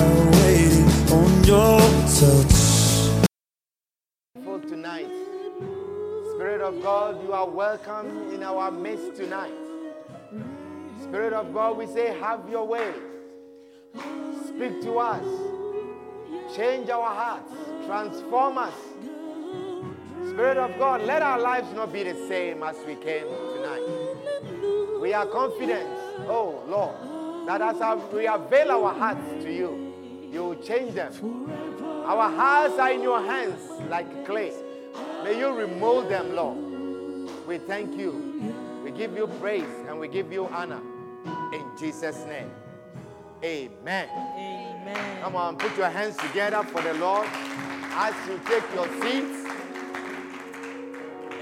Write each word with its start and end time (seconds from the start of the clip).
Waiting 0.00 0.88
on 1.12 1.44
your 1.44 1.80
touch. 2.18 2.64
tonight. 4.68 5.10
Spirit 6.34 6.60
of 6.60 6.82
God, 6.82 7.22
you 7.22 7.32
are 7.32 7.48
welcome 7.48 8.32
in 8.32 8.42
our 8.42 8.70
midst 8.70 9.16
tonight. 9.16 9.52
Spirit 11.02 11.32
of 11.32 11.52
God, 11.52 11.76
we 11.76 11.86
say, 11.86 12.18
have 12.18 12.48
your 12.48 12.66
way. 12.66 12.92
Speak 14.48 14.80
to 14.82 14.98
us. 14.98 15.24
Change 16.56 16.90
our 16.90 17.14
hearts. 17.14 17.52
Transform 17.86 18.58
us. 18.58 18.74
Spirit 20.28 20.56
of 20.56 20.76
God, 20.78 21.02
let 21.02 21.22
our 21.22 21.38
lives 21.38 21.72
not 21.74 21.92
be 21.92 22.02
the 22.02 22.14
same 22.26 22.62
as 22.62 22.76
we 22.86 22.96
came 22.96 23.26
tonight. 23.54 24.98
We 25.00 25.12
are 25.12 25.26
confident, 25.26 25.88
oh 26.26 26.62
Lord, 26.66 27.13
that 27.46 27.60
as 27.60 28.12
we 28.12 28.26
avail 28.26 28.70
our 28.70 28.94
hearts 28.94 29.44
to 29.44 29.52
you, 29.52 30.28
you 30.32 30.44
will 30.44 30.56
change 30.56 30.94
them. 30.94 31.12
Our 32.06 32.30
hearts 32.30 32.78
are 32.78 32.90
in 32.90 33.02
your 33.02 33.22
hands 33.22 33.60
like 33.88 34.26
clay. 34.26 34.52
May 35.22 35.38
you 35.38 35.48
remold 35.54 36.08
them, 36.08 36.34
Lord. 36.34 36.58
We 37.46 37.58
thank 37.58 37.96
you. 37.96 38.82
We 38.84 38.90
give 38.90 39.16
you 39.16 39.26
praise 39.40 39.64
and 39.88 39.98
we 39.98 40.08
give 40.08 40.32
you 40.32 40.46
honor. 40.46 40.80
In 41.52 41.64
Jesus' 41.78 42.24
name. 42.26 42.50
Amen. 43.42 44.08
Amen. 44.08 45.22
Come 45.22 45.36
on, 45.36 45.56
put 45.56 45.76
your 45.76 45.90
hands 45.90 46.16
together 46.16 46.62
for 46.62 46.80
the 46.82 46.94
Lord 46.94 47.28
as 47.30 48.14
you 48.26 48.40
take 48.46 48.64
your 48.74 48.88
seats. 49.02 49.48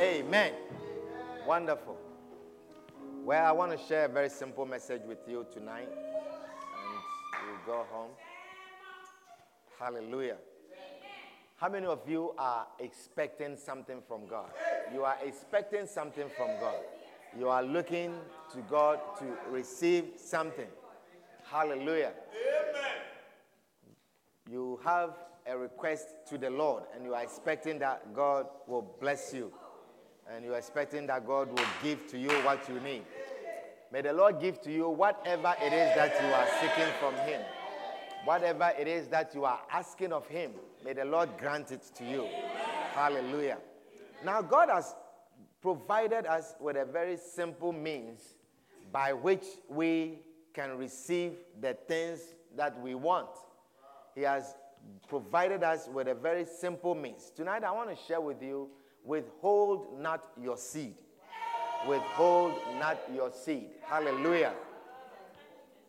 Amen. 0.00 0.52
Wonderful. 1.46 2.01
Well, 3.24 3.46
I 3.46 3.52
want 3.52 3.70
to 3.70 3.78
share 3.78 4.06
a 4.06 4.08
very 4.08 4.28
simple 4.28 4.66
message 4.66 5.02
with 5.06 5.18
you 5.28 5.46
tonight, 5.54 5.88
and 5.88 7.46
we'll 7.46 7.76
go 7.76 7.86
home. 7.88 8.10
Hallelujah. 9.78 10.38
How 11.54 11.68
many 11.68 11.86
of 11.86 12.00
you 12.08 12.34
are 12.36 12.66
expecting 12.80 13.56
something 13.56 14.02
from 14.08 14.26
God? 14.26 14.50
You 14.92 15.04
are 15.04 15.16
expecting 15.24 15.86
something 15.86 16.28
from 16.36 16.48
God. 16.58 16.80
You 17.38 17.48
are 17.48 17.62
looking 17.62 18.12
to 18.54 18.58
God 18.68 18.98
to 19.20 19.26
receive 19.52 20.14
something. 20.16 20.66
Hallelujah. 21.44 22.14
Amen. 22.32 22.90
You 24.50 24.80
have 24.84 25.10
a 25.46 25.56
request 25.56 26.08
to 26.30 26.38
the 26.38 26.50
Lord 26.50 26.82
and 26.92 27.04
you 27.04 27.14
are 27.14 27.22
expecting 27.22 27.78
that 27.78 28.12
God 28.12 28.46
will 28.66 28.96
bless 29.00 29.32
you. 29.32 29.52
And 30.30 30.44
you 30.44 30.54
are 30.54 30.58
expecting 30.58 31.06
that 31.08 31.26
God 31.26 31.48
will 31.48 31.66
give 31.82 32.06
to 32.08 32.18
you 32.18 32.30
what 32.44 32.68
you 32.68 32.80
need. 32.80 33.02
May 33.92 34.00
the 34.00 34.12
Lord 34.12 34.40
give 34.40 34.60
to 34.62 34.72
you 34.72 34.88
whatever 34.88 35.54
it 35.60 35.72
is 35.72 35.94
that 35.96 36.14
you 36.20 36.32
are 36.32 36.46
seeking 36.60 36.92
from 36.98 37.14
Him. 37.26 37.42
Whatever 38.24 38.72
it 38.78 38.86
is 38.86 39.08
that 39.08 39.34
you 39.34 39.44
are 39.44 39.60
asking 39.70 40.12
of 40.12 40.26
Him, 40.28 40.52
may 40.84 40.92
the 40.92 41.04
Lord 41.04 41.28
grant 41.38 41.72
it 41.72 41.82
to 41.96 42.04
you. 42.04 42.26
Hallelujah. 42.94 43.58
Now, 44.24 44.40
God 44.40 44.68
has 44.70 44.94
provided 45.60 46.26
us 46.26 46.54
with 46.60 46.76
a 46.76 46.84
very 46.84 47.16
simple 47.16 47.72
means 47.72 48.20
by 48.92 49.12
which 49.12 49.44
we 49.68 50.20
can 50.54 50.78
receive 50.78 51.32
the 51.60 51.74
things 51.88 52.20
that 52.56 52.80
we 52.80 52.94
want. 52.94 53.28
He 54.14 54.22
has 54.22 54.54
provided 55.08 55.62
us 55.62 55.88
with 55.92 56.08
a 56.08 56.14
very 56.14 56.44
simple 56.44 56.94
means. 56.94 57.30
Tonight, 57.34 57.64
I 57.64 57.72
want 57.72 57.90
to 57.90 57.96
share 57.96 58.20
with 58.20 58.42
you 58.42 58.68
withhold 59.04 60.00
not 60.00 60.24
your 60.40 60.56
seed. 60.56 60.94
Withhold 61.86 62.54
not 62.78 62.98
your 63.14 63.32
seed. 63.32 63.70
Hallelujah. 63.82 64.54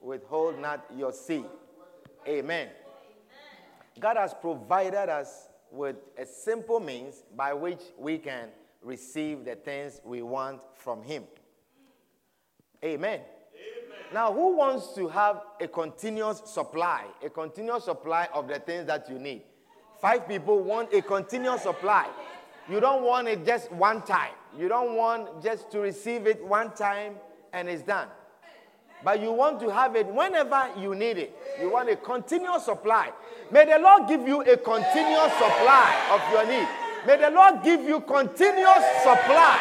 Withhold 0.01 0.59
not 0.59 0.85
your 0.95 1.13
seed. 1.13 1.45
Amen. 2.27 2.69
God 3.99 4.17
has 4.17 4.33
provided 4.33 5.09
us 5.09 5.47
with 5.71 5.97
a 6.17 6.25
simple 6.25 6.79
means 6.79 7.23
by 7.35 7.53
which 7.53 7.81
we 7.97 8.17
can 8.17 8.49
receive 8.81 9.45
the 9.45 9.55
things 9.55 10.01
we 10.03 10.21
want 10.21 10.61
from 10.75 11.03
Him. 11.03 11.23
Amen. 12.83 13.21
Now, 14.13 14.31
who 14.31 14.57
wants 14.57 14.93
to 14.93 15.07
have 15.07 15.41
a 15.59 15.67
continuous 15.67 16.41
supply, 16.45 17.05
a 17.23 17.29
continuous 17.29 17.85
supply 17.85 18.27
of 18.33 18.47
the 18.47 18.59
things 18.59 18.85
that 18.87 19.09
you 19.09 19.17
need? 19.17 19.43
Five 19.99 20.27
people 20.27 20.59
want 20.59 20.93
a 20.93 21.01
continuous 21.01 21.63
supply. 21.63 22.09
You 22.69 22.79
don't 22.79 23.03
want 23.03 23.27
it 23.27 23.45
just 23.45 23.71
one 23.71 24.01
time. 24.03 24.31
You 24.57 24.67
don't 24.67 24.95
want 24.95 25.43
just 25.43 25.71
to 25.71 25.79
receive 25.79 26.27
it 26.27 26.43
one 26.43 26.71
time 26.73 27.15
and 27.51 27.67
it's 27.67 27.83
done. 27.83 28.07
But 29.03 29.21
you 29.21 29.31
want 29.33 29.59
to 29.59 29.69
have 29.69 29.95
it 29.95 30.07
whenever 30.07 30.69
you 30.77 30.95
need 30.95 31.17
it. 31.17 31.35
You 31.61 31.71
want 31.71 31.89
a 31.89 31.95
continuous 31.97 32.65
supply. 32.65 33.11
May 33.51 33.65
the 33.65 33.79
Lord 33.79 34.07
give 34.07 34.25
you 34.25 34.41
a 34.41 34.55
continuous 34.55 35.33
supply 35.33 36.07
of 36.11 36.21
your 36.31 36.47
need. 36.47 36.67
May 37.05 37.17
the 37.17 37.29
Lord 37.31 37.63
give 37.63 37.81
you 37.81 37.99
continuous 37.99 38.85
supply 39.03 39.59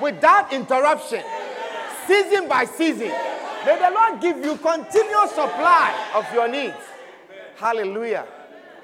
without 0.00 0.52
interruption, 0.52 1.22
season 2.06 2.48
by 2.48 2.64
season. 2.64 3.08
May 3.66 3.76
the 3.80 3.90
Lord 3.92 4.20
give 4.20 4.38
you 4.44 4.56
continuous 4.58 5.30
supply 5.30 6.10
of 6.14 6.32
your 6.32 6.46
needs. 6.46 6.76
Hallelujah. 7.56 8.26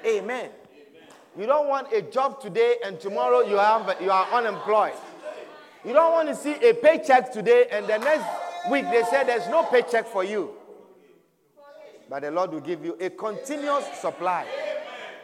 Amen. 0.05 0.49
You 1.37 1.47
don't 1.47 1.67
want 1.67 1.91
a 1.91 2.01
job 2.03 2.39
today 2.39 2.75
and 2.85 2.99
tomorrow 2.99 3.41
you 3.41 3.57
are, 3.57 3.95
you 3.99 4.11
are 4.11 4.27
unemployed. 4.31 4.93
You 5.83 5.93
don't 5.93 6.11
want 6.11 6.29
to 6.29 6.35
see 6.35 6.53
a 6.53 6.73
paycheck 6.73 7.33
today 7.33 7.67
and 7.71 7.87
the 7.87 7.97
next 7.97 8.25
week 8.69 8.85
they 8.91 9.03
say 9.03 9.23
there's 9.23 9.47
no 9.47 9.63
paycheck 9.63 10.05
for 10.07 10.23
you. 10.23 10.51
But 12.07 12.21
the 12.21 12.31
Lord 12.31 12.51
will 12.51 12.59
give 12.59 12.85
you 12.85 12.95
a 13.01 13.09
continuous 13.09 13.85
supply. 13.99 14.45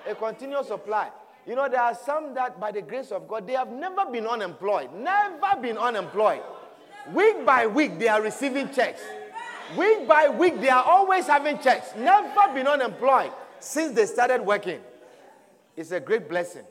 A 0.08 0.16
continuous 0.16 0.68
supply. 0.68 1.10
You 1.46 1.56
know, 1.56 1.70
there 1.70 1.82
are 1.82 1.96
some 1.96 2.34
that 2.34 2.60
by 2.60 2.72
the 2.72 2.82
grace 2.82 3.12
of 3.12 3.28
God, 3.28 3.46
they 3.46 3.54
have 3.54 3.72
never 3.72 4.06
been 4.06 4.26
unemployed. 4.26 4.90
Never 4.96 5.62
been 5.62 5.78
unemployed. 5.78 6.42
Week 7.14 7.46
by 7.46 7.68
week, 7.68 8.00
they 8.00 8.08
are 8.08 8.22
receiving 8.22 8.72
checks. 8.72 9.02
Week 9.78 10.08
by 10.08 10.30
week, 10.30 10.60
they 10.60 10.70
are 10.70 10.84
always 10.84 11.28
having 11.28 11.60
checks. 11.60 11.96
Never 11.96 12.54
been 12.54 12.68
unemployed 12.68 13.32
since 13.60 13.94
they 13.94 14.08
started 14.08 14.42
working. 14.42 14.80
It's 15.80 15.92
a 15.92 16.00
great 16.02 16.28
blessing. 16.28 16.66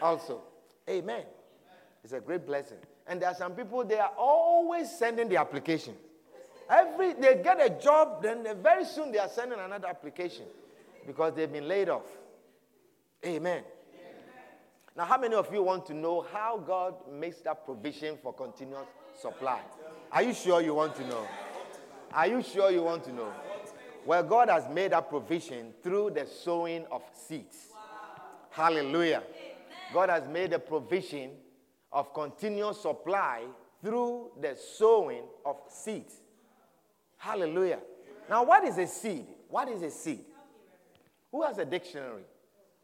Also. 0.00 0.40
Amen. 0.88 1.24
It's 2.04 2.12
a 2.12 2.20
great 2.20 2.46
blessing. 2.46 2.78
And 3.08 3.20
there 3.20 3.28
are 3.28 3.34
some 3.34 3.56
people, 3.56 3.84
they 3.84 3.98
are 3.98 4.12
always 4.16 4.88
sending 4.88 5.28
the 5.28 5.36
application. 5.36 5.94
Every 6.70 7.14
they 7.14 7.42
get 7.42 7.60
a 7.60 7.70
job, 7.70 8.22
then 8.22 8.46
very 8.62 8.84
soon 8.84 9.10
they 9.10 9.18
are 9.18 9.28
sending 9.28 9.58
another 9.58 9.88
application 9.88 10.44
because 11.08 11.34
they've 11.34 11.52
been 11.52 11.66
laid 11.66 11.88
off. 11.88 12.06
Amen. 13.24 13.64
Now, 14.96 15.06
how 15.06 15.18
many 15.18 15.34
of 15.34 15.52
you 15.52 15.64
want 15.64 15.84
to 15.86 15.94
know 15.94 16.24
how 16.32 16.58
God 16.58 16.94
makes 17.12 17.40
that 17.40 17.64
provision 17.64 18.16
for 18.22 18.32
continuous 18.32 18.86
supply? 19.20 19.60
Are 20.12 20.22
you 20.22 20.32
sure 20.32 20.60
you 20.62 20.74
want 20.74 20.94
to 20.94 21.08
know? 21.08 21.26
Are 22.12 22.28
you 22.28 22.44
sure 22.44 22.70
you 22.70 22.84
want 22.84 23.02
to 23.04 23.12
know? 23.12 23.32
Well, 24.04 24.22
God 24.22 24.50
has 24.50 24.68
made 24.68 24.92
that 24.92 25.10
provision 25.10 25.74
through 25.82 26.10
the 26.10 26.26
sowing 26.26 26.86
of 26.92 27.02
seeds. 27.12 27.72
Hallelujah. 28.56 29.22
God 29.92 30.08
has 30.08 30.26
made 30.26 30.54
a 30.54 30.58
provision 30.58 31.32
of 31.92 32.14
continuous 32.14 32.80
supply 32.80 33.42
through 33.84 34.30
the 34.40 34.56
sowing 34.78 35.24
of 35.44 35.56
seeds. 35.68 36.14
Hallelujah. 37.18 37.80
Now, 38.30 38.44
what 38.44 38.64
is 38.64 38.78
a 38.78 38.86
seed? 38.86 39.26
What 39.50 39.68
is 39.68 39.82
a 39.82 39.90
seed? 39.90 40.24
Who 41.30 41.42
has 41.42 41.58
a 41.58 41.66
dictionary? 41.66 42.22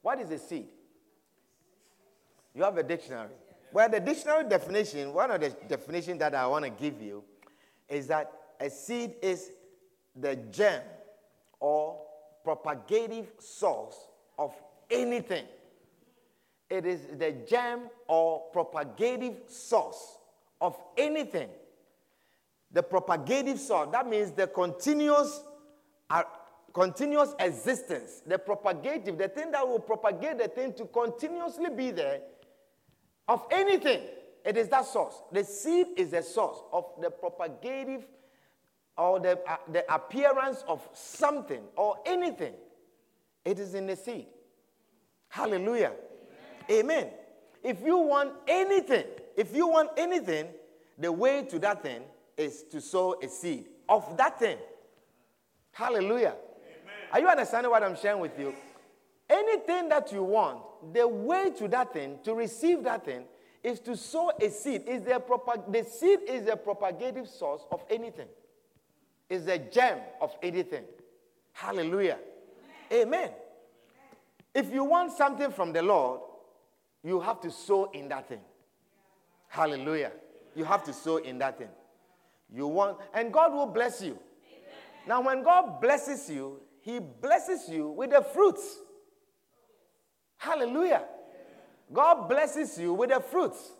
What 0.03 0.21
is 0.21 0.31
a 0.31 0.39
seed? 0.39 0.67
You 2.55 2.65
have 2.65 2.77
a 2.77 2.83
dictionary. 2.83 3.31
Well, 3.73 3.89
the 3.89 4.01
dictionary 4.01 4.45
definition, 4.51 5.15
one 5.15 5.31
of 5.31 5.41
the 5.41 5.57
definitions 5.69 6.19
that 6.19 6.35
I 6.35 6.47
want 6.49 6.67
to 6.67 6.71
give 6.71 7.01
you 7.01 7.25
is 7.89 8.09
that 8.09 8.31
a 8.61 8.69
seed 8.69 9.15
is 9.23 9.53
the 10.15 10.37
germ 10.37 10.83
or 11.61 11.99
propagative 12.45 13.33
source 13.39 13.97
of 14.39 14.53
anything. 14.91 15.47
It 16.73 16.87
is 16.87 17.01
the 17.19 17.33
germ 17.47 17.91
or 18.09 18.45
propagative 18.51 19.43
source 19.47 20.17
of 20.59 20.75
anything. 20.97 21.51
The 22.71 22.83
propagative 22.83 23.61
source, 23.61 23.91
that 23.93 24.09
means 24.09 24.31
the 24.31 24.47
continuous 24.47 25.43
uh, 26.09 26.23
continuous 26.73 27.35
existence, 27.41 28.23
the 28.27 28.39
propagative, 28.39 29.19
the 29.19 29.29
thing 29.29 29.51
that 29.51 29.69
will 29.69 29.81
propagate 29.81 30.39
the 30.39 30.49
thing 30.49 30.73
to 30.73 30.87
continuously 30.87 31.69
be 31.69 31.91
there 31.91 32.21
of 33.29 33.47
anything, 33.51 34.01
it 34.43 34.57
is 34.57 34.69
that 34.69 34.87
source. 34.87 35.21
The 35.31 35.45
seed 35.45 35.89
is 35.99 36.13
the 36.13 36.23
source 36.23 36.57
of 36.73 36.87
the 37.03 37.11
propagative 37.11 38.07
or 38.97 39.21
the, 39.21 39.39
uh, 39.47 39.57
the 39.71 39.95
appearance 39.95 40.65
of 40.67 40.89
something 40.95 41.65
or 41.77 41.99
anything. 42.07 42.55
It 43.45 43.59
is 43.59 43.75
in 43.75 43.87
the 43.87 43.97
seed. 43.97 44.29
Hallelujah. 45.29 45.93
Amen. 46.73 47.09
If 47.63 47.83
you 47.85 47.99
want 47.99 48.33
anything, 48.49 49.05
if 49.37 49.55
you 49.55 49.69
want 49.69 49.91
anything, 49.97 50.47
the 50.99 51.13
way 51.13 51.45
to 51.45 51.59
that 51.61 51.83
thing 51.83 52.03
is 52.37 52.65
to 52.65 52.81
sow 52.81 53.21
a 53.23 53.29
seed 53.29 53.67
of 53.89 54.17
that 54.17 54.39
thing. 54.39 54.57
Hallelujah. 55.73 56.35
Amen. 56.35 56.95
Are 57.13 57.21
you 57.21 57.29
understanding 57.29 57.71
what 57.71 57.83
I'm 57.83 57.97
sharing 57.97 58.21
with 58.21 58.39
you? 58.39 58.55
Anything 59.29 59.89
that 59.91 60.13
you 60.13 60.23
want, 60.23 60.61
the 60.93 61.07
way 61.07 61.51
to 61.59 61.69
that 61.69 61.93
thing, 61.93 62.19
to 62.25 62.35
receive 62.35 62.83
that 62.85 63.05
thing, 63.05 63.25
is 63.63 63.79
to 63.81 63.97
sow 63.97 64.33
a 64.41 64.51
seed. 64.51 64.83
Is 64.87 65.03
the, 65.03 65.21
propag- 65.21 65.73
the 65.73 65.85
seed 65.85 66.21
is 66.27 66.45
the 66.45 66.57
propagative 66.57 67.29
source 67.29 67.63
of 67.71 67.83
anything. 67.89 68.27
Is 69.29 69.45
the 69.47 69.59
gem 69.59 69.99
of 70.21 70.35
anything. 70.43 70.85
Hallelujah. 71.53 72.19
Amen. 72.93 73.09
Amen. 73.09 73.31
If 74.55 74.73
you 74.73 74.85
want 74.85 75.13
something 75.13 75.51
from 75.51 75.73
the 75.73 75.83
Lord, 75.83 76.21
you 77.03 77.21
have 77.21 77.41
to 77.41 77.51
sow 77.51 77.91
in 77.93 78.09
that 78.09 78.29
thing. 78.29 78.41
Hallelujah. 79.49 80.13
You 80.55 80.65
have 80.65 80.85
to 80.85 80.93
sow 80.93 81.17
in 81.17 81.39
that 81.39 81.59
thing. 81.59 81.69
You 82.55 82.67
want, 82.67 82.99
and 83.15 83.33
God 83.33 83.53
will 83.53 83.67
bless 83.67 84.03
you. 84.03 84.19
Now, 85.07 85.21
when 85.23 85.43
God 85.43 85.81
blesses 85.81 86.31
you, 86.31 86.61
He 86.81 86.99
blesses 86.99 87.69
you 87.69 87.89
with 87.89 88.11
the 88.11 88.23
fruits. 88.23 88.79
Hallelujah. 90.37 91.05
God 91.93 92.29
blesses 92.29 92.79
you 92.79 92.95
with 92.95 93.11
the 93.11 93.21
fruits. 93.21 93.73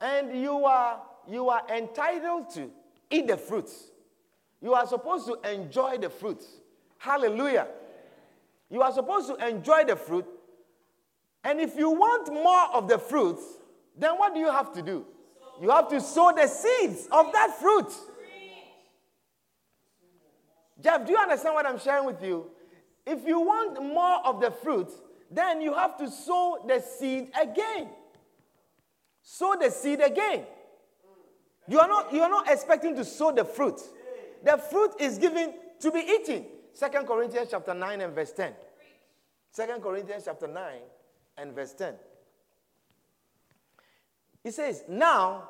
And 0.00 0.40
you 0.40 0.64
are, 0.64 1.00
you 1.28 1.48
are 1.48 1.62
entitled 1.74 2.50
to 2.54 2.70
eat 3.10 3.28
the 3.28 3.36
fruits. 3.36 3.88
You 4.60 4.74
are 4.74 4.86
supposed 4.86 5.26
to 5.26 5.38
enjoy 5.50 5.98
the 5.98 6.10
fruits. 6.10 6.46
Hallelujah. 6.98 7.66
You 8.70 8.82
are 8.82 8.92
supposed 8.92 9.28
to 9.28 9.46
enjoy 9.46 9.84
the 9.84 9.96
fruit. 9.96 10.26
And 11.44 11.60
if 11.60 11.76
you 11.76 11.90
want 11.90 12.32
more 12.32 12.74
of 12.74 12.88
the 12.88 12.98
fruits, 12.98 13.42
then 13.96 14.12
what 14.16 14.34
do 14.34 14.40
you 14.40 14.50
have 14.50 14.72
to 14.74 14.82
do? 14.82 15.04
You 15.60 15.70
have 15.70 15.88
to 15.88 16.00
sow 16.00 16.32
the 16.34 16.46
seeds 16.46 17.08
of 17.10 17.32
that 17.32 17.58
fruit. 17.60 17.92
Jeff, 20.80 21.06
do 21.06 21.12
you 21.12 21.18
understand 21.18 21.54
what 21.54 21.66
I'm 21.66 21.78
sharing 21.78 22.06
with 22.06 22.22
you? 22.22 22.50
If 23.06 23.26
you 23.26 23.40
want 23.40 23.82
more 23.82 24.24
of 24.26 24.40
the 24.40 24.50
fruit, 24.50 24.90
then 25.30 25.60
you 25.60 25.74
have 25.74 25.96
to 25.98 26.10
sow 26.10 26.64
the 26.66 26.80
seed 26.80 27.30
again. 27.40 27.88
Sow 29.22 29.56
the 29.60 29.70
seed 29.70 30.00
again. 30.00 30.44
You 31.68 31.78
are 31.78 31.88
not, 31.88 32.12
you 32.12 32.22
are 32.22 32.28
not 32.28 32.50
expecting 32.50 32.96
to 32.96 33.04
sow 33.04 33.32
the 33.32 33.44
fruit. 33.44 33.80
The 34.44 34.58
fruit 34.58 34.92
is 34.98 35.18
given 35.18 35.54
to 35.80 35.90
be 35.92 36.00
eaten. 36.00 36.46
Second 36.72 37.06
Corinthians 37.06 37.48
chapter 37.50 37.74
9 37.74 38.00
and 38.00 38.14
verse 38.14 38.32
10. 38.32 38.52
Second 39.52 39.82
Corinthians 39.82 40.24
chapter 40.24 40.48
9 40.48 40.64
and 41.36 41.54
verse 41.54 41.72
10. 41.74 41.94
He 44.42 44.50
says, 44.50 44.84
Now 44.88 45.48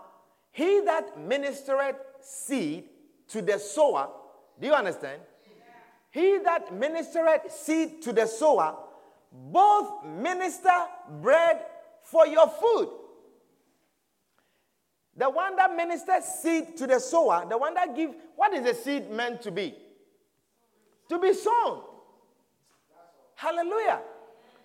he 0.51 0.81
that 0.85 1.19
ministereth 1.19 1.97
seed 2.21 2.85
to 3.29 3.43
the 3.43 3.59
sower, 3.59 4.09
do 4.61 4.67
you 4.67 4.75
understand? 4.75 5.21
He 6.11 6.39
that 6.45 6.73
ministereth 6.73 7.51
seed 7.51 8.03
to 8.03 8.13
the 8.13 8.27
sower, 8.27 8.77
both 9.33 10.05
minister 10.05 10.87
bread 11.23 11.63
for 12.03 12.27
your 12.27 12.49
food. 12.49 12.91
The 15.17 15.29
one 15.29 15.57
that 15.57 15.75
ministers 15.75 16.25
seed 16.25 16.77
to 16.79 16.87
the 16.87 16.99
sower, 16.99 17.47
the 17.49 17.57
one 17.57 17.75
that 17.75 17.95
gives, 17.97 18.15
what 18.37 18.53
is 18.53 18.65
the 18.65 18.75
seed 18.75 19.11
meant 19.11 19.43
to 19.43 19.51
be? 19.51 19.75
To 21.09 21.19
be 21.19 21.33
sown. 21.35 21.83
Hallelujah. 23.35 24.01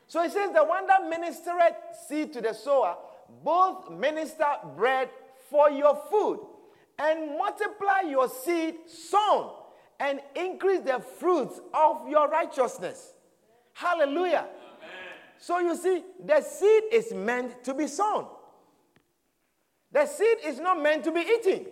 So 0.07 0.23
it 0.23 0.31
says, 0.31 0.51
the 0.53 0.63
one 0.63 0.87
that 0.87 1.01
ministereth 1.01 1.75
seed 2.07 2.33
to 2.33 2.41
the 2.41 2.53
sower, 2.53 2.95
both 3.43 3.91
minister 3.91 4.45
bread 4.75 5.09
for 5.49 5.69
your 5.69 6.01
food 6.09 6.39
and 6.97 7.37
multiply 7.37 8.01
your 8.09 8.29
seed 8.29 8.75
sown 8.87 9.51
and 9.99 10.21
increase 10.35 10.81
the 10.81 10.99
fruits 11.19 11.59
of 11.73 12.07
your 12.07 12.29
righteousness. 12.29 13.13
Hallelujah. 13.73 14.47
Amen. 14.47 14.89
So 15.39 15.59
you 15.59 15.75
see, 15.75 16.03
the 16.25 16.41
seed 16.41 16.83
is 16.91 17.13
meant 17.13 17.63
to 17.65 17.73
be 17.73 17.87
sown. 17.87 18.27
The 19.91 20.05
seed 20.05 20.37
is 20.45 20.59
not 20.59 20.81
meant 20.81 21.03
to 21.05 21.11
be 21.11 21.21
eaten. 21.21 21.65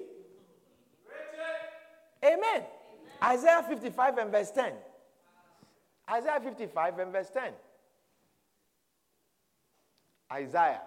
Amen. 2.24 2.38
Amen. 2.40 2.64
Isaiah 3.24 3.64
55 3.68 4.18
and 4.18 4.32
verse 4.32 4.52
10. 4.52 4.74
Isaiah 6.12 6.40
55 6.44 7.00
and 7.00 7.12
verse 7.12 7.30
10. 7.30 7.54
Isaiah 10.32 10.82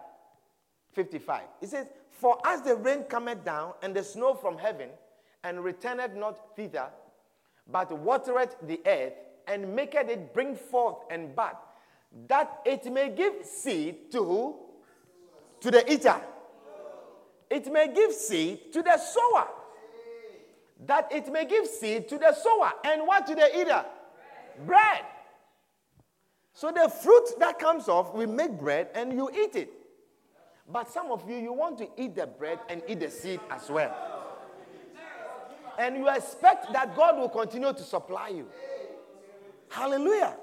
55. 0.93 1.43
It 1.61 1.69
says, 1.69 1.87
For 2.11 2.39
as 2.45 2.63
the 2.63 2.77
rain 2.77 3.05
cometh 3.05 3.45
down 3.45 3.73
and 3.83 3.95
the 3.95 4.03
snow 4.03 4.35
from 4.35 4.59
heaven, 4.59 4.89
and 5.45 5.63
returneth 5.63 6.15
not 6.15 6.57
thither, 6.57 6.89
but 7.71 7.97
watereth 7.97 8.57
the 8.63 8.81
earth, 8.87 9.13
and 9.47 9.75
maketh 9.75 10.09
it 10.09 10.35
bring 10.35 10.57
forth 10.57 10.97
and 11.11 11.35
bud, 11.35 11.57
that 12.27 12.61
it 12.65 12.91
may 12.93 13.11
give 13.11 13.45
seed 13.45 14.11
to 14.13 14.25
who? 14.25 14.57
To 15.61 15.71
the 15.71 15.91
eater. 15.91 16.21
It 17.51 17.73
may 17.73 17.93
give 17.93 18.13
seed 18.13 18.73
to 18.73 18.83
the 18.83 18.99
sower. 18.99 19.49
That 20.87 21.11
it 21.11 21.33
may 21.33 21.45
give 21.47 21.67
seed 21.67 22.09
to 22.09 22.19
the 22.19 22.33
sower. 22.35 22.73
And 22.85 23.07
what 23.07 23.27
to 23.27 23.35
the 23.35 23.61
eater? 23.61 23.85
Bread. 24.65 24.67
bread. 24.67 25.05
So 26.59 26.73
the 26.73 26.89
fruit 26.89 27.39
that 27.39 27.61
comes 27.61 27.87
off, 27.87 28.13
we 28.13 28.27
make 28.27 28.51
bread 28.59 28.89
and 28.93 29.13
you 29.13 29.31
eat 29.31 29.55
it. 29.55 29.71
But 30.69 30.91
some 30.91 31.13
of 31.13 31.31
you, 31.31 31.37
you 31.37 31.53
want 31.53 31.79
to 31.79 31.89
eat 31.97 32.17
the 32.17 32.27
bread 32.27 32.59
and 32.69 32.83
eat 32.89 32.99
the 32.99 33.13
seed 33.13 33.39
as 33.49 33.71
well. 33.71 33.95
And 35.79 35.97
you 35.97 36.09
expect 36.09 36.73
that 36.73 36.97
God 36.97 37.17
will 37.17 37.29
continue 37.29 37.73
to 37.73 37.83
supply 37.85 38.31
you. 38.31 38.49
Hallelujah. 39.69 40.35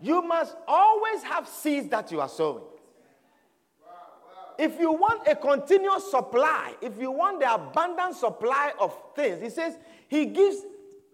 You 0.00 0.22
must 0.22 0.56
always 0.66 1.22
have 1.24 1.46
seeds 1.46 1.90
that 1.90 2.10
you 2.10 2.22
are 2.22 2.28
sowing. 2.30 2.64
If 4.58 4.80
you 4.80 4.92
want 4.92 5.28
a 5.28 5.36
continuous 5.36 6.10
supply, 6.10 6.72
if 6.80 6.98
you 6.98 7.10
want 7.10 7.40
the 7.40 7.52
abundant 7.52 8.16
supply 8.16 8.72
of 8.80 8.96
things, 9.14 9.42
he 9.42 9.50
says 9.50 9.76
he 10.08 10.24
gives 10.24 10.56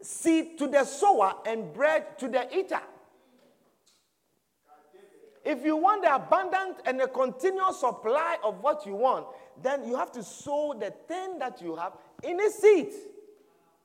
seed 0.01 0.57
to 0.59 0.69
the 0.69 0.85
sower 0.85 1.35
and 1.45 1.73
bread 1.73 2.17
to 2.21 2.29
the 2.29 2.57
eater. 2.57 2.81
If 5.45 5.65
you 5.65 5.77
want 5.77 6.03
the 6.03 6.15
abundant 6.15 6.79
and 6.85 7.01
the 7.01 7.07
continuous 7.07 7.81
supply 7.81 8.37
of 8.43 8.61
what 8.63 8.85
you 8.87 8.95
want, 8.95 9.27
then 9.63 9.87
you 9.87 9.97
have 9.97 10.13
to 10.13 10.23
sow 10.23 10.75
the 10.79 10.91
thing 11.07 11.39
that 11.39 11.63
you 11.63 11.77
have 11.77 11.93
in 12.23 12.41
a 12.41 12.51
seed. 12.51 12.93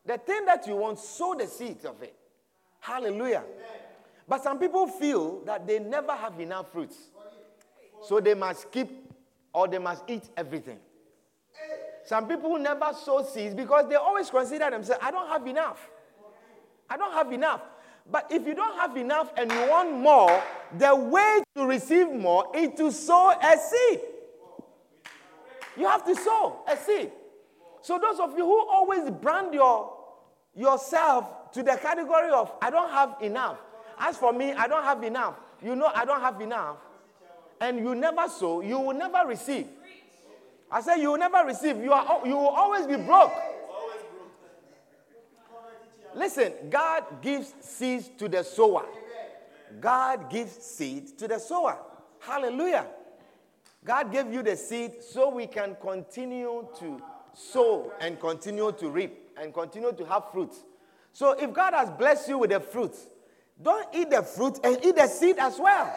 The 0.05 0.17
thing 0.17 0.45
that 0.45 0.67
you 0.67 0.75
want, 0.75 0.99
sow 0.99 1.35
the 1.35 1.47
seed 1.47 1.85
of 1.85 2.01
it. 2.01 2.15
Hallelujah. 2.79 3.43
But 4.27 4.43
some 4.43 4.59
people 4.59 4.87
feel 4.87 5.41
that 5.45 5.65
they 5.65 5.79
never 5.79 6.13
have 6.13 6.39
enough 6.39 6.71
fruits. 6.71 6.97
So 8.03 8.19
they 8.19 8.33
must 8.33 8.71
keep 8.71 8.89
or 9.53 9.67
they 9.67 9.77
must 9.77 10.03
eat 10.07 10.29
everything. 10.35 10.79
Some 12.05 12.27
people 12.27 12.57
never 12.57 12.91
sow 12.93 13.23
seeds 13.23 13.55
because 13.55 13.87
they 13.87 13.95
always 13.95 14.29
consider 14.29 14.69
themselves, 14.69 15.01
I 15.01 15.11
don't 15.11 15.27
have 15.27 15.45
enough. 15.47 15.89
I 16.89 16.97
don't 16.97 17.13
have 17.13 17.31
enough. 17.31 17.61
But 18.11 18.27
if 18.31 18.45
you 18.45 18.53
don't 18.53 18.77
have 18.77 18.95
enough 18.97 19.31
and 19.37 19.51
you 19.51 19.69
want 19.69 19.93
more, 19.93 20.43
the 20.77 20.95
way 20.95 21.41
to 21.55 21.65
receive 21.65 22.11
more 22.11 22.51
is 22.55 22.71
to 22.77 22.91
sow 22.91 23.31
a 23.31 23.57
seed. 23.57 23.99
You 25.77 25.87
have 25.87 26.05
to 26.05 26.15
sow 26.15 26.63
a 26.67 26.77
seed. 26.77 27.11
So 27.81 27.97
those 27.99 28.19
of 28.19 28.37
you 28.37 28.45
who 28.45 28.67
always 28.69 29.09
brand 29.09 29.53
your 29.53 29.91
yourself 30.55 31.51
to 31.53 31.63
the 31.63 31.75
category 31.81 32.29
of 32.29 32.51
I 32.61 32.69
don't 32.69 32.89
have 32.89 33.15
enough. 33.21 33.57
As 33.97 34.17
for 34.17 34.33
me, 34.33 34.53
I 34.53 34.67
don't 34.67 34.83
have 34.83 35.03
enough. 35.03 35.35
You 35.61 35.75
know 35.75 35.91
I 35.93 36.05
don't 36.05 36.21
have 36.21 36.39
enough. 36.41 36.77
And 37.61 37.79
you 37.79 37.95
never 37.95 38.27
sow, 38.27 38.61
you 38.61 38.79
will 38.79 38.93
never 38.93 39.27
receive. 39.27 39.67
I 40.69 40.81
say 40.81 40.99
you 41.01 41.11
will 41.11 41.17
never 41.19 41.45
receive. 41.45 41.77
You 41.77 41.93
are 41.93 42.21
you 42.25 42.35
will 42.35 42.47
always 42.47 42.85
be 42.85 42.97
broke. 42.97 43.31
Listen, 46.15 46.53
God 46.69 47.21
gives 47.21 47.53
seeds 47.61 48.09
to 48.17 48.29
the 48.29 48.43
sower. 48.43 48.85
God 49.79 50.29
gives 50.29 50.53
seed 50.53 51.17
to 51.17 51.27
the 51.27 51.39
sower. 51.39 51.77
Hallelujah. 52.19 52.85
God 53.83 54.11
gave 54.11 54.31
you 54.31 54.43
the 54.43 54.55
seed 54.55 55.03
so 55.03 55.29
we 55.29 55.47
can 55.47 55.75
continue 55.81 56.67
to 56.79 57.01
sow 57.33 57.91
and 57.99 58.19
continue 58.19 58.71
to 58.71 58.89
reap 58.89 59.31
and 59.37 59.53
continue 59.53 59.91
to 59.91 60.05
have 60.05 60.31
fruits. 60.31 60.63
So 61.11 61.31
if 61.31 61.53
God 61.53 61.73
has 61.73 61.89
blessed 61.89 62.29
you 62.29 62.37
with 62.39 62.51
the 62.51 62.59
fruit, 62.59 62.95
don't 63.61 63.87
eat 63.93 64.09
the 64.09 64.23
fruit 64.23 64.59
and 64.63 64.83
eat 64.83 64.95
the 64.95 65.07
seed 65.07 65.37
as 65.37 65.59
well. 65.59 65.93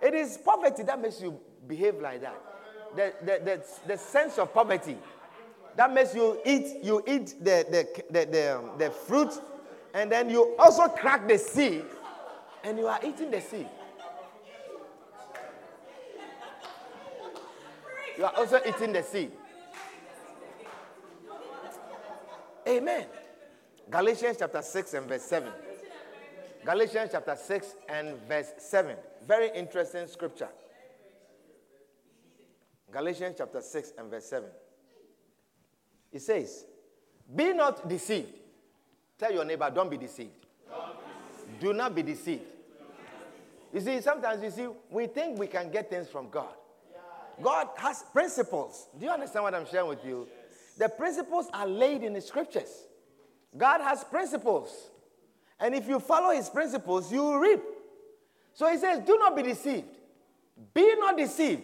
It 0.00 0.14
is 0.14 0.38
poverty 0.38 0.82
that 0.84 1.00
makes 1.00 1.20
you 1.20 1.38
behave 1.66 2.00
like 2.00 2.22
that. 2.22 2.40
The, 2.94 3.12
the, 3.20 3.40
the, 3.44 3.66
the 3.86 3.98
sense 3.98 4.38
of 4.38 4.54
poverty 4.54 4.96
that 5.76 5.92
makes 5.92 6.14
you 6.14 6.40
eat 6.46 6.82
you 6.82 7.02
eat 7.06 7.34
the, 7.40 7.66
the, 7.70 8.02
the, 8.10 8.26
the, 8.26 8.70
the 8.78 8.90
fruit 8.90 9.30
and 9.96 10.12
then 10.12 10.28
you 10.28 10.54
also 10.58 10.88
crack 10.88 11.26
the 11.26 11.38
seed 11.38 11.82
and 12.62 12.78
you 12.78 12.86
are 12.86 13.00
eating 13.02 13.30
the 13.30 13.40
seed. 13.40 13.66
You 18.18 18.26
are 18.26 18.32
also 18.36 18.60
eating 18.66 18.92
the 18.92 19.02
seed. 19.02 19.32
Amen. 22.68 23.06
Galatians 23.88 24.36
chapter 24.38 24.60
6 24.60 24.94
and 24.94 25.08
verse 25.08 25.22
7. 25.22 25.48
Galatians 26.62 27.10
chapter 27.12 27.34
6 27.34 27.74
and 27.88 28.18
verse 28.28 28.52
7. 28.58 28.96
Very 29.26 29.50
interesting 29.54 30.06
scripture. 30.08 30.50
Galatians 32.92 33.36
chapter 33.38 33.62
6 33.62 33.92
and 33.96 34.10
verse 34.10 34.26
7. 34.26 34.46
It 36.12 36.20
says, 36.20 36.66
Be 37.34 37.54
not 37.54 37.88
deceived. 37.88 38.32
Tell 39.18 39.32
your 39.32 39.44
neighbor, 39.44 39.70
don't 39.74 39.90
be 39.90 39.96
deceived. 39.96 40.46
Do 41.60 41.72
not 41.72 41.94
be 41.94 42.02
deceived. 42.02 42.42
You 43.72 43.80
see, 43.80 44.00
sometimes 44.00 44.42
you 44.42 44.50
see, 44.50 44.68
we 44.90 45.06
think 45.06 45.38
we 45.38 45.46
can 45.46 45.70
get 45.70 45.90
things 45.90 46.08
from 46.08 46.28
God. 46.30 46.54
God 47.42 47.68
has 47.76 48.04
principles. 48.12 48.88
Do 48.98 49.06
you 49.06 49.12
understand 49.12 49.44
what 49.44 49.54
I'm 49.54 49.66
sharing 49.66 49.88
with 49.88 50.04
you? 50.04 50.26
The 50.78 50.88
principles 50.88 51.48
are 51.52 51.66
laid 51.66 52.02
in 52.02 52.12
the 52.12 52.20
scriptures. 52.20 52.86
God 53.56 53.80
has 53.80 54.04
principles. 54.04 54.90
And 55.60 55.74
if 55.74 55.88
you 55.88 56.00
follow 56.00 56.34
his 56.34 56.48
principles, 56.48 57.12
you 57.12 57.40
reap. 57.40 57.62
So 58.54 58.70
he 58.70 58.78
says, 58.78 59.00
Do 59.06 59.18
not 59.18 59.36
be 59.36 59.42
deceived. 59.42 59.88
Be 60.74 60.94
not 60.96 61.16
deceived. 61.16 61.62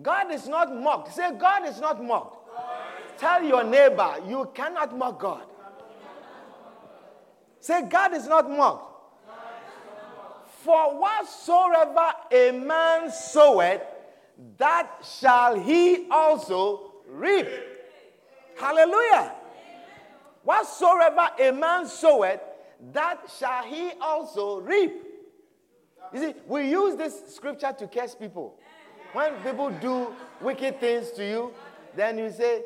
God 0.00 0.32
is 0.32 0.46
not 0.46 0.74
mocked. 0.74 1.14
Say, 1.14 1.30
God 1.38 1.66
is 1.66 1.80
not 1.80 2.02
mocked. 2.02 2.48
Tell 3.18 3.42
your 3.42 3.64
neighbor, 3.64 4.16
you 4.26 4.50
cannot 4.54 4.96
mock 4.96 5.20
God. 5.20 5.42
Say, 7.66 7.82
God 7.82 8.14
is 8.14 8.28
not 8.28 8.48
mocked. 8.48 8.92
For 10.62 11.00
whatsoever 11.00 12.12
a 12.30 12.52
man 12.52 13.10
soweth, 13.10 13.82
that 14.56 14.88
shall 15.02 15.58
he 15.58 16.06
also 16.08 16.92
reap. 17.08 17.48
Hallelujah. 18.56 19.32
Whatsoever 20.44 21.28
a 21.40 21.50
man 21.50 21.88
soweth, 21.88 22.38
that 22.92 23.28
shall 23.36 23.64
he 23.64 23.90
also 24.00 24.60
reap. 24.60 25.02
You 26.14 26.20
see, 26.20 26.34
we 26.46 26.70
use 26.70 26.94
this 26.94 27.34
scripture 27.34 27.74
to 27.80 27.88
curse 27.88 28.14
people. 28.14 28.60
When 29.12 29.34
people 29.42 29.70
do 29.70 30.14
wicked 30.40 30.78
things 30.78 31.10
to 31.16 31.28
you, 31.28 31.52
then 31.96 32.16
you 32.16 32.30
say, 32.30 32.62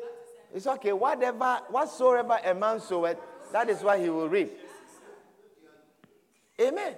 It's 0.53 0.67
okay, 0.67 0.93
whatever, 0.93 1.61
whatsoever 1.69 2.37
a 2.45 2.53
man 2.53 2.79
soweth, 2.79 3.17
that 3.51 3.67
is 3.67 3.81
what 3.81 3.99
he 3.99 4.11
will 4.11 4.29
reap. 4.29 4.55
Amen. 6.61 6.93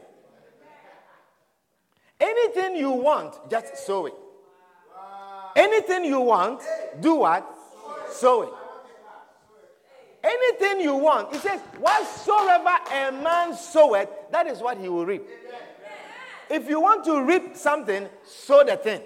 Anything 2.20 2.75
you 2.75 2.91
want, 2.91 3.50
just 3.50 3.77
sow 3.77 4.05
it. 4.05 4.13
Anything 5.55 6.05
you 6.05 6.20
want, 6.20 6.62
do 7.00 7.15
what? 7.15 7.48
Sow 8.10 8.41
it. 8.43 8.50
Anything 10.24 10.82
you 10.82 10.96
want, 10.96 11.34
he 11.34 11.39
says, 11.39 11.60
whatsoever 11.79 12.77
a 12.91 13.12
man 13.12 13.55
soweth, 13.55 14.10
that 14.32 14.48
is 14.48 14.60
what 14.60 14.77
he 14.77 14.88
will 14.88 15.05
reap. 15.05 15.27
If 16.50 16.70
you 16.70 16.79
want 16.79 17.03
to 17.05 17.22
reap 17.24 17.58
something, 17.58 18.08
sow 18.25 18.63
the 18.63 18.77
thing. 18.77 19.01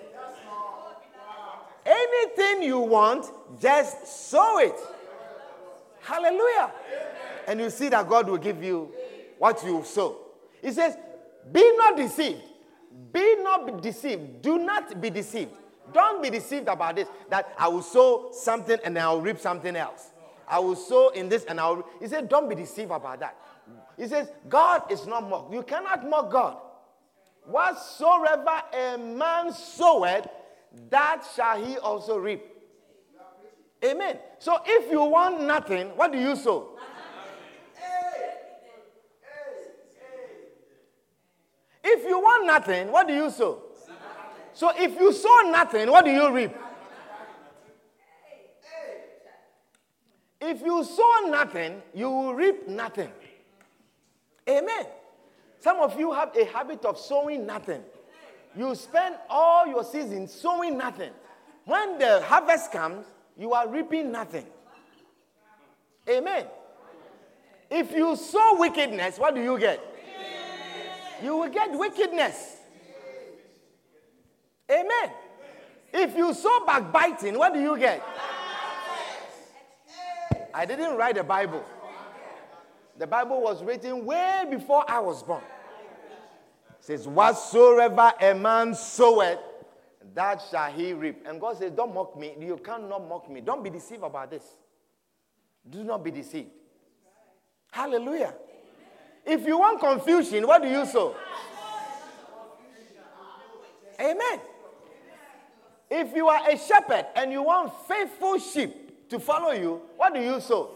Anything 1.86 2.64
you 2.64 2.80
want, 2.80 3.26
just 3.60 4.30
sow 4.30 4.60
it. 4.60 4.76
Hallelujah. 6.02 6.72
And 7.48 7.60
you 7.62 7.70
see 7.70 7.90
that 7.90 8.08
God 8.08 8.30
will 8.30 8.38
give 8.38 8.64
you 8.64 8.92
what 9.40 9.64
you 9.64 9.84
sow. 9.84 10.26
He 10.62 10.72
says, 10.72 10.98
Be 11.52 11.78
not 11.78 11.98
deceived. 11.98 12.42
Be 13.12 13.36
not 13.42 13.82
deceived. 13.82 14.42
Do 14.42 14.58
not 14.58 15.00
be 15.00 15.10
deceived. 15.10 15.52
Don't 15.94 16.22
be 16.22 16.30
deceived 16.30 16.68
about 16.68 16.96
this 16.96 17.08
that 17.30 17.54
I 17.58 17.68
will 17.68 17.82
sow 17.82 18.30
something 18.32 18.78
and 18.84 18.98
I 18.98 19.12
will 19.12 19.22
reap 19.22 19.40
something 19.40 19.76
else. 19.76 20.12
I 20.48 20.60
will 20.60 20.76
sow 20.76 21.10
in 21.10 21.30
this 21.30 21.46
and 21.46 21.60
I 21.60 21.70
will. 21.70 21.86
He 22.00 22.08
said, 22.08 22.30
Don't 22.30 22.50
be 22.50 22.56
deceived 22.56 22.92
about 22.92 23.20
that. 23.20 23.36
He 23.98 24.08
says, 24.08 24.30
God 24.48 24.92
is 24.92 25.08
not 25.08 25.28
mocked. 25.28 25.54
You 25.54 25.64
cannot 25.64 26.08
mock 26.08 26.32
God. 26.32 26.58
Whatsoever 27.46 28.62
a 28.74 28.98
man 28.98 29.54
soweth, 29.54 30.28
that 30.90 31.24
shall 31.36 31.64
he 31.64 31.78
also 31.78 32.18
reap. 32.18 32.44
Amen. 33.84 34.18
So 34.40 34.60
if 34.66 34.92
you 34.92 35.04
want 35.04 35.42
nothing, 35.42 35.88
what 35.96 36.12
do 36.12 36.20
you 36.20 36.36
sow? 36.36 36.76
If 41.89 42.03
you 42.03 42.20
want 42.20 42.46
nothing, 42.46 42.91
what 42.91 43.08
do 43.08 43.13
you 43.13 43.29
sow? 43.29 43.62
So 44.53 44.72
if 44.75 45.00
you 45.00 45.13
sow 45.13 45.50
nothing, 45.50 45.89
what 45.89 46.03
do 46.03 46.12
you 46.12 46.29
reap? 46.34 46.51
If 50.41 50.62
you 50.62 50.84
sow 50.84 51.29
nothing, 51.29 51.82
you 51.94 52.10
will 52.12 52.34
reap 52.34 52.67
nothing. 52.67 53.10
Amen. 54.50 54.86
Some 55.60 55.79
of 55.79 55.98
you 55.98 56.12
have 56.12 56.36
a 56.36 56.46
habit 56.46 56.84
of 56.84 57.00
sowing 57.00 57.46
nothing. 57.46 57.82
You 58.56 58.75
spend 58.75 59.15
all 59.29 59.65
your 59.65 59.86
season 59.86 60.27
sowing 60.27 60.77
nothing. 60.77 61.12
When 61.63 62.00
the 62.00 62.22
harvest 62.22 62.72
comes, 62.72 63.06
you 63.38 63.53
are 63.53 63.67
reaping 63.67 64.12
nothing. 64.12 64.46
Amen. 66.10 66.46
If 67.70 67.91
you 67.91 68.15
sow 68.17 68.58
wickedness, 68.58 69.17
what 69.17 69.36
do 69.36 69.41
you 69.41 69.58
get? 69.58 69.97
You 71.24 71.38
will 71.38 71.50
get 71.50 71.72
wickedness. 71.72 72.58
Amen. 74.70 75.12
If 75.94 76.16
you 76.16 76.34
sow 76.34 76.66
backbiting, 76.66 77.38
what 77.38 77.54
do 77.54 77.62
you 77.62 77.78
get? 77.78 78.04
I 80.54 80.66
didn't 80.66 80.98
write 80.98 81.16
the 81.16 81.24
Bible. 81.24 81.64
The 82.98 83.08
Bible 83.08 83.42
was 83.42 83.64
written 83.64 84.06
way 84.06 84.46
before 84.50 84.84
I 84.90 85.00
was 85.00 85.24
born. 85.24 85.44
It 86.70 86.76
says, 86.80 87.08
Whatsoever 87.08 88.12
a 88.20 88.34
man 88.34 88.74
soweth, 88.74 89.40
that 90.16 90.42
shall 90.50 90.72
he 90.72 90.94
reap. 90.94 91.26
And 91.28 91.40
God 91.40 91.58
says, 91.58 91.72
Don't 91.72 91.94
mock 91.94 92.18
me. 92.18 92.34
You 92.40 92.58
cannot 92.58 93.08
mock 93.08 93.30
me. 93.30 93.42
Don't 93.42 93.64
be 93.64 93.70
deceived 93.70 94.04
about 94.04 94.32
this. 94.32 94.44
Do 95.70 95.84
not 95.84 96.04
be 96.04 96.12
deceived. 96.12 96.50
Hallelujah. 97.72 98.34
If 99.27 99.46
you 99.46 99.60
want 99.60 99.81
confusion, 99.81 100.48
what 100.48 100.62
do 100.62 100.69
you 100.69 100.86
sow? 100.86 101.15
Amen. 104.00 104.39
If 105.89 106.15
you 106.15 106.27
are 106.27 106.50
a 106.50 106.57
shepherd 106.57 107.05
and 107.15 107.31
you 107.31 107.43
want 107.43 107.74
faithful 107.88 108.39
sheep 108.39 109.10
to 109.10 109.19
follow 109.19 109.51
you, 109.51 109.81
what 109.98 110.13
do 110.13 110.22
you 110.22 110.39
sow? 110.39 110.72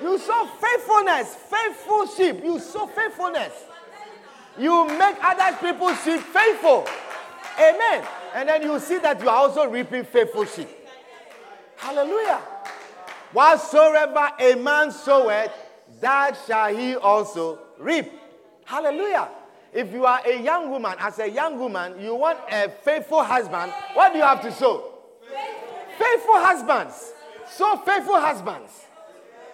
You 0.00 0.18
sow 0.18 0.48
faithfulness, 0.60 1.34
faithful 1.34 2.06
sheep. 2.06 2.42
You 2.42 2.58
sow 2.58 2.86
faithfulness. 2.86 3.52
You 4.58 4.86
make 4.86 5.16
other 5.22 5.56
people's 5.58 6.02
sheep 6.02 6.20
faithful. 6.20 6.86
Amen. 7.58 8.04
And 8.34 8.48
then 8.48 8.62
you 8.62 8.78
see 8.80 8.98
that 8.98 9.20
you 9.20 9.28
are 9.28 9.36
also 9.36 9.68
reaping 9.68 10.04
faithful 10.04 10.44
sheep. 10.44 10.68
Hallelujah. 11.76 12.40
Whatsoever 13.32 14.30
a 14.40 14.54
man 14.56 14.90
soweth, 14.90 15.52
that 16.00 16.36
shall 16.46 16.74
he 16.74 16.96
also 16.96 17.58
reap. 17.82 18.10
Hallelujah. 18.64 19.28
If 19.72 19.92
you 19.92 20.04
are 20.04 20.20
a 20.26 20.40
young 20.40 20.70
woman, 20.70 20.94
as 20.98 21.18
a 21.18 21.28
young 21.28 21.58
woman, 21.58 22.00
you 22.00 22.14
want 22.14 22.38
a 22.50 22.68
faithful 22.68 23.22
husband, 23.22 23.72
what 23.94 24.12
do 24.12 24.18
you 24.18 24.24
have 24.24 24.42
to 24.42 24.52
sow? 24.52 24.92
Faithful 25.98 26.34
husbands. 26.34 27.12
Sow 27.50 27.76
faithful 27.76 28.20
husbands. 28.20 28.70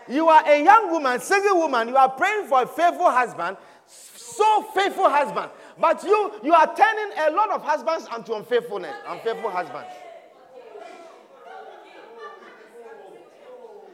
You 0.08 0.28
are 0.28 0.42
a 0.49 0.62
young 0.62 0.90
woman, 0.90 1.20
single 1.20 1.58
woman, 1.58 1.88
you 1.88 1.97
are 1.97 2.08
praying 2.08 2.49
for 2.49 2.62
a 2.62 2.66
faithful 2.66 3.11
husband, 3.11 3.56
sow 3.87 4.66
faithful 4.75 5.08
husband. 5.08 5.50
But 5.78 6.02
you 6.02 6.32
you 6.42 6.54
are 6.54 6.75
turning 6.75 7.16
a 7.18 7.30
lot 7.30 7.50
of 7.50 7.62
husbands 7.62 8.06
unto 8.11 8.32
unfaithfulness, 8.35 8.94
unfaithful 9.06 9.50
husbands. 9.50 9.92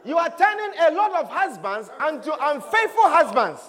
You 0.05 0.19
are 0.19 0.31
turning 0.37 0.73
a 0.81 0.91
lot 0.93 1.13
of 1.13 1.29
husbands 1.31 1.91
unto 1.99 2.31
unfaithful 2.39 3.09
husbands. 3.09 3.61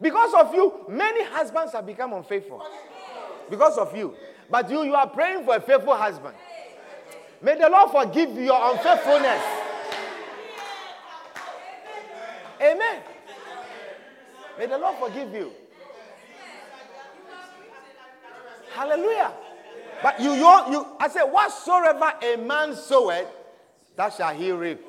Because 0.00 0.34
of 0.34 0.54
you, 0.54 0.84
many 0.88 1.24
husbands 1.24 1.72
have 1.72 1.86
become 1.86 2.12
unfaithful. 2.12 2.64
Because 3.50 3.78
of 3.78 3.96
you. 3.96 4.14
But 4.50 4.70
you, 4.70 4.82
you 4.84 4.94
are 4.94 5.08
praying 5.08 5.44
for 5.44 5.56
a 5.56 5.60
faithful 5.60 5.94
husband. 5.94 6.34
May 7.42 7.56
the 7.56 7.68
Lord 7.68 7.90
forgive 7.90 8.30
your 8.36 8.72
unfaithfulness. 8.72 9.42
Amen. 12.60 13.02
May 14.58 14.66
the 14.66 14.78
Lord 14.78 14.96
forgive 14.98 15.32
you. 15.32 15.52
Hallelujah. 18.72 19.32
But 20.02 20.20
you, 20.20 20.32
you, 20.32 20.62
you 20.70 20.86
I 21.00 21.08
said, 21.08 21.24
whatsoever 21.24 22.12
a 22.22 22.36
man 22.36 22.74
soweth, 22.74 23.26
that 23.96 24.14
shall 24.14 24.34
he 24.34 24.52
reap. 24.52 24.80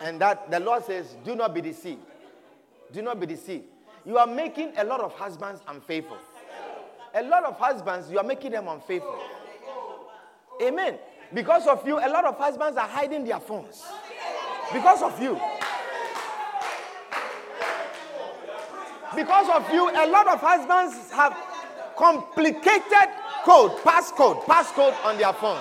And 0.00 0.20
that 0.20 0.50
the 0.50 0.60
Lord 0.60 0.84
says, 0.84 1.16
do 1.24 1.34
not 1.34 1.54
be 1.54 1.60
deceived. 1.60 2.00
Do 2.92 3.02
not 3.02 3.20
be 3.20 3.26
deceived. 3.26 3.64
You 4.04 4.18
are 4.18 4.26
making 4.26 4.72
a 4.76 4.84
lot 4.84 5.00
of 5.00 5.12
husbands 5.12 5.60
unfaithful. 5.68 6.18
A 7.14 7.22
lot 7.22 7.44
of 7.44 7.58
husbands, 7.58 8.10
you 8.10 8.18
are 8.18 8.24
making 8.24 8.52
them 8.52 8.68
unfaithful. 8.68 9.18
Amen. 10.62 10.98
Because 11.32 11.66
of 11.66 11.86
you, 11.86 11.98
a 11.98 12.08
lot 12.08 12.24
of 12.24 12.36
husbands 12.36 12.76
are 12.76 12.86
hiding 12.86 13.24
their 13.24 13.40
phones. 13.40 13.82
Because 14.72 15.02
of 15.02 15.20
you. 15.20 15.40
Because 19.14 19.48
of 19.48 19.72
you, 19.72 19.90
a 19.90 20.06
lot 20.08 20.28
of 20.28 20.40
husbands 20.40 21.10
have 21.12 21.36
complicated 21.96 23.08
code, 23.44 23.72
passcode, 23.82 24.42
passcode 24.44 24.94
on 25.04 25.18
their 25.18 25.32
phone. 25.32 25.60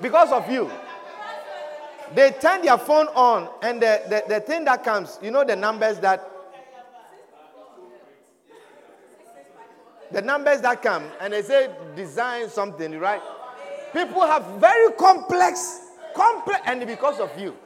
Because 0.00 0.30
of 0.32 0.50
you. 0.50 0.70
They 2.12 2.32
turn 2.32 2.62
their 2.62 2.76
phone 2.76 3.06
on, 3.08 3.48
and 3.62 3.80
the, 3.80 4.02
the, 4.08 4.24
the 4.34 4.40
thing 4.40 4.64
that 4.66 4.84
comes, 4.84 5.18
you 5.22 5.30
know, 5.30 5.44
the 5.44 5.56
numbers 5.56 5.98
that. 6.00 6.30
The 10.12 10.20
numbers 10.22 10.60
that 10.60 10.82
come, 10.82 11.04
and 11.20 11.32
they 11.32 11.42
say 11.42 11.70
design 11.96 12.48
something, 12.48 13.00
right? 13.00 13.20
People 13.92 14.22
have 14.22 14.44
very 14.60 14.92
complex, 14.92 15.80
complex, 16.14 16.60
and 16.66 16.86
because 16.86 17.18
of 17.18 17.36
you. 17.40 17.56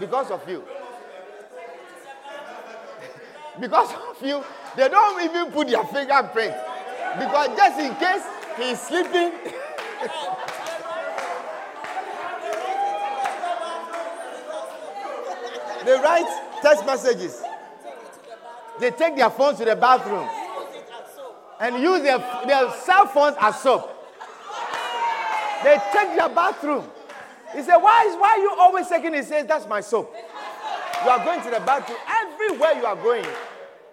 Because 0.00 0.30
of 0.30 0.48
you. 0.48 0.64
because 3.60 3.92
of 3.92 4.26
you, 4.26 4.42
they 4.76 4.88
don't 4.88 5.22
even 5.22 5.52
put 5.52 5.68
their 5.68 5.84
fingerprint. 5.84 6.54
Because 7.18 7.48
just 7.56 7.78
in 7.78 7.94
case 7.96 8.22
he's 8.56 8.80
sleeping. 8.80 9.32
they 15.84 15.92
write 15.92 16.60
text 16.62 16.86
messages. 16.86 17.42
They 18.80 18.90
take 18.90 19.16
their 19.16 19.30
phones 19.30 19.58
to 19.58 19.64
the 19.64 19.76
bathroom 19.76 20.28
and 21.60 21.80
use 21.82 22.02
their, 22.02 22.18
their 22.46 22.70
cell 22.82 23.06
phones 23.06 23.36
as 23.40 23.60
soap. 23.60 23.88
They 25.62 25.76
take 25.92 26.16
their 26.16 26.28
bathroom. 26.28 26.84
He 27.54 27.62
said, 27.62 27.76
Why 27.76 28.04
is 28.08 28.16
why 28.16 28.30
are 28.30 28.38
you 28.38 28.54
always 28.58 28.88
taking? 28.88 29.14
He 29.14 29.22
says, 29.22 29.46
That's 29.46 29.66
my 29.68 29.80
soap. 29.80 30.14
You 31.04 31.10
are 31.10 31.24
going 31.24 31.42
to 31.42 31.50
the 31.50 31.60
bathroom. 31.60 31.98
Everywhere 32.08 32.72
you 32.74 32.86
are 32.86 32.96
going, 32.96 33.26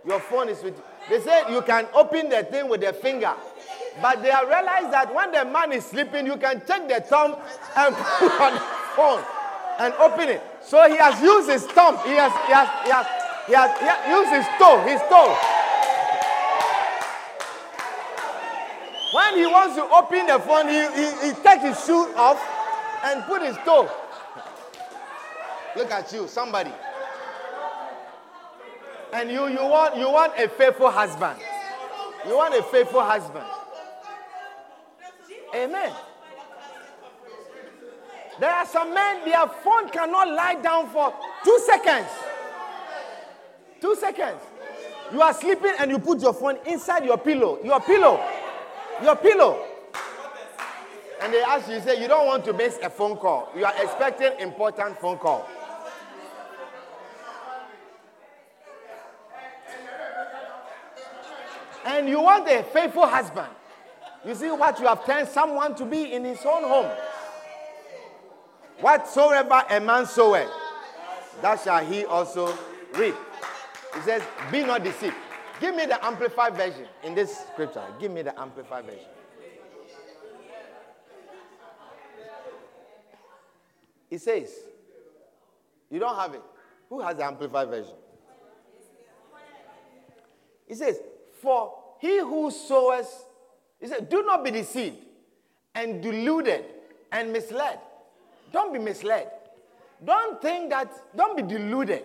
your 0.05 0.19
phone 0.19 0.49
is 0.49 0.63
with 0.63 0.77
you. 0.77 0.83
They 1.09 1.21
say 1.21 1.43
you 1.51 1.61
can 1.61 1.87
open 1.93 2.29
the 2.29 2.43
thing 2.43 2.69
with 2.69 2.81
the 2.81 2.93
finger. 2.93 3.33
But 4.01 4.23
they 4.23 4.29
have 4.29 4.47
realized 4.47 4.91
that 4.93 5.13
when 5.13 5.31
the 5.31 5.45
man 5.45 5.71
is 5.73 5.85
sleeping, 5.85 6.25
you 6.25 6.37
can 6.37 6.61
take 6.61 6.87
the 6.87 7.01
thumb 7.01 7.35
and 7.75 7.95
put 8.19 8.41
on 8.41 8.53
the 8.53 8.59
phone 8.95 9.23
and 9.79 9.93
open 9.95 10.29
it. 10.29 10.43
So 10.63 10.87
he 10.89 10.97
has 10.97 11.21
used 11.21 11.49
his 11.49 11.65
thumb. 11.65 11.97
He 12.05 12.11
has, 12.15 12.31
he 12.45 12.53
has, 12.53 12.69
he 12.85 12.91
has, 12.91 13.07
he 13.47 13.53
has, 13.53 13.79
he 13.79 13.85
has 13.85 14.01
used 14.09 14.31
his 14.33 14.47
toe, 14.59 14.81
his 14.85 15.01
toe. 15.09 15.35
When 19.11 19.37
he 19.37 19.45
wants 19.47 19.75
to 19.75 19.83
open 19.89 20.27
the 20.27 20.39
phone, 20.39 20.67
he, 20.67 20.81
he, 20.93 21.27
he 21.27 21.33
takes 21.41 21.63
his 21.63 21.85
shoe 21.85 22.13
off 22.15 22.39
and 23.03 23.23
put 23.23 23.41
his 23.41 23.57
toe. 23.65 23.89
Look 25.75 25.91
at 25.91 26.11
you, 26.13 26.27
somebody. 26.27 26.71
And 29.13 29.31
you, 29.31 29.47
you, 29.47 29.65
want, 29.65 29.97
you 29.97 30.09
want 30.11 30.33
a 30.37 30.47
faithful 30.47 30.91
husband. 30.91 31.39
You 32.27 32.35
want 32.35 32.53
a 32.53 32.61
faithful 32.63 33.01
husband. 33.01 33.45
Amen. 35.55 35.91
There 38.39 38.49
are 38.49 38.65
some 38.65 38.93
men, 38.93 39.25
their 39.25 39.47
phone 39.47 39.89
cannot 39.89 40.29
lie 40.29 40.55
down 40.61 40.89
for 40.89 41.13
two 41.43 41.59
seconds. 41.65 42.07
Two 43.81 43.95
seconds. 43.95 44.41
You 45.11 45.21
are 45.21 45.33
sleeping 45.33 45.73
and 45.79 45.91
you 45.91 45.99
put 45.99 46.21
your 46.21 46.33
phone 46.33 46.57
inside 46.65 47.03
your 47.03 47.17
pillow. 47.17 47.59
Your 47.63 47.81
pillow. 47.81 48.23
Your 49.03 49.15
pillow. 49.15 49.65
And 51.21 51.33
they 51.33 51.41
ask 51.41 51.67
you, 51.67 51.75
you 51.75 51.81
say, 51.81 52.01
you 52.01 52.07
don't 52.07 52.27
want 52.27 52.45
to 52.45 52.53
miss 52.53 52.77
a 52.81 52.89
phone 52.89 53.17
call. 53.17 53.51
You 53.57 53.65
are 53.65 53.73
expecting 53.81 54.39
important 54.39 54.97
phone 54.99 55.17
call. 55.17 55.45
And 61.85 62.07
you 62.07 62.21
want 62.21 62.47
a 62.47 62.63
faithful 62.63 63.07
husband. 63.07 63.49
You 64.25 64.35
see 64.35 64.51
what 64.51 64.79
you 64.79 64.87
have 64.87 65.05
turned 65.05 65.27
someone 65.27 65.75
to 65.75 65.85
be 65.85 66.13
in 66.13 66.23
his 66.23 66.39
own 66.45 66.63
home. 66.63 66.89
Whatsoever 68.81 69.63
a 69.69 69.79
man 69.79 70.05
soweth, 70.05 70.49
that 71.41 71.61
shall 71.61 71.85
he 71.85 72.05
also 72.05 72.57
reap. 72.95 73.15
He 73.95 74.01
says, 74.01 74.21
Be 74.51 74.63
not 74.63 74.83
deceived. 74.83 75.15
Give 75.59 75.75
me 75.75 75.85
the 75.85 76.03
amplified 76.05 76.55
version 76.55 76.85
in 77.03 77.13
this 77.13 77.37
scripture. 77.51 77.83
Give 77.99 78.11
me 78.11 78.21
the 78.21 78.39
amplified 78.39 78.85
version. 78.85 79.07
It 84.09 84.21
says, 84.21 84.49
You 85.89 85.99
don't 85.99 86.15
have 86.15 86.33
it. 86.33 86.41
Who 86.89 87.01
has 87.01 87.17
the 87.17 87.25
amplified 87.25 87.67
version? 87.67 87.93
It 90.67 90.77
says, 90.77 90.99
For 91.41 91.73
he 91.99 92.19
who 92.19 92.49
sows, 92.49 93.07
he 93.79 93.87
said, 93.87 94.07
Do 94.07 94.23
not 94.23 94.43
be 94.43 94.51
deceived 94.51 94.97
and 95.75 96.01
deluded 96.01 96.63
and 97.11 97.33
misled. 97.33 97.79
Don't 98.51 98.73
be 98.73 98.79
misled. 98.79 99.29
Don't 100.03 100.41
think 100.41 100.69
that, 100.69 100.91
don't 101.15 101.35
be 101.35 101.43
deluded. 101.43 102.03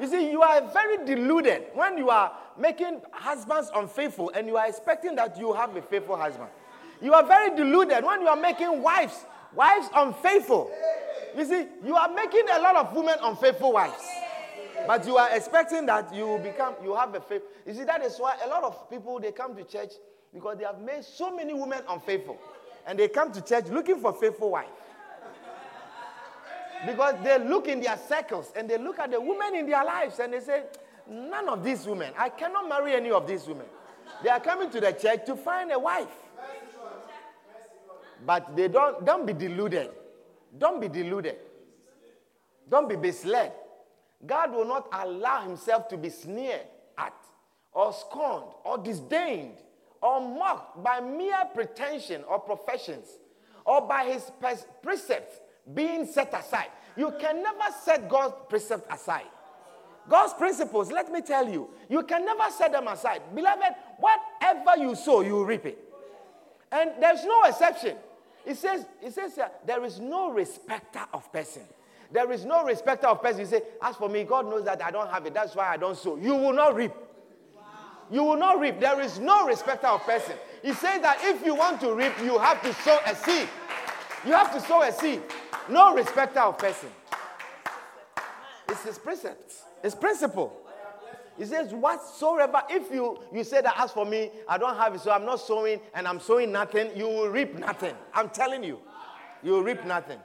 You 0.00 0.08
see, 0.08 0.30
you 0.30 0.42
are 0.42 0.60
very 0.72 1.04
deluded 1.06 1.66
when 1.74 1.96
you 1.96 2.10
are 2.10 2.32
making 2.58 3.00
husbands 3.12 3.70
unfaithful 3.74 4.30
and 4.34 4.46
you 4.46 4.56
are 4.56 4.66
expecting 4.66 5.14
that 5.16 5.38
you 5.38 5.52
have 5.52 5.74
a 5.76 5.82
faithful 5.82 6.16
husband. 6.16 6.50
You 7.00 7.14
are 7.14 7.24
very 7.24 7.54
deluded 7.56 8.04
when 8.04 8.20
you 8.20 8.28
are 8.28 8.36
making 8.36 8.82
wives, 8.82 9.24
wives 9.54 9.88
unfaithful. 9.94 10.70
You 11.36 11.44
see, 11.44 11.66
you 11.84 11.94
are 11.94 12.12
making 12.12 12.44
a 12.52 12.60
lot 12.60 12.76
of 12.76 12.94
women 12.94 13.14
unfaithful 13.22 13.72
wives. 13.72 14.02
But 14.86 15.06
you 15.06 15.16
are 15.16 15.34
expecting 15.34 15.86
that 15.86 16.14
you 16.14 16.26
will 16.26 16.38
become, 16.38 16.74
you 16.82 16.94
have 16.94 17.14
a 17.14 17.20
faith. 17.20 17.42
You 17.66 17.74
see, 17.74 17.84
that 17.84 18.02
is 18.02 18.18
why 18.18 18.36
a 18.44 18.48
lot 18.48 18.64
of 18.64 18.88
people 18.90 19.18
they 19.18 19.32
come 19.32 19.56
to 19.56 19.64
church 19.64 19.92
because 20.32 20.58
they 20.58 20.64
have 20.64 20.80
made 20.80 21.04
so 21.04 21.34
many 21.34 21.54
women 21.54 21.80
unfaithful. 21.88 22.38
And 22.86 22.98
they 22.98 23.08
come 23.08 23.32
to 23.32 23.40
church 23.40 23.66
looking 23.66 24.00
for 24.00 24.12
faithful 24.12 24.50
wife. 24.50 24.68
Because 26.86 27.16
they 27.22 27.38
look 27.38 27.68
in 27.68 27.80
their 27.80 27.98
circles 28.08 28.52
and 28.56 28.70
they 28.70 28.78
look 28.78 28.98
at 28.98 29.10
the 29.10 29.20
women 29.20 29.54
in 29.56 29.66
their 29.66 29.84
lives 29.84 30.18
and 30.20 30.32
they 30.32 30.40
say, 30.40 30.62
None 31.08 31.48
of 31.48 31.62
these 31.62 31.86
women, 31.86 32.12
I 32.18 32.28
cannot 32.30 32.68
marry 32.68 32.94
any 32.94 33.10
of 33.10 33.26
these 33.26 33.46
women. 33.46 33.66
They 34.24 34.30
are 34.30 34.40
coming 34.40 34.70
to 34.70 34.80
the 34.80 34.92
church 34.92 35.24
to 35.26 35.36
find 35.36 35.70
a 35.70 35.78
wife. 35.78 36.08
But 38.24 38.56
they 38.56 38.68
don't 38.68 39.04
don't 39.04 39.26
be 39.26 39.32
deluded. 39.32 39.90
Don't 40.58 40.80
be 40.80 40.88
deluded. 40.88 41.36
Don't 42.68 42.88
be 42.88 42.96
misled. 42.96 43.52
God 44.24 44.52
will 44.52 44.64
not 44.64 44.88
allow 44.92 45.42
himself 45.42 45.88
to 45.88 45.96
be 45.96 46.08
sneered 46.08 46.62
at 46.98 47.12
or 47.72 47.92
scorned 47.92 48.50
or 48.64 48.78
disdained 48.78 49.58
or 50.00 50.20
mocked 50.20 50.82
by 50.82 51.00
mere 51.00 51.44
pretension 51.54 52.24
or 52.24 52.40
professions 52.40 53.06
or 53.64 53.82
by 53.82 54.04
his 54.04 54.30
precepts 54.82 55.36
being 55.74 56.06
set 56.06 56.32
aside. 56.34 56.70
You 56.96 57.12
can 57.20 57.42
never 57.42 57.64
set 57.84 58.08
God's 58.08 58.34
precepts 58.48 58.92
aside. 58.92 59.26
God's 60.08 60.34
principles, 60.34 60.92
let 60.92 61.10
me 61.10 61.20
tell 61.20 61.48
you, 61.48 61.68
you 61.88 62.02
can 62.04 62.24
never 62.24 62.50
set 62.50 62.72
them 62.72 62.86
aside. 62.86 63.22
Beloved, 63.34 63.74
whatever 63.98 64.80
you 64.80 64.94
sow, 64.94 65.20
you 65.20 65.44
reap 65.44 65.66
it. 65.66 65.78
And 66.70 66.92
there's 67.00 67.24
no 67.24 67.42
exception. 67.44 67.96
It 68.44 68.56
says, 68.56 68.86
it 69.02 69.12
says 69.12 69.34
here, 69.34 69.50
there 69.66 69.84
is 69.84 69.98
no 69.98 70.30
respecter 70.30 71.02
of 71.12 71.32
person. 71.32 71.62
There 72.12 72.30
is 72.30 72.44
no 72.44 72.64
respecter 72.64 73.08
of 73.08 73.20
person. 73.20 73.40
You 73.40 73.46
say, 73.46 73.62
as 73.82 73.96
for 73.96 74.08
me, 74.08 74.22
God 74.22 74.46
knows 74.48 74.64
that 74.64 74.82
I 74.84 74.92
don't 74.92 75.10
have 75.10 75.26
it. 75.26 75.34
That's 75.34 75.56
why 75.56 75.68
I 75.68 75.76
don't 75.76 75.96
sow. 75.96 76.16
You 76.16 76.36
will 76.36 76.52
not 76.52 76.76
reap. 76.76 76.92
You 78.08 78.22
will 78.22 78.36
not 78.36 78.60
reap. 78.60 78.78
There 78.78 79.00
is 79.00 79.18
no 79.18 79.46
respecter 79.46 79.88
of 79.88 80.02
person. 80.02 80.36
He 80.62 80.72
says 80.72 81.02
that 81.02 81.18
if 81.22 81.44
you 81.44 81.56
want 81.56 81.80
to 81.80 81.92
reap, 81.92 82.12
you 82.22 82.38
have 82.38 82.62
to 82.62 82.72
sow 82.74 82.98
a 83.04 83.16
seed. 83.16 83.48
You 84.26 84.32
have 84.32 84.52
to 84.54 84.60
sow 84.60 84.82
a 84.82 84.92
seed. 84.92 85.22
No 85.68 85.94
respecter 85.94 86.40
of 86.40 86.58
person. 86.58 86.88
It's 88.68 88.82
his 88.82 88.98
precepts. 88.98 89.62
His 89.82 89.94
principle. 89.94 90.52
He 91.38 91.44
says, 91.44 91.72
whatsoever, 91.72 92.62
if 92.68 92.90
you, 92.90 93.18
you 93.32 93.44
say 93.44 93.60
that 93.60 93.74
as 93.78 93.92
for 93.92 94.04
me, 94.04 94.30
I 94.48 94.58
don't 94.58 94.76
have 94.76 94.94
it, 94.94 95.00
so 95.00 95.12
I'm 95.12 95.24
not 95.24 95.38
sowing 95.38 95.80
and 95.94 96.08
I'm 96.08 96.18
sowing 96.18 96.50
nothing, 96.50 96.90
you 96.96 97.04
will 97.04 97.28
reap 97.28 97.54
nothing. 97.58 97.94
I'm 98.12 98.30
telling 98.30 98.64
you. 98.64 98.80
You 99.42 99.52
will 99.52 99.62
reap 99.62 99.84
nothing. 99.84 100.18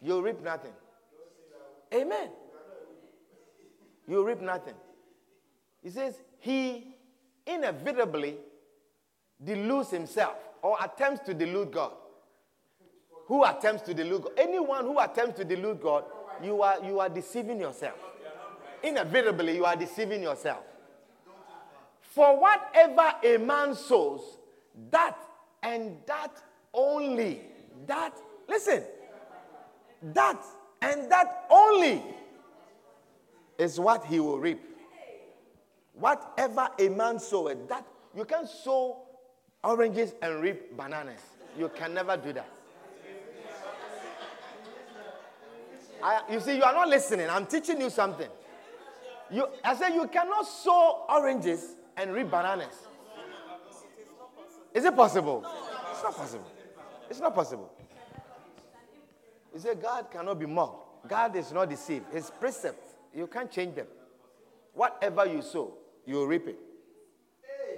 You'll 0.00 0.22
reap 0.22 0.42
nothing. 0.42 0.72
Amen. 1.94 2.30
You 4.08 4.16
will 4.16 4.24
reap 4.24 4.40
nothing. 4.40 4.74
He 5.82 5.90
says, 5.90 6.20
He 6.38 6.96
inevitably 7.46 8.36
deludes 9.44 9.90
himself 9.90 10.36
or 10.62 10.76
attempts 10.82 11.20
to 11.26 11.34
delude 11.34 11.70
God. 11.70 11.92
Who 13.26 13.44
attempts 13.44 13.82
to 13.82 13.94
delude 13.94 14.22
God? 14.22 14.32
Anyone 14.36 14.84
who 14.84 14.98
attempts 15.00 15.38
to 15.38 15.44
delude 15.44 15.80
God, 15.80 16.04
you 16.42 16.62
are, 16.62 16.82
you 16.84 17.00
are 17.00 17.08
deceiving 17.08 17.60
yourself. 17.60 17.98
Inevitably, 18.82 19.56
you 19.56 19.64
are 19.64 19.76
deceiving 19.76 20.22
yourself. 20.22 20.62
For 22.00 22.38
whatever 22.40 23.14
a 23.24 23.36
man 23.38 23.74
sows, 23.74 24.38
that 24.90 25.18
and 25.62 25.96
that 26.06 26.40
only, 26.72 27.40
that, 27.86 28.16
listen, 28.48 28.84
that 30.02 30.42
and 30.80 31.10
that 31.10 31.46
only 31.50 32.02
is 33.58 33.80
what 33.80 34.04
he 34.04 34.20
will 34.20 34.38
reap. 34.38 34.60
Whatever 35.94 36.68
a 36.78 36.88
man 36.90 37.18
soweth, 37.18 37.68
that 37.68 37.84
you 38.14 38.24
can 38.24 38.46
sow 38.46 38.98
oranges 39.64 40.14
and 40.22 40.40
reap 40.40 40.76
bananas. 40.76 41.20
You 41.58 41.70
can 41.70 41.94
never 41.94 42.16
do 42.16 42.32
that. 42.34 42.48
I, 46.06 46.20
you 46.30 46.38
see, 46.38 46.56
you 46.56 46.62
are 46.62 46.72
not 46.72 46.88
listening. 46.88 47.28
I'm 47.28 47.46
teaching 47.46 47.80
you 47.80 47.90
something. 47.90 48.28
You, 49.28 49.48
I 49.64 49.74
said 49.74 49.88
you 49.88 50.06
cannot 50.06 50.46
sow 50.46 51.04
oranges 51.08 51.74
and 51.96 52.14
reap 52.14 52.30
bananas. 52.30 52.86
Is 54.72 54.84
it 54.84 54.94
possible? 54.94 55.44
It's 55.90 56.02
not 56.04 56.16
possible. 56.16 56.50
It's 57.10 57.18
not 57.18 57.34
possible. 57.34 57.72
You 59.52 59.58
say 59.58 59.74
God 59.74 60.06
cannot 60.12 60.38
be 60.38 60.46
mocked. 60.46 61.08
God 61.08 61.34
is 61.34 61.50
not 61.50 61.68
deceived. 61.68 62.04
His 62.12 62.30
precepts, 62.30 62.94
you 63.12 63.26
can't 63.26 63.50
change 63.50 63.74
them. 63.74 63.88
Whatever 64.74 65.26
you 65.26 65.42
sow, 65.42 65.74
you 66.06 66.24
reap 66.24 66.46
it. 66.46 66.58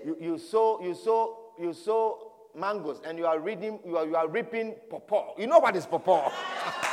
You, 0.05 0.19
you 0.21 0.39
sow, 0.39 0.83
you 0.83 0.95
sow, 0.95 1.53
you 1.59 1.73
sow 1.73 2.33
mangoes 2.55 3.01
and 3.07 3.17
you 3.17 3.25
are 3.25 3.39
reading, 3.39 3.79
you 3.87 3.97
are, 3.97 4.05
you 4.07 4.17
are 4.17 4.29
reaping 4.29 4.75
pawpaw. 4.91 5.39
You 5.39 5.47
know 5.47 5.61
what 5.61 5.77
is 5.77 5.87
pawpaw? 5.87 6.31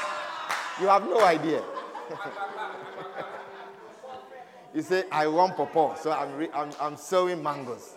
you 0.82 0.88
have 0.88 1.04
no 1.04 1.24
idea. 1.24 1.64
you 4.74 4.82
say, 4.82 5.06
I 5.12 5.28
want 5.28 5.56
pawpaw, 5.56 5.96
so 5.96 6.12
I'm, 6.12 6.36
re- 6.36 6.50
I'm, 6.54 6.70
I'm 6.80 6.98
sowing 6.98 7.42
mangoes. 7.42 7.96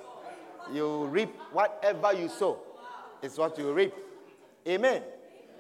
You 0.72 1.06
reap 1.06 1.34
whatever 1.52 2.12
you 2.12 2.28
sow, 2.28 2.60
is 3.22 3.36
what 3.38 3.58
you 3.58 3.72
reap. 3.72 3.94
Amen. 4.66 5.02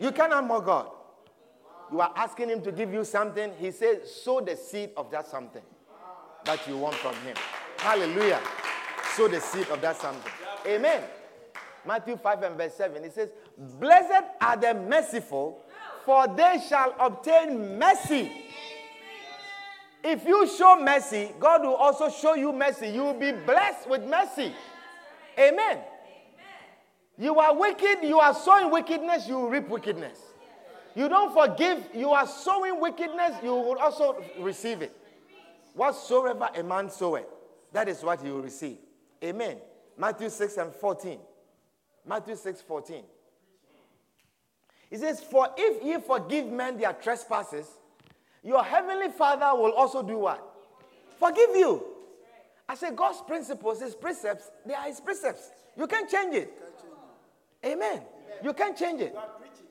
You 0.00 0.12
cannot 0.12 0.46
mock 0.46 0.66
God. 0.66 0.90
You 1.90 2.00
are 2.00 2.12
asking 2.14 2.50
Him 2.50 2.62
to 2.62 2.72
give 2.72 2.92
you 2.92 3.04
something. 3.04 3.52
He 3.58 3.70
says, 3.70 4.14
sow 4.22 4.40
the 4.40 4.56
seed 4.56 4.90
of 4.96 5.10
that 5.10 5.26
something 5.26 5.62
that 6.44 6.66
you 6.68 6.76
want 6.76 6.94
from 6.96 7.14
Him. 7.16 7.36
Hallelujah. 7.78 8.40
Sow 9.14 9.28
the 9.28 9.40
seed 9.40 9.68
of 9.70 9.80
that 9.80 9.96
something. 9.96 10.32
Amen. 10.66 11.02
Matthew 11.86 12.16
5 12.16 12.42
and 12.42 12.56
verse 12.56 12.74
7. 12.74 13.02
It 13.04 13.14
says, 13.14 13.30
Blessed 13.56 14.24
are 14.40 14.56
the 14.56 14.74
merciful, 14.74 15.64
for 16.08 16.26
they 16.26 16.58
shall 16.66 16.94
obtain 16.98 17.78
mercy. 17.78 18.32
If 20.02 20.24
you 20.24 20.48
show 20.48 20.80
mercy, 20.80 21.32
God 21.38 21.60
will 21.64 21.74
also 21.74 22.08
show 22.08 22.34
you 22.34 22.50
mercy. 22.50 22.88
You 22.88 23.02
will 23.02 23.20
be 23.20 23.32
blessed 23.32 23.90
with 23.90 24.06
mercy. 24.06 24.54
Amen. 25.38 25.80
You 27.18 27.38
are 27.38 27.54
wicked, 27.54 27.98
you 28.04 28.18
are 28.20 28.32
sowing 28.32 28.70
wickedness, 28.70 29.28
you 29.28 29.34
will 29.34 29.50
reap 29.50 29.68
wickedness. 29.68 30.18
You 30.94 31.10
don't 31.10 31.34
forgive, 31.34 31.84
you 31.92 32.08
are 32.12 32.26
sowing 32.26 32.80
wickedness, 32.80 33.36
you 33.42 33.50
will 33.50 33.76
also 33.76 34.24
receive 34.38 34.80
it. 34.80 34.96
Whatsoever 35.74 36.48
a 36.54 36.62
man 36.62 36.88
soweth, 36.88 37.26
that 37.74 37.86
is 37.86 38.02
what 38.02 38.22
he 38.22 38.30
will 38.30 38.40
receive. 38.40 38.78
Amen. 39.22 39.58
Matthew 39.98 40.30
6 40.30 40.56
and 40.56 40.72
14. 40.72 41.18
Matthew 42.06 42.34
6 42.34 42.62
14. 42.62 43.02
He 44.90 44.96
says, 44.96 45.20
For 45.20 45.48
if 45.56 45.84
ye 45.84 45.98
forgive 46.00 46.46
men 46.46 46.78
their 46.78 46.92
trespasses, 46.92 47.66
your 48.42 48.64
heavenly 48.64 49.10
Father 49.10 49.60
will 49.60 49.72
also 49.72 50.02
do 50.02 50.18
what? 50.18 50.42
Forgive 51.18 51.50
you. 51.50 51.84
I 52.68 52.74
say 52.74 52.90
God's 52.94 53.20
principles, 53.22 53.80
His 53.80 53.94
precepts, 53.94 54.50
they 54.66 54.74
are 54.74 54.86
His 54.86 55.00
precepts. 55.00 55.50
You 55.76 55.86
can't 55.86 56.08
change 56.08 56.34
it. 56.34 56.52
Amen. 57.64 58.02
You 58.42 58.52
can't 58.52 58.76
change 58.76 59.00
it. 59.00 59.16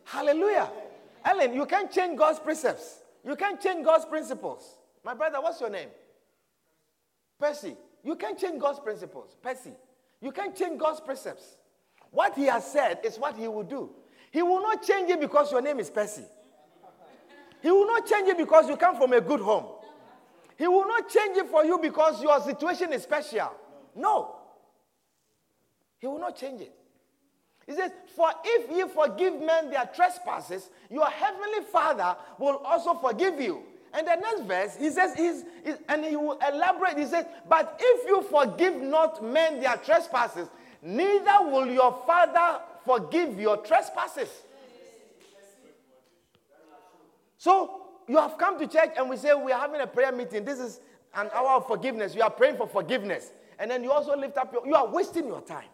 Hallelujah. 0.04 0.70
Ellen, 1.24 1.54
you 1.54 1.66
can't 1.66 1.92
change 1.92 2.18
God's 2.18 2.40
precepts. 2.40 3.00
You 3.26 3.36
can't 3.36 3.60
change 3.62 3.86
God's 3.86 4.06
principles. 4.06 4.78
My 5.04 5.14
brother, 5.14 5.42
what's 5.42 5.60
your 5.60 5.70
name? 5.70 5.90
Percy. 7.40 7.76
You 8.04 8.16
can't 8.16 8.38
change 8.38 8.60
God's 8.60 8.80
principles. 8.80 9.36
Percy. 9.42 9.72
You 10.22 10.32
can't 10.32 10.56
change 10.56 10.80
God's 10.80 11.00
precepts. 11.00 11.58
What 12.12 12.36
He 12.36 12.46
has 12.46 12.70
said 12.72 13.00
is 13.04 13.18
what 13.18 13.36
He 13.36 13.48
will 13.48 13.64
do. 13.64 13.90
He 14.32 14.42
will 14.42 14.62
not 14.62 14.84
change 14.84 15.10
it 15.10 15.20
because 15.20 15.52
your 15.52 15.62
name 15.62 15.80
is 15.80 15.90
Percy. 15.90 16.24
He 17.62 17.72
will 17.72 17.88
not 17.88 18.06
change 18.06 18.30
it 18.30 18.38
because 18.38 18.68
you 18.68 18.78
come 18.78 18.98
from 18.98 19.14
a 19.14 19.22
good 19.22 19.40
home. 19.40 19.66
He 20.58 20.68
will 20.68 20.88
not 20.88 21.10
change 21.10 21.38
it 21.38 21.48
for 21.48 21.64
you 21.64 21.78
because 21.80 22.22
your 22.22 22.40
situation 22.42 22.94
is 22.94 23.04
special. 23.04 23.52
No. 23.96 24.36
He 26.00 26.08
will 26.08 26.20
not 26.20 26.36
change 26.36 26.62
it. 26.62 26.74
He 27.66 27.74
says, 27.74 27.92
For 28.16 28.30
if 28.44 28.72
ye 28.72 28.86
forgive 28.94 29.40
men 29.42 29.70
their 29.70 29.86
trespasses, 29.94 30.70
your 30.90 31.08
heavenly 31.08 31.66
Father 31.72 32.16
will 32.40 32.58
also 32.58 32.96
forgive 32.96 33.40
you. 33.40 33.64
And 33.94 34.08
the 34.08 34.16
next 34.16 34.42
verse, 34.42 34.76
he 34.78 34.90
says, 34.90 35.16
he's, 35.16 35.44
he's, 35.64 35.76
and 35.90 36.06
he 36.06 36.16
will 36.16 36.40
elaborate, 36.48 36.98
he 36.98 37.06
says, 37.06 37.26
But 37.50 37.80
if 37.82 38.08
you 38.08 38.22
forgive 38.24 38.82
not 38.82 39.24
men 39.24 39.60
their 39.60 39.78
trespasses, 39.78 40.48
neither 40.82 41.44
will 41.44 41.68
your 41.68 42.04
Father 42.06 42.62
forgive 42.88 43.40
your 43.40 43.58
trespasses. 43.58 44.30
So 47.38 47.82
you 48.08 48.18
have 48.18 48.38
come 48.38 48.58
to 48.60 48.68
church 48.68 48.92
and 48.98 49.10
we 49.10 49.18
say 49.18 49.34
we 49.36 49.52
are 49.52 49.60
having 49.60 49.82
a 49.82 49.88
prayer 49.88 50.12
meeting. 50.12 50.44
This 50.46 50.60
is 50.60 50.80
an 51.14 51.30
hour 51.34 51.58
of 51.58 51.68
forgiveness. 51.68 52.16
You 52.16 52.22
are 52.22 52.32
praying 52.32 52.58
for 52.58 52.68
forgiveness. 52.68 53.32
And 53.60 53.70
then 53.70 53.84
you 53.84 53.92
also 53.92 54.16
lift 54.16 54.38
up 54.38 54.54
your, 54.54 54.66
you 54.66 54.76
are 54.76 54.88
wasting 54.88 55.28
your 55.28 55.42
time. 55.42 55.70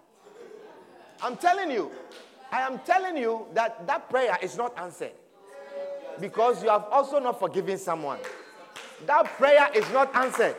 I'm 1.22 1.38
telling 1.38 1.72
you, 1.72 1.92
I 2.52 2.62
am 2.62 2.80
telling 2.80 3.16
you 3.18 3.46
that 3.54 3.86
that 3.88 4.10
prayer 4.10 4.38
is 4.42 4.58
not 4.58 4.78
answered 4.78 5.14
because 6.20 6.64
you 6.64 6.70
have 6.70 6.86
also 6.92 7.20
not 7.20 7.40
forgiven 7.40 7.78
someone. 7.78 8.20
That 9.06 9.26
prayer 9.38 9.70
is 9.74 9.90
not 9.92 10.16
answered. 10.16 10.56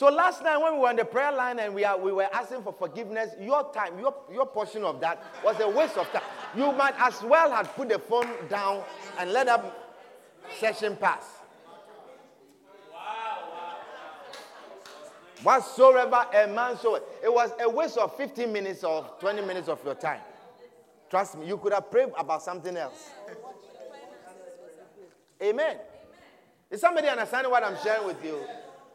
So 0.00 0.08
last 0.08 0.42
night 0.42 0.56
when 0.56 0.72
we 0.72 0.78
were 0.78 0.88
on 0.88 0.96
the 0.96 1.04
prayer 1.04 1.30
line 1.30 1.58
and 1.58 1.74
we, 1.74 1.84
are, 1.84 1.98
we 1.98 2.10
were 2.10 2.26
asking 2.32 2.62
for 2.62 2.72
forgiveness, 2.72 3.34
your 3.38 3.70
time, 3.70 3.98
your, 3.98 4.14
your 4.32 4.46
portion 4.46 4.82
of 4.82 4.98
that 5.02 5.22
was 5.44 5.60
a 5.60 5.68
waste 5.68 5.98
of 5.98 6.10
time. 6.10 6.22
You 6.56 6.72
might 6.72 6.94
as 6.98 7.22
well 7.22 7.50
have 7.50 7.76
put 7.76 7.90
the 7.90 7.98
phone 7.98 8.26
down 8.48 8.82
and 9.18 9.30
let 9.30 9.44
that 9.48 9.62
session 10.58 10.96
pass. 10.96 11.26
Whatsoever 15.42 16.24
a 16.32 16.46
man 16.46 16.78
soweth, 16.78 17.02
it 17.22 17.30
was 17.30 17.50
a 17.60 17.68
waste 17.68 17.98
of 17.98 18.16
15 18.16 18.50
minutes 18.50 18.82
or 18.82 19.04
20 19.20 19.42
minutes 19.42 19.68
of 19.68 19.84
your 19.84 19.96
time. 19.96 20.22
Trust 21.10 21.36
me, 21.36 21.46
you 21.46 21.58
could 21.58 21.74
have 21.74 21.90
prayed 21.90 22.08
about 22.18 22.42
something 22.42 22.74
else. 22.74 23.10
Amen. 25.42 25.76
Is 26.70 26.80
somebody 26.80 27.08
understanding 27.08 27.50
what 27.50 27.62
I'm 27.62 27.76
sharing 27.84 28.06
with 28.06 28.24
you? 28.24 28.38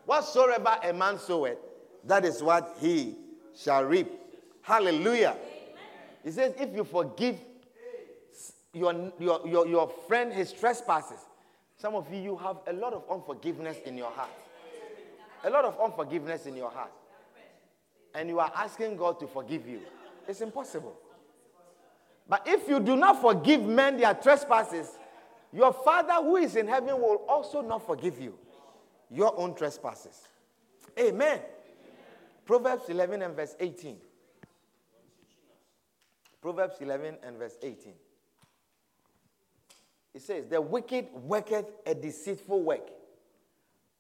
Whatsoever 0.06 0.78
a 0.84 0.94
man 0.94 1.18
soweth, 1.18 1.58
that 2.04 2.26
is 2.26 2.42
what 2.44 2.78
he 2.80 3.16
shall 3.56 3.84
reap. 3.84 4.12
Hallelujah. 4.62 5.36
He 6.24 6.32
says, 6.32 6.54
if 6.60 6.76
you 6.76 6.84
forgive 6.84 7.38
your, 8.74 9.12
your, 9.20 9.48
your, 9.48 9.68
your 9.68 9.92
friend 10.08 10.32
his 10.32 10.52
trespasses, 10.54 11.20
some 11.78 11.96
of 11.96 12.12
you, 12.14 12.20
you 12.20 12.38
have 12.38 12.58
a 12.68 12.74
lot 12.74 12.94
of 12.94 13.04
unforgiveness 13.10 13.78
in 13.86 13.98
your 13.98 14.12
heart. 14.12 14.30
A 15.44 15.50
lot 15.50 15.66
of 15.66 15.80
unforgiveness 15.80 16.46
in 16.46 16.56
your 16.56 16.72
heart. 16.72 16.92
And 18.14 18.30
you 18.30 18.40
are 18.40 18.52
asking 18.56 18.98
God 18.98 19.20
to 19.20 19.28
forgive 19.28 19.68
you. 19.68 19.82
It's 20.28 20.42
impossible. 20.42 20.96
But 22.28 22.48
if 22.48 22.68
you 22.68 22.80
do 22.80 22.96
not 22.96 23.22
forgive 23.22 23.62
men 23.62 23.98
their 23.98 24.14
trespasses, 24.14 24.98
your 25.54 25.74
Father 25.74 26.14
who 26.14 26.38
is 26.38 26.56
in 26.56 26.68
heaven 26.68 27.00
will 27.00 27.24
also 27.28 27.62
not 27.62 27.86
forgive 27.86 28.20
you 28.20 28.38
your 29.10 29.38
own 29.40 29.56
trespasses. 29.56 30.28
Amen. 30.98 31.14
Amen. 31.16 31.40
Proverbs 32.46 32.90
11 32.90 33.22
and 33.22 33.36
verse 33.36 33.56
18. 33.60 33.98
Proverbs 36.42 36.76
11 36.80 37.18
and 37.24 37.38
verse 37.38 37.58
18. 37.62 37.94
It 40.14 40.22
says, 40.22 40.46
The 40.48 40.62
wicked 40.62 41.08
worketh 41.14 41.66
a 41.86 41.96
deceitful 41.96 42.62
work, 42.64 42.90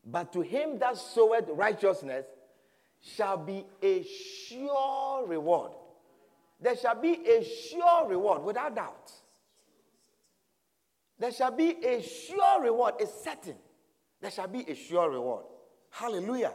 but 0.05 0.31
to 0.33 0.41
him 0.41 0.79
that 0.79 0.97
soweth 0.97 1.49
righteousness 1.49 2.25
shall 3.01 3.37
be 3.37 3.65
a 3.81 4.03
sure 4.03 5.25
reward. 5.27 5.71
There 6.61 6.77
shall 6.77 6.99
be 6.99 7.13
a 7.27 7.43
sure 7.43 8.07
reward 8.07 8.43
without 8.43 8.75
doubt. 8.75 9.11
there 11.19 11.31
shall 11.31 11.51
be 11.51 11.71
a 11.83 12.01
sure 12.01 12.61
reward, 12.61 12.95
a 13.01 13.07
certain. 13.07 13.55
There 14.21 14.31
shall 14.31 14.47
be 14.47 14.65
a 14.67 14.75
sure 14.75 15.09
reward. 15.09 15.45
Hallelujah. 15.89 16.53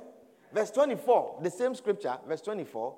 Verse 0.53 0.70
24, 0.70 1.38
the 1.42 1.51
same 1.51 1.75
scripture, 1.75 2.16
verse 2.27 2.40
24. 2.40 2.96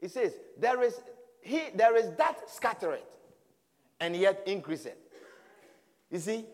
It 0.00 0.10
says, 0.10 0.34
There 0.58 0.82
is 0.82 1.00
he 1.42 1.62
there 1.74 1.96
is 1.96 2.10
that 2.18 2.50
scattereth 2.50 3.16
and 3.98 4.14
yet 4.14 4.42
increaseth. 4.46 4.96
You 6.10 6.18
see, 6.18 6.44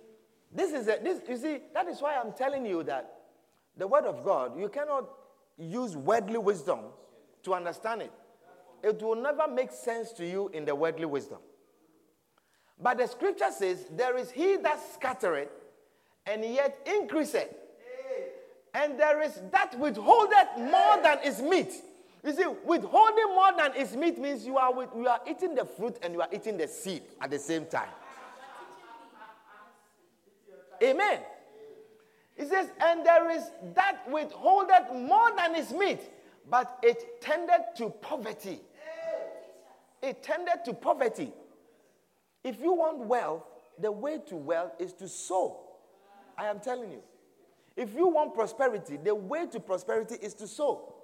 this 0.53 0.73
is 0.73 0.89
a, 0.89 0.99
this 1.03 1.21
you 1.29 1.37
see, 1.37 1.59
that 1.75 1.89
is 1.89 2.01
why 2.01 2.17
I'm 2.17 2.33
telling 2.33 2.67
you 2.67 2.83
that 2.85 3.13
the 3.77 3.87
word 3.87 4.05
of 4.05 4.25
God, 4.25 4.59
you 4.59 4.69
cannot 4.69 5.09
use 5.59 5.97
worldly 5.97 6.39
wisdom 6.39 6.81
to 7.43 7.55
understand 7.55 8.03
it. 8.03 8.13
It 8.83 9.03
will 9.03 9.17
never 9.17 9.49
make 9.49 9.73
sense 9.73 10.13
to 10.13 10.27
you 10.27 10.49
in 10.53 10.65
the 10.65 10.75
worldly 10.75 11.07
wisdom. 11.07 11.39
But 12.81 12.99
the 12.99 13.07
scripture 13.07 13.51
says, 13.51 13.87
There 13.91 14.17
is 14.17 14.31
he 14.31 14.57
that 14.57 14.79
scattereth 14.95 15.49
and 16.27 16.45
yet 16.45 16.79
increaseth. 16.87 17.55
And 18.75 19.01
there 19.01 19.23
is 19.23 19.41
that 19.53 19.79
withholdeth 19.79 20.59
more 20.59 21.03
than 21.03 21.19
is 21.25 21.41
meet. 21.41 21.73
You 22.23 22.33
see, 22.35 22.45
withholding 22.65 23.35
more 23.35 23.53
than 23.57 23.75
is 23.75 23.97
meet 23.97 24.19
means 24.19 24.45
you 24.45 24.59
are, 24.59 24.75
with, 24.75 24.91
you 24.97 25.07
are 25.07 25.21
eating 25.29 25.55
the 25.55 25.65
fruit 25.65 25.97
and 26.03 26.13
you 26.13 26.21
are 26.21 26.29
eating 26.33 26.59
the 26.59 26.69
seed 26.69 27.03
at 27.21 27.31
the 27.31 27.39
same 27.39 27.67
time. 27.67 27.89
Amen. 30.83 31.21
He 32.37 32.45
says, 32.45 32.69
and 32.85 33.07
there 33.07 33.31
is 33.31 33.45
that 33.75 34.03
withholdeth 34.11 34.93
more 34.93 35.35
than 35.37 35.55
is 35.55 35.73
meet, 35.73 36.01
but 36.51 36.79
it 36.83 37.23
tended 37.23 37.61
to 37.77 37.89
poverty. 37.89 38.61
It 40.03 40.23
tended 40.23 40.65
to 40.67 40.75
poverty. 40.75 41.33
If 42.45 42.61
you 42.61 42.75
want 42.75 42.99
wealth, 42.99 43.45
the 43.79 43.91
way 43.91 44.19
to 44.29 44.37
wealth 44.37 44.73
is 44.79 44.93
to 44.95 45.09
sow. 45.09 45.61
I 46.39 46.47
am 46.47 46.61
telling 46.61 46.91
you. 46.91 47.03
If 47.77 47.95
you 47.95 48.09
want 48.09 48.35
prosperity, 48.35 48.97
the 48.97 49.15
way 49.15 49.47
to 49.47 49.61
prosperity 49.61 50.17
is 50.21 50.35
to 50.35 50.47
sow. 50.47 50.95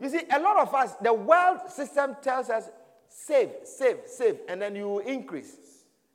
You 0.00 0.08
see, 0.08 0.22
a 0.30 0.38
lot 0.38 0.58
of 0.58 0.74
us, 0.74 0.94
the 1.02 1.12
world 1.12 1.60
system 1.68 2.16
tells 2.22 2.48
us 2.48 2.70
save, 3.08 3.50
save, 3.64 3.98
save, 4.06 4.38
and 4.48 4.62
then 4.62 4.74
you 4.76 5.00
increase. 5.00 5.56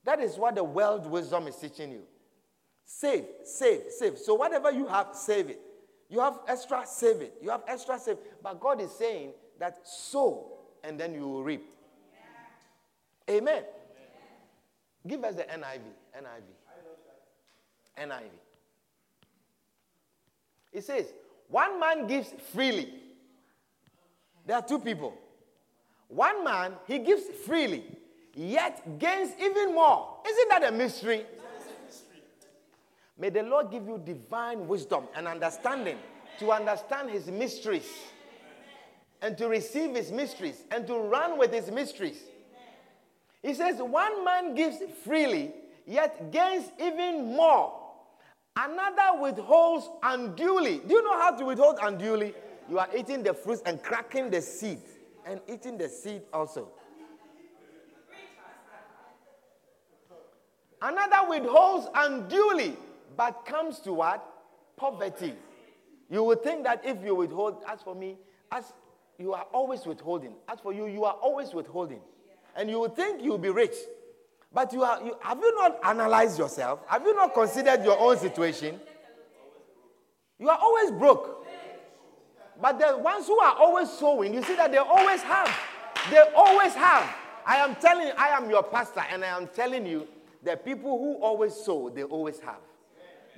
That 0.06 0.20
is 0.22 0.38
what 0.38 0.56
the 0.56 0.64
world 0.64 1.06
wisdom 1.06 1.48
is 1.48 1.56
teaching 1.58 1.92
you. 1.92 2.04
Save, 2.86 3.26
save, 3.44 3.82
save. 3.90 4.18
So 4.18 4.34
whatever 4.34 4.72
you 4.72 4.88
have, 4.88 5.10
save 5.14 5.50
it. 5.50 5.60
You 6.10 6.22
have 6.22 6.40
extra, 6.48 6.84
save 6.86 7.22
it. 7.22 7.34
You 7.42 7.50
have 7.50 7.64
extra, 7.68 8.00
save. 8.00 8.18
But 8.42 8.60
God 8.62 8.80
is 8.80 8.92
saying 8.92 9.32
that 9.60 9.86
sow, 9.86 10.54
and 10.84 10.98
then 10.98 11.14
you 11.14 11.28
will 11.28 11.44
reap. 11.44 11.66
Amen. 13.30 13.46
Amen. 13.48 13.64
Give 15.06 15.24
us 15.26 15.36
the 15.36 15.44
NIV. 15.44 15.82
NIV. 16.18 16.57
NIV. 18.00 18.30
It 20.74 20.84
says, 20.84 21.08
one 21.50 21.80
man 21.80 22.08
gives 22.08 22.34
freely. 22.54 22.94
There 24.46 24.56
are 24.56 24.62
two 24.62 24.80
people. 24.80 25.14
One 26.08 26.44
man, 26.44 26.74
he 26.88 27.00
gives 27.00 27.24
freely, 27.46 27.84
yet 28.34 29.00
gains 29.00 29.32
even 29.40 29.74
more. 29.74 30.18
Isn't 30.28 30.50
that 30.50 30.64
a 30.64 30.72
mystery? 30.72 31.26
May 33.18 33.30
the 33.30 33.44
Lord 33.44 33.72
give 33.72 33.88
you 33.88 34.02
divine 34.04 34.68
wisdom 34.68 35.06
and 35.16 35.28
understanding 35.28 35.98
to 36.40 36.52
understand 36.52 37.10
his 37.10 37.28
mysteries 37.28 37.90
and 39.22 39.38
to 39.38 39.48
receive 39.48 39.96
his 39.96 40.12
mysteries 40.12 40.64
and 40.72 40.86
to 40.88 40.96
run 40.96 41.38
with 41.38 41.52
his 41.52 41.72
mysteries. 41.72 42.22
He 43.42 43.54
says, 43.54 43.78
One 43.78 44.24
man 44.24 44.54
gives 44.56 44.78
freely, 45.04 45.54
yet 45.86 46.32
gains 46.32 46.72
even 46.80 47.36
more. 47.36 47.74
Another 48.58 49.22
withholds 49.22 49.88
unduly. 50.02 50.80
Do 50.80 50.96
you 50.96 51.04
know 51.04 51.20
how 51.20 51.36
to 51.36 51.46
withhold 51.46 51.78
unduly? 51.82 52.34
You 52.70 52.80
are 52.80 52.90
eating 52.96 53.24
the 53.24 53.34
fruits 53.34 53.62
and 53.66 53.82
cracking 53.82 54.30
the 54.30 54.42
seed 54.42 54.80
and 55.26 55.40
eating 55.48 55.78
the 55.78 55.88
seed 55.88 56.24
also. 56.34 56.70
Another 60.82 61.30
withholds 61.30 61.88
unduly, 61.94 62.76
but 63.16 63.46
comes 63.46 63.80
to 63.80 63.94
what? 63.94 64.26
Poverty. 64.76 65.34
You 66.10 66.24
would 66.24 66.44
think 66.44 66.64
that 66.64 66.86
if 66.86 67.04
you 67.04 67.16
withhold, 67.16 67.64
as 67.68 67.82
for 67.82 67.96
me, 67.96 68.18
as 68.52 68.74
you 69.18 69.34
are 69.34 69.46
always 69.52 69.86
withholding. 69.86 70.34
As 70.48 70.60
for 70.60 70.74
you, 70.74 70.88
you 70.88 71.04
are 71.04 71.16
always 71.16 71.54
withholding 71.54 72.02
and 72.58 72.70
you 72.70 72.80
would 72.80 72.96
think 72.96 73.24
you'll 73.24 73.38
be 73.38 73.50
rich. 73.50 73.76
But 74.58 74.74
you 74.74 74.82
are, 74.82 75.00
you, 75.04 75.16
have 75.20 75.38
you 75.38 75.54
not 75.56 75.78
analyzed 75.84 76.40
yourself? 76.40 76.80
Have 76.88 77.04
you 77.06 77.14
not 77.14 77.32
considered 77.32 77.84
your 77.84 78.00
own 78.00 78.18
situation? 78.18 78.80
You 80.40 80.50
are 80.50 80.58
always 80.58 80.90
broke. 80.90 81.46
But 82.60 82.80
the 82.80 82.98
ones 82.98 83.28
who 83.28 83.40
are 83.40 83.56
always 83.56 83.88
sowing, 83.88 84.34
you 84.34 84.42
see 84.42 84.56
that 84.56 84.72
they 84.72 84.80
always 84.80 85.22
have. 85.22 85.56
They 86.10 86.24
always 86.36 86.74
have. 86.74 87.08
I 87.46 87.58
am 87.58 87.76
telling 87.76 88.08
you, 88.08 88.14
I 88.18 88.30
am 88.30 88.50
your 88.50 88.64
pastor, 88.64 89.04
and 89.12 89.24
I 89.24 89.28
am 89.28 89.46
telling 89.46 89.86
you, 89.86 90.08
the 90.42 90.58
people 90.58 90.98
who 90.98 91.22
always 91.22 91.54
sow, 91.54 91.92
they 91.92 92.02
always 92.02 92.40
have. 92.40 92.62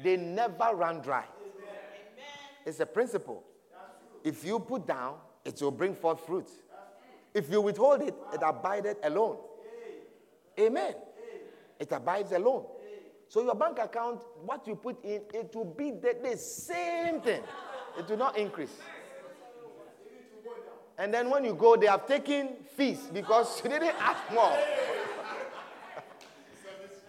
They 0.01 0.15
never 0.15 0.73
run 0.73 1.01
dry. 1.01 1.25
It's 2.65 2.79
a 2.79 2.85
principle. 2.85 3.43
If 4.23 4.45
you 4.45 4.57
put 4.57 4.87
down, 4.87 5.15
it 5.43 5.61
will 5.61 5.71
bring 5.71 5.95
forth 5.95 6.25
fruit. 6.25 6.49
If 7.33 7.51
you 7.51 7.59
withhold 7.59 8.03
it, 8.03 8.15
it 8.33 8.39
abideth 8.41 8.99
alone. 9.03 9.35
Amen. 10.57 10.93
It 11.79 11.91
abides 11.91 12.31
alone. 12.33 12.65
So 13.29 13.43
your 13.43 13.55
bank 13.55 13.79
account, 13.79 14.21
what 14.43 14.67
you 14.67 14.75
put 14.75 15.03
in, 15.03 15.21
it 15.33 15.51
will 15.53 15.65
be 15.65 15.91
the, 15.91 16.17
the 16.21 16.35
same 16.35 17.21
thing. 17.21 17.41
It 17.97 18.07
will 18.09 18.17
not 18.17 18.37
increase. 18.37 18.75
And 20.97 21.13
then 21.13 21.29
when 21.29 21.45
you 21.45 21.53
go, 21.53 21.77
they 21.77 21.85
have 21.87 22.05
taken 22.07 22.49
fees 22.75 22.99
because 23.13 23.61
you 23.63 23.69
didn't 23.69 23.95
ask 24.01 24.33
more. 24.33 24.57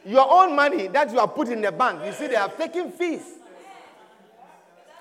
your 0.05 0.31
own 0.31 0.55
money 0.55 0.87
that 0.89 1.11
you 1.11 1.19
have 1.19 1.35
put 1.35 1.49
in 1.49 1.61
the 1.61 1.73
bank, 1.73 2.05
you 2.05 2.13
see, 2.13 2.29
they 2.29 2.37
have 2.37 2.57
taken 2.57 2.93
fees. 2.93 3.23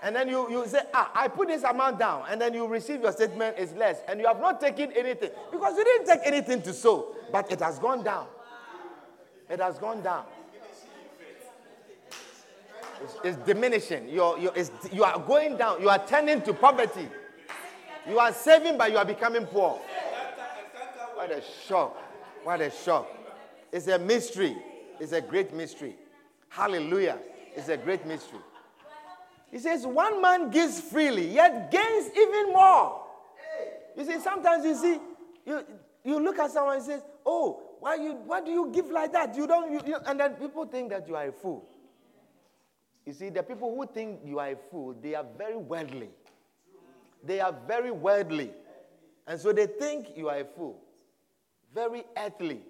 And 0.01 0.15
then 0.15 0.29
you, 0.29 0.49
you 0.49 0.65
say, 0.65 0.79
ah, 0.93 1.11
I 1.13 1.27
put 1.27 1.49
this 1.49 1.63
amount 1.63 1.99
down. 1.99 2.23
And 2.29 2.39
then 2.39 2.53
you 2.53 2.65
receive 2.65 3.01
your 3.01 3.11
statement 3.11 3.57
is 3.57 3.73
less. 3.73 4.01
And 4.07 4.21
you 4.21 4.27
have 4.27 4.39
not 4.39 4.61
taken 4.61 4.93
anything. 4.93 5.31
Because 5.51 5.77
you 5.77 5.83
didn't 5.83 6.07
take 6.07 6.21
anything 6.25 6.61
to 6.61 6.73
sow. 6.73 7.15
But 7.31 7.51
it 7.51 7.59
has 7.59 7.79
gone 7.79 8.03
down. 8.03 8.27
It 9.49 9.59
has 9.59 9.77
gone 9.79 10.01
down. 10.01 10.25
It's, 13.01 13.15
it's 13.23 13.37
diminishing. 13.45 14.09
You're, 14.09 14.37
you're, 14.37 14.55
it's, 14.55 14.71
you 14.91 15.03
are 15.03 15.19
going 15.19 15.57
down. 15.57 15.81
You 15.81 15.89
are 15.89 16.05
turning 16.05 16.41
to 16.43 16.53
poverty. 16.53 17.07
You 18.07 18.19
are 18.19 18.33
saving, 18.33 18.77
but 18.77 18.91
you 18.91 18.97
are 18.97 19.05
becoming 19.05 19.45
poor. 19.45 19.79
What 21.15 21.31
a 21.31 21.41
shock. 21.67 21.97
What 22.43 22.61
a 22.61 22.69
shock. 22.69 23.07
It's 23.71 23.87
a 23.87 23.97
mystery. 23.99 24.55
It's 24.99 25.13
a 25.13 25.21
great 25.21 25.53
mystery. 25.53 25.95
Hallelujah. 26.49 27.17
It's 27.55 27.69
a 27.69 27.77
great 27.77 28.05
mystery. 28.05 28.39
He 29.51 29.57
says, 29.57 29.85
one 29.85 30.21
man 30.21 30.51
gives 30.51 30.79
freely, 30.79 31.27
yet 31.27 31.71
gains 31.71 32.11
even 32.15 32.53
more. 32.53 33.01
You 33.97 34.05
see, 34.05 34.19
sometimes 34.19 34.63
you 34.63 34.75
see, 34.75 34.99
you, 35.45 35.65
you 36.03 36.19
look 36.19 36.37
at 36.39 36.51
someone 36.51 36.75
and 36.75 36.85
says, 36.85 37.01
oh, 37.25 37.68
why, 37.79 37.95
you, 37.95 38.13
why 38.25 38.41
do 38.41 38.51
you 38.51 38.69
give 38.73 38.89
like 38.89 39.13
that? 39.13 39.35
You 39.35 39.47
don't, 39.47 39.71
you, 39.71 39.81
you, 39.85 39.97
and 40.05 40.19
then 40.19 40.33
people 40.33 40.65
think 40.65 40.89
that 40.89 41.07
you 41.07 41.15
are 41.15 41.27
a 41.27 41.31
fool. 41.31 41.65
You 43.05 43.13
see, 43.13 43.29
the 43.29 43.41
people 43.41 43.73
who 43.75 43.91
think 43.91 44.19
you 44.23 44.39
are 44.39 44.49
a 44.49 44.55
fool, 44.69 44.95
they 45.01 45.15
are 45.15 45.25
very 45.37 45.57
worldly. 45.57 46.09
They 47.23 47.39
are 47.39 47.55
very 47.67 47.91
worldly. 47.91 48.51
And 49.25 49.39
so 49.39 49.51
they 49.51 49.67
think 49.67 50.07
you 50.15 50.29
are 50.29 50.39
a 50.39 50.45
fool. 50.45 50.79
Very 51.73 52.03
earthly, 52.17 52.61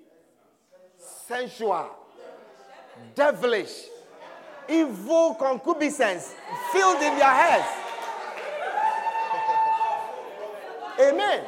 sensual, 0.97 1.89
devilish 3.15 3.85
evil 4.69 5.35
concupiscence 5.35 6.35
filled 6.71 7.01
in 7.01 7.17
their 7.17 7.33
heads. 7.33 7.67
Amen. 11.01 11.43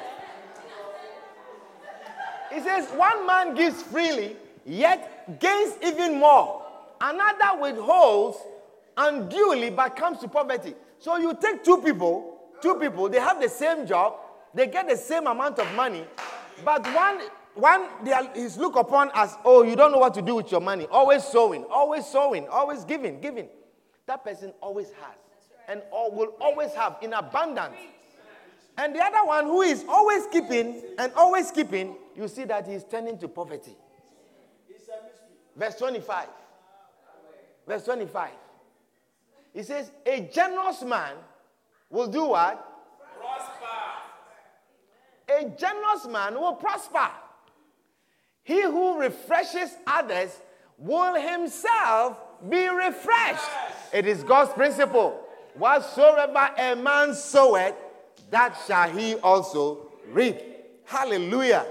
Says, 2.63 2.87
One 2.89 3.25
man 3.27 3.55
gives 3.55 3.81
freely, 3.81 4.35
yet 4.65 5.39
gains 5.39 5.75
even 5.83 6.19
more. 6.19 6.63
Another 6.99 7.61
withholds 7.61 8.37
unduly 8.97 9.69
but 9.69 9.95
comes 9.95 10.19
to 10.19 10.27
poverty. 10.27 10.75
So 10.99 11.17
you 11.17 11.35
take 11.41 11.63
two 11.63 11.77
people, 11.77 12.37
two 12.61 12.75
people, 12.75 13.09
they 13.09 13.19
have 13.19 13.41
the 13.41 13.49
same 13.49 13.87
job, 13.87 14.15
they 14.53 14.67
get 14.67 14.87
the 14.87 14.97
same 14.97 15.27
amount 15.27 15.59
of 15.59 15.73
money, 15.73 16.05
but 16.63 16.85
one 16.93 17.21
one 17.55 17.87
they 18.03 18.13
are, 18.13 18.29
is 18.33 18.57
looked 18.57 18.77
upon 18.77 19.11
as, 19.13 19.35
oh, 19.43 19.63
you 19.63 19.75
don't 19.75 19.91
know 19.91 19.97
what 19.97 20.13
to 20.13 20.21
do 20.21 20.35
with 20.35 20.51
your 20.51 20.61
money. 20.61 20.87
Always 20.89 21.23
sowing, 21.23 21.65
always 21.65 22.05
sowing, 22.05 22.47
always 22.47 22.85
giving, 22.85 23.19
giving. 23.19 23.49
That 24.05 24.23
person 24.23 24.53
always 24.61 24.87
has 24.87 25.15
and 25.67 25.81
all, 25.91 26.11
will 26.11 26.33
always 26.39 26.73
have 26.73 26.97
in 27.01 27.13
abundance. 27.13 27.75
And 28.81 28.95
the 28.95 28.99
other 28.99 29.23
one 29.27 29.45
who 29.45 29.61
is 29.61 29.85
always 29.87 30.25
keeping 30.31 30.81
and 30.97 31.13
always 31.13 31.51
keeping, 31.51 31.95
you 32.15 32.27
see 32.27 32.45
that 32.45 32.65
he's 32.65 32.83
turning 32.83 33.15
to 33.19 33.27
poverty. 33.27 33.75
Verse 35.55 35.75
25. 35.75 36.27
Verse 37.67 37.85
25. 37.85 38.31
He 39.53 39.61
says, 39.61 39.91
A 40.03 40.21
generous 40.33 40.81
man 40.81 41.13
will 41.91 42.07
do 42.07 42.25
what? 42.25 42.67
Prosper. 43.19 43.67
A 45.29 45.49
generous 45.55 46.07
man 46.07 46.33
will 46.33 46.53
prosper. 46.53 47.11
He 48.41 48.63
who 48.63 48.99
refreshes 48.99 49.77
others 49.85 50.41
will 50.79 51.21
himself 51.21 52.17
be 52.49 52.67
refreshed. 52.67 53.47
It 53.93 54.07
is 54.07 54.23
God's 54.23 54.53
principle. 54.53 55.23
Whatsoever 55.53 56.49
a 56.57 56.75
man 56.75 57.13
soweth, 57.13 57.75
that 58.31 58.57
shall 58.65 58.89
he 58.89 59.15
also 59.15 59.91
reap. 60.11 60.41
Hallelujah. 60.85 61.65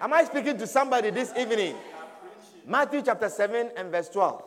Am 0.00 0.12
I 0.12 0.24
speaking 0.24 0.58
to 0.58 0.66
somebody 0.66 1.10
this 1.10 1.32
evening? 1.36 1.76
Matthew 2.66 3.02
chapter 3.02 3.28
7 3.28 3.70
and 3.76 3.90
verse 3.90 4.08
12. 4.10 4.42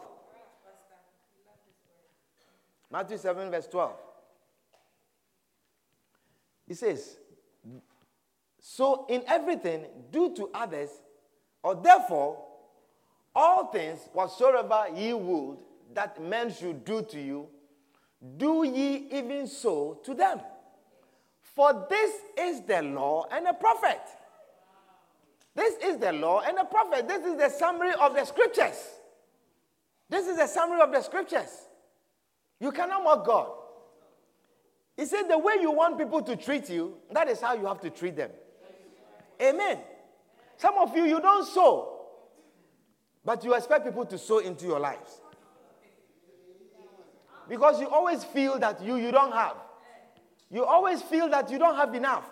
Matthew 2.91 3.17
7, 3.17 3.49
verse 3.49 3.67
12. 3.67 3.91
He 6.67 6.75
says, 6.75 7.17
So 8.59 9.07
in 9.09 9.23
everything, 9.25 9.85
do 10.11 10.35
to 10.35 10.49
others, 10.53 10.89
or 11.63 11.75
therefore, 11.75 12.43
all 13.35 13.67
things 13.71 13.99
whatsoever 14.13 14.85
ye 14.95 15.13
would 15.13 15.57
that 15.95 16.21
men 16.21 16.53
should 16.53 16.85
do 16.85 17.01
to 17.01 17.19
you, 17.19 17.47
do 18.37 18.63
ye 18.63 19.07
even 19.11 19.47
so 19.47 19.99
to 20.03 20.13
them. 20.13 20.39
For 21.55 21.85
this 21.89 22.11
is 22.37 22.61
the 22.61 22.81
law 22.81 23.25
and 23.31 23.45
the 23.45 23.53
prophet. 23.53 24.01
This 25.55 25.75
is 25.83 25.97
the 25.97 26.11
law 26.11 26.41
and 26.41 26.57
the 26.57 26.63
prophet. 26.63 27.07
This 27.07 27.23
is 27.25 27.37
the 27.37 27.49
summary 27.49 27.93
of 28.01 28.15
the 28.15 28.25
scriptures. 28.25 28.75
This 30.09 30.27
is 30.27 30.37
the 30.37 30.47
summary 30.47 30.81
of 30.81 30.91
the 30.91 31.01
scriptures. 31.01 31.67
You 32.59 32.71
cannot 32.71 33.03
mock 33.03 33.25
God. 33.25 33.51
He 34.97 35.05
said, 35.05 35.23
The 35.23 35.37
way 35.37 35.55
you 35.61 35.71
want 35.71 35.97
people 35.97 36.21
to 36.23 36.35
treat 36.35 36.69
you, 36.69 36.97
that 37.11 37.27
is 37.27 37.39
how 37.39 37.53
you 37.53 37.65
have 37.67 37.81
to 37.81 37.89
treat 37.89 38.15
them. 38.15 38.31
Amen. 39.41 39.79
Some 40.57 40.75
of 40.77 40.95
you, 40.95 41.03
you 41.03 41.19
don't 41.19 41.45
sow, 41.47 42.01
but 43.25 43.43
you 43.43 43.53
expect 43.53 43.85
people 43.85 44.05
to 44.05 44.17
sow 44.17 44.39
into 44.39 44.65
your 44.65 44.79
lives. 44.79 45.21
Because 47.49 47.81
you 47.81 47.89
always 47.89 48.23
feel 48.23 48.57
that 48.59 48.81
you, 48.81 48.95
you 48.95 49.11
don't 49.11 49.33
have. 49.33 49.57
You 50.53 50.63
always 50.63 51.01
feel 51.01 51.27
that 51.29 51.49
you 51.49 51.57
don't 51.57 51.75
have 51.75 51.95
enough. 51.95 52.29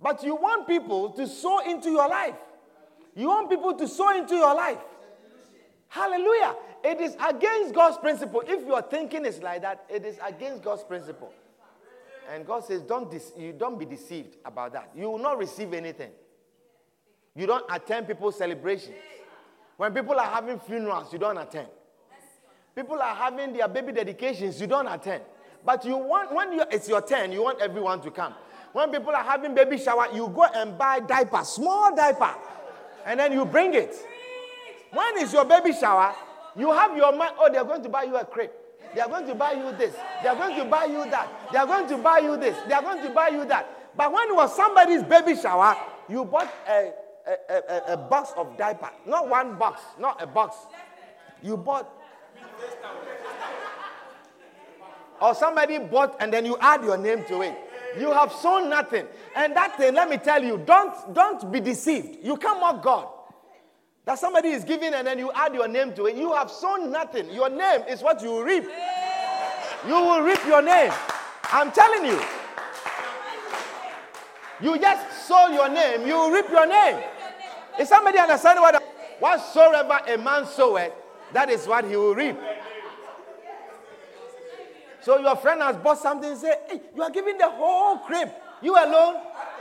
But 0.00 0.22
you 0.22 0.36
want 0.36 0.68
people 0.68 1.10
to 1.10 1.26
sow 1.26 1.58
into 1.68 1.90
your 1.90 2.08
life. 2.08 2.36
You 3.16 3.26
want 3.26 3.50
people 3.50 3.74
to 3.74 3.88
sow 3.88 4.16
into 4.16 4.36
your 4.36 4.54
life. 4.54 4.78
Hallelujah. 5.88 6.54
It 6.84 7.00
is 7.00 7.16
against 7.26 7.74
God's 7.74 7.98
principle. 7.98 8.44
If 8.46 8.64
your 8.64 8.80
thinking 8.82 9.26
is 9.26 9.42
like 9.42 9.62
that, 9.62 9.84
it 9.88 10.04
is 10.04 10.18
against 10.24 10.62
God's 10.62 10.84
principle. 10.84 11.32
And 12.32 12.46
God 12.46 12.64
says, 12.64 12.82
don't, 12.82 13.12
you 13.36 13.52
don't 13.52 13.76
be 13.76 13.86
deceived 13.86 14.36
about 14.44 14.72
that. 14.74 14.90
You 14.94 15.10
will 15.10 15.18
not 15.18 15.36
receive 15.36 15.72
anything. 15.72 16.12
You 17.34 17.48
don't 17.48 17.64
attend 17.70 18.06
people's 18.06 18.38
celebrations. 18.38 18.94
When 19.78 19.92
people 19.92 20.14
are 20.14 20.30
having 20.30 20.60
funerals, 20.60 21.12
you 21.12 21.18
don't 21.18 21.38
attend. 21.38 21.68
People 22.76 23.00
are 23.02 23.14
having 23.16 23.52
their 23.52 23.66
baby 23.66 23.90
dedications, 23.90 24.60
you 24.60 24.68
don't 24.68 24.86
attend. 24.86 25.24
But 25.64 25.84
you 25.84 25.96
want, 25.96 26.34
when 26.34 26.52
you, 26.52 26.62
it's 26.70 26.88
your 26.88 27.02
turn, 27.02 27.32
you 27.32 27.42
want 27.42 27.60
everyone 27.60 28.00
to 28.02 28.10
come. 28.10 28.34
When 28.72 28.90
people 28.90 29.14
are 29.14 29.24
having 29.24 29.54
baby 29.54 29.78
shower, 29.78 30.06
you 30.14 30.28
go 30.28 30.44
and 30.44 30.76
buy 30.78 31.00
diaper, 31.00 31.42
small 31.44 31.94
diaper, 31.94 32.34
and 33.06 33.18
then 33.18 33.32
you 33.32 33.44
bring 33.44 33.74
it. 33.74 33.94
When 34.92 35.18
is 35.18 35.32
your 35.32 35.44
baby 35.44 35.72
shower? 35.72 36.14
You 36.56 36.72
have 36.72 36.96
your 36.96 37.16
mind, 37.16 37.34
oh, 37.38 37.50
they're 37.52 37.64
going 37.64 37.82
to 37.82 37.88
buy 37.88 38.04
you 38.04 38.16
a 38.16 38.24
crepe. 38.24 38.52
They 38.94 39.00
are 39.00 39.08
going 39.08 39.26
to 39.26 39.34
buy 39.34 39.52
you 39.52 39.72
this. 39.76 39.94
They 40.22 40.28
are 40.28 40.36
going 40.36 40.56
to 40.56 40.64
buy 40.64 40.84
you 40.86 41.04
that. 41.10 41.28
They 41.52 41.58
are 41.58 41.66
going 41.66 41.88
to 41.88 41.98
buy 41.98 42.18
you 42.18 42.36
this. 42.36 42.56
They 42.66 42.74
are 42.74 42.82
going 42.82 43.02
to 43.02 43.10
buy 43.10 43.28
you 43.28 43.44
that. 43.46 43.94
But 43.96 44.12
when 44.12 44.28
it 44.28 44.34
was 44.34 44.54
somebody's 44.56 45.02
baby 45.02 45.36
shower, 45.36 45.76
you 46.08 46.24
bought 46.24 46.52
a, 46.68 46.92
a, 47.26 47.54
a, 47.54 47.92
a 47.92 47.96
box 47.96 48.32
of 48.36 48.56
diaper. 48.56 48.90
Not 49.06 49.28
one 49.28 49.58
box, 49.58 49.82
not 49.98 50.22
a 50.22 50.26
box. 50.26 50.56
You 51.42 51.56
bought. 51.56 51.88
Or 55.20 55.34
somebody 55.34 55.78
bought 55.78 56.16
and 56.20 56.32
then 56.32 56.46
you 56.46 56.56
add 56.60 56.84
your 56.84 56.96
name 56.96 57.24
to 57.28 57.42
it. 57.42 57.56
You 57.98 58.12
have 58.12 58.32
sown 58.32 58.68
nothing. 58.70 59.06
And 59.34 59.56
that 59.56 59.76
thing, 59.76 59.94
let 59.94 60.08
me 60.08 60.18
tell 60.18 60.42
you, 60.42 60.62
don't, 60.64 61.14
don't 61.14 61.50
be 61.50 61.60
deceived. 61.60 62.18
You 62.22 62.36
can't 62.36 62.60
mock 62.60 62.82
God. 62.82 63.08
That 64.04 64.18
somebody 64.18 64.48
is 64.50 64.64
giving 64.64 64.94
and 64.94 65.06
then 65.06 65.18
you 65.18 65.30
add 65.34 65.54
your 65.54 65.68
name 65.68 65.94
to 65.94 66.06
it. 66.06 66.16
You 66.16 66.32
have 66.32 66.50
sown 66.50 66.90
nothing. 66.90 67.30
Your 67.30 67.50
name 67.50 67.82
is 67.88 68.02
what 68.02 68.22
you 68.22 68.44
reap. 68.44 68.64
You 69.86 69.94
will 69.94 70.22
reap 70.22 70.44
your 70.46 70.62
name. 70.62 70.92
I'm 71.44 71.72
telling 71.72 72.06
you. 72.06 72.20
You 74.60 74.78
just 74.78 75.26
sow 75.28 75.48
your 75.48 75.68
name, 75.68 76.06
you 76.06 76.14
will 76.14 76.30
reap 76.30 76.48
your 76.50 76.66
name. 76.66 77.00
Is 77.78 77.88
somebody 77.88 78.18
understanding 78.18 78.62
what? 78.62 78.82
Whatsoever 79.20 80.00
a 80.08 80.18
man 80.18 80.46
soweth, 80.46 80.92
that 81.32 81.50
is 81.50 81.66
what 81.66 81.84
he 81.84 81.96
will 81.96 82.14
reap. 82.14 82.36
So 85.08 85.18
your 85.18 85.36
friend 85.36 85.62
has 85.62 85.74
bought 85.78 85.96
something 85.96 86.36
say, 86.36 86.54
hey, 86.68 86.82
you 86.94 87.02
are 87.02 87.08
giving 87.08 87.38
the 87.38 87.48
whole 87.48 87.96
crib. 88.00 88.28
You 88.60 88.74
alone? 88.74 89.14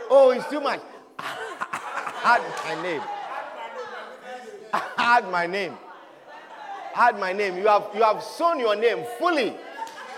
Oh, 0.10 0.32
it's 0.32 0.46
too 0.50 0.60
much. 0.60 0.82
Add 1.20 2.42
my 2.66 2.84
name. 2.84 3.02
Add 4.98 5.32
my 5.32 5.48
name. 5.48 5.78
Add 6.94 7.18
my 7.18 7.32
name. 7.32 7.56
You 7.60 7.68
have 7.68 7.88
you 7.96 8.04
have 8.04 8.22
sown 8.22 8.60
your 8.60 8.76
name 8.76 9.06
fully. 9.18 9.54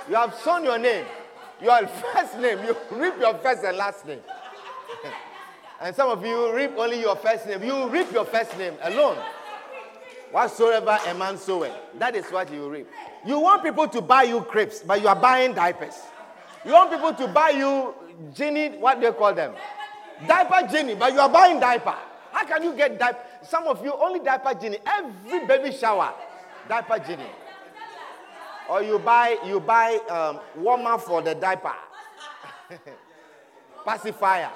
You 0.10 0.16
have 0.16 0.34
sown 0.34 0.64
your 0.64 0.80
name. 0.80 1.06
Your 1.62 1.86
first 2.16 2.40
name. 2.40 2.66
You 2.66 2.76
reap 2.90 3.20
your 3.20 3.36
first 3.36 3.64
and 3.64 3.78
last 3.78 4.08
name. 4.08 4.22
and 5.82 5.96
some 5.96 6.10
of 6.10 6.26
you 6.26 6.56
reap 6.56 6.72
only 6.76 7.02
your 7.02 7.16
first 7.18 7.46
name. 7.46 7.62
You 7.62 7.88
reap 7.88 8.12
your 8.12 8.26
first 8.26 8.58
name 8.58 8.74
alone. 8.82 9.18
Whatsoever 10.32 10.98
a 11.08 11.14
man 11.16 11.38
soweth, 11.38 11.74
that 11.98 12.16
is 12.16 12.26
what 12.26 12.52
you 12.54 12.70
reap. 12.70 12.88
You 13.26 13.40
want 13.40 13.64
people 13.64 13.88
to 13.88 14.02
buy 14.02 14.24
you 14.24 14.42
crepes, 14.42 14.82
but 14.82 15.02
you 15.02 15.08
are 15.08 15.16
buying 15.16 15.54
diapers. 15.54 15.96
You 16.64 16.74
want 16.74 16.92
people 16.92 17.14
to 17.14 17.28
buy 17.34 17.50
you 17.50 17.96
genie, 18.34 18.78
what 18.78 19.00
do 19.00 19.08
you 19.08 19.14
call 19.14 19.34
them? 19.34 19.54
Diaper 20.28 20.68
genie, 20.72 20.96
but 20.96 21.14
you 21.14 21.20
are 21.20 21.30
buying 21.30 21.60
diaper. 21.60 21.96
How 22.32 22.46
can 22.46 22.62
you 22.64 22.74
get 22.76 23.00
diaper? 23.00 23.20
Some 23.42 23.66
of 23.68 23.84
you 23.84 23.92
only 23.94 24.20
diaper 24.20 24.54
genie. 24.54 24.78
Every 24.86 25.48
baby 25.48 25.76
shower, 25.76 26.14
diaper 26.68 27.00
genie. 27.00 27.24
Or 28.70 28.84
you 28.84 29.00
buy 29.00 29.38
you 29.46 29.60
buy 29.60 29.96
um, 30.10 30.40
warmer 30.62 31.00
for 31.00 31.24
the 31.24 31.34
diaper, 31.34 31.74
pacifier. 33.86 34.52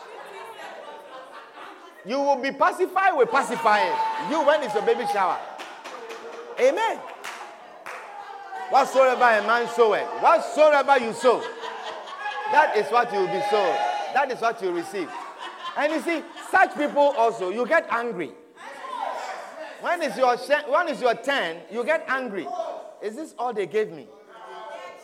You 2.05 2.19
will 2.19 2.35
be 2.35 2.51
pacified 2.51 3.17
with 3.17 3.31
pacifying. 3.31 3.95
You 4.29 4.45
when 4.45 4.61
it's 4.61 4.73
your 4.73 4.83
baby 4.85 5.05
shower. 5.11 5.39
Amen. 6.59 6.99
Whatsoever 8.69 9.23
a 9.23 9.45
man 9.45 9.67
soweth, 9.75 10.07
whatsoever 10.21 10.97
you 10.97 11.13
sow, 11.13 11.39
that 12.51 12.75
is 12.77 12.87
what 12.91 13.11
you 13.13 13.19
will 13.19 13.27
be 13.27 13.41
sold. 13.49 13.75
That 14.13 14.31
is 14.31 14.39
what 14.41 14.61
you 14.61 14.71
receive. 14.71 15.09
And 15.77 15.93
you 15.93 16.01
see, 16.01 16.23
such 16.51 16.75
people 16.75 17.13
also, 17.17 17.49
you 17.49 17.65
get 17.67 17.87
angry. 17.89 18.31
When 19.81 20.01
is 20.01 20.15
your 20.17 20.37
when 20.67 20.87
is 20.87 21.01
your 21.01 21.15
turn, 21.15 21.57
you 21.71 21.83
get 21.83 22.05
angry. 22.07 22.47
Is 23.01 23.15
this 23.15 23.35
all 23.37 23.53
they 23.53 23.67
gave 23.67 23.91
me? 23.91 24.07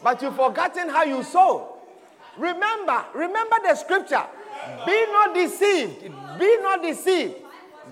But 0.01 0.21
you've 0.21 0.35
forgotten 0.35 0.87
how 0.89 1.03
you 1.03 1.21
sow. 1.23 1.75
Remember, 2.37 3.03
remember 3.13 3.57
the 3.63 3.75
scripture. 3.75 4.23
Be 4.85 5.05
not 5.11 5.35
deceived. 5.35 6.01
Be 6.39 6.57
not 6.61 6.81
deceived. 6.81 7.35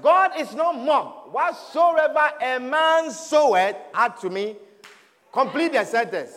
God 0.01 0.31
is 0.39 0.53
not 0.55 0.77
mocked. 0.77 1.16
Whatsoever 1.31 2.31
a 2.41 2.59
man 2.59 3.11
soweth, 3.11 3.75
add 3.93 4.17
to 4.17 4.29
me. 4.29 4.55
Complete 5.31 5.73
the 5.73 5.83
sentence. 5.83 6.31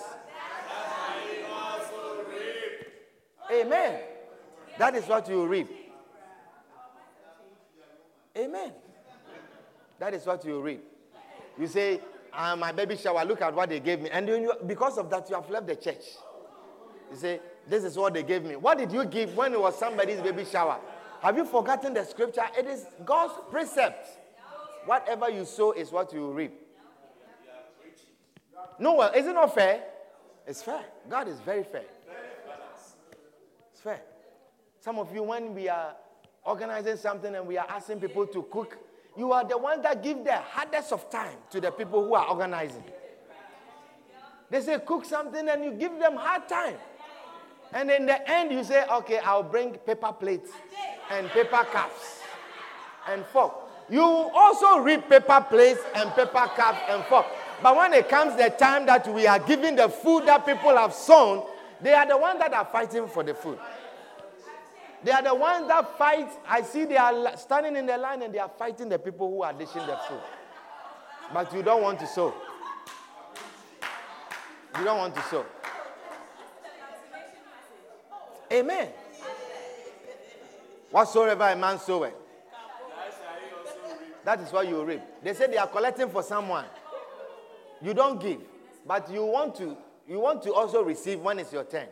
Amen. 3.53 4.01
That 4.79 4.95
is 4.95 5.07
what 5.07 5.29
you 5.29 5.47
reap. 5.47 5.69
Amen. 8.37 8.73
That 9.99 10.15
is 10.15 10.25
what 10.25 10.45
you 10.45 10.61
reap. 10.61 10.85
You 11.59 11.67
say, 11.67 12.01
ah, 12.33 12.57
my 12.57 12.73
baby 12.73 12.97
shower, 12.97 13.25
look 13.25 13.43
at 13.43 13.55
what 13.55 13.69
they 13.69 13.81
gave 13.81 14.01
me. 14.01 14.11
And 14.11 14.27
you, 14.29 14.55
because 14.67 14.99
of 14.99 15.11
that, 15.11 15.29
you 15.29 15.37
have 15.37 15.51
left 15.51 15.67
the 15.67 15.77
church. 15.77 16.05
You 17.11 17.17
say, 17.17 17.41
this 17.69 17.85
is 17.85 17.97
what 17.97 18.15
they 18.15 18.23
gave 18.23 18.45
me. 18.45 18.57
What 18.57 18.79
did 18.79 18.93
you 18.93 19.05
give 19.05 19.37
when 19.37 19.53
it 19.53 19.61
was 19.61 19.79
somebody's 19.79 20.21
baby 20.21 20.45
shower? 20.45 20.79
Have 21.21 21.37
you 21.37 21.45
forgotten 21.45 21.93
the 21.93 22.05
scripture? 22.05 22.45
It 22.57 22.67
is 22.67 22.87
God's 23.05 23.35
precept. 23.51 24.20
Whatever 24.87 25.31
you 25.31 25.45
sow 25.45 25.73
is 25.73 25.91
what 25.91 26.13
you 26.13 26.31
reap. 26.31 26.55
No, 28.79 28.95
well, 28.95 29.13
is 29.13 29.27
it 29.27 29.33
not 29.35 29.55
fair? 29.55 29.83
It's 30.47 30.63
fair. 30.63 30.83
God 31.09 31.29
is 31.29 31.39
very 31.41 31.65
fair. 31.65 31.85
It's 33.73 33.81
fair. 33.81 34.01
Some 34.81 34.99
of 34.99 35.15
you, 35.15 35.23
when 35.23 35.55
we 35.55 35.69
are 35.69 35.95
organizing 36.45 36.97
something 36.97 37.35
and 37.35 37.47
we 37.47 37.59
are 37.59 37.67
asking 37.69 38.01
people 38.01 38.27
to 38.27 38.43
cook, 38.51 38.79
You 39.17 39.33
are 39.33 39.45
the 39.45 39.59
ones 39.59 39.83
that 39.83 40.03
give 40.03 40.25
the 40.25 40.37
hardest 40.37 40.93
of 40.93 41.11
time 41.11 41.37
to 41.51 41.61
the 41.61 41.71
people 41.71 42.05
who 42.05 42.15
are 42.15 42.29
organizing. 42.29 42.85
They 44.49 44.61
say 44.61 44.79
cook 44.85 45.05
something 45.05 45.49
and 45.49 45.65
you 45.65 45.73
give 45.73 45.99
them 45.99 46.17
hard 46.17 46.49
time. 46.49 46.77
And 47.73 47.91
in 47.91 48.07
the 48.07 48.29
end, 48.29 48.51
you 48.51 48.65
say, 48.65 48.85
okay, 48.91 49.19
I'll 49.19 49.45
bring 49.45 49.75
paper 49.75 50.13
plates 50.13 50.51
and 51.11 51.29
paper 51.29 51.65
cups 51.71 52.21
and 53.09 53.25
fork. 53.27 53.70
You 53.91 54.03
also 54.03 54.79
read 54.79 55.09
paper 55.09 55.45
plates 55.49 55.81
and 55.95 56.11
paper 56.11 56.49
cups 56.55 56.79
and 56.89 57.05
fork. 57.05 57.27
But 57.63 57.77
when 57.77 57.93
it 57.93 58.09
comes 58.09 58.37
the 58.37 58.51
time 58.51 58.87
that 58.87 59.07
we 59.13 59.27
are 59.27 59.39
giving 59.39 59.77
the 59.77 59.89
food 59.89 60.27
that 60.27 60.47
people 60.47 60.77
have 60.77 60.95
sown, 60.95 61.45
they 61.81 61.93
are 61.93 62.07
the 62.07 62.17
ones 62.17 62.39
that 62.39 62.55
are 62.55 62.65
fighting 62.67 63.09
for 63.09 63.23
the 63.23 63.35
food. 63.35 63.59
They 65.03 65.11
are 65.13 65.23
the 65.23 65.35
ones 65.35 65.67
that 65.69 65.97
fight. 65.99 66.29
I 66.47 66.63
see 66.63 66.85
they 66.85 66.97
are 66.97 67.37
standing 67.37 67.77
in 67.77 67.87
the 67.87 67.97
line 67.97 68.23
and 68.23 68.33
they 68.33 68.39
are 68.39 68.51
fighting 68.59 68.89
the 68.89 68.99
people 68.99 69.31
who 69.31 69.43
are 69.43 69.53
dishing 69.53 69.87
the 69.87 69.99
food. 70.09 70.21
But 71.33 71.53
you 71.55 71.63
don't 71.63 71.83
want 71.83 71.99
to 72.01 72.07
sow. 72.07 72.35
You 74.79 74.85
don't 74.85 74.99
want 74.99 75.15
to 75.15 75.23
sow. 75.23 75.47
Amen. 78.53 78.89
Whatsoever 80.91 81.45
a 81.45 81.57
man 81.57 81.79
soweth, 81.79 82.15
that 84.25 84.41
is 84.41 84.53
what 84.53 84.69
you 84.69 84.85
reap. 84.85 85.01
They 85.23 85.35
say 85.35 85.47
they 85.47 85.57
are 85.57 85.67
collecting 85.67 86.11
for 86.11 86.23
someone. 86.23 86.67
You 87.83 87.95
don't 87.95 88.21
give, 88.21 88.41
but 88.87 89.11
you 89.11 89.25
want 89.25 89.55
to. 89.57 89.77
You 90.09 90.21
want 90.21 90.43
to 90.43 90.53
also 90.53 90.83
receive 90.83 91.21
when 91.21 91.39
it's 91.39 91.53
your 91.53 91.65
turn. 91.65 91.87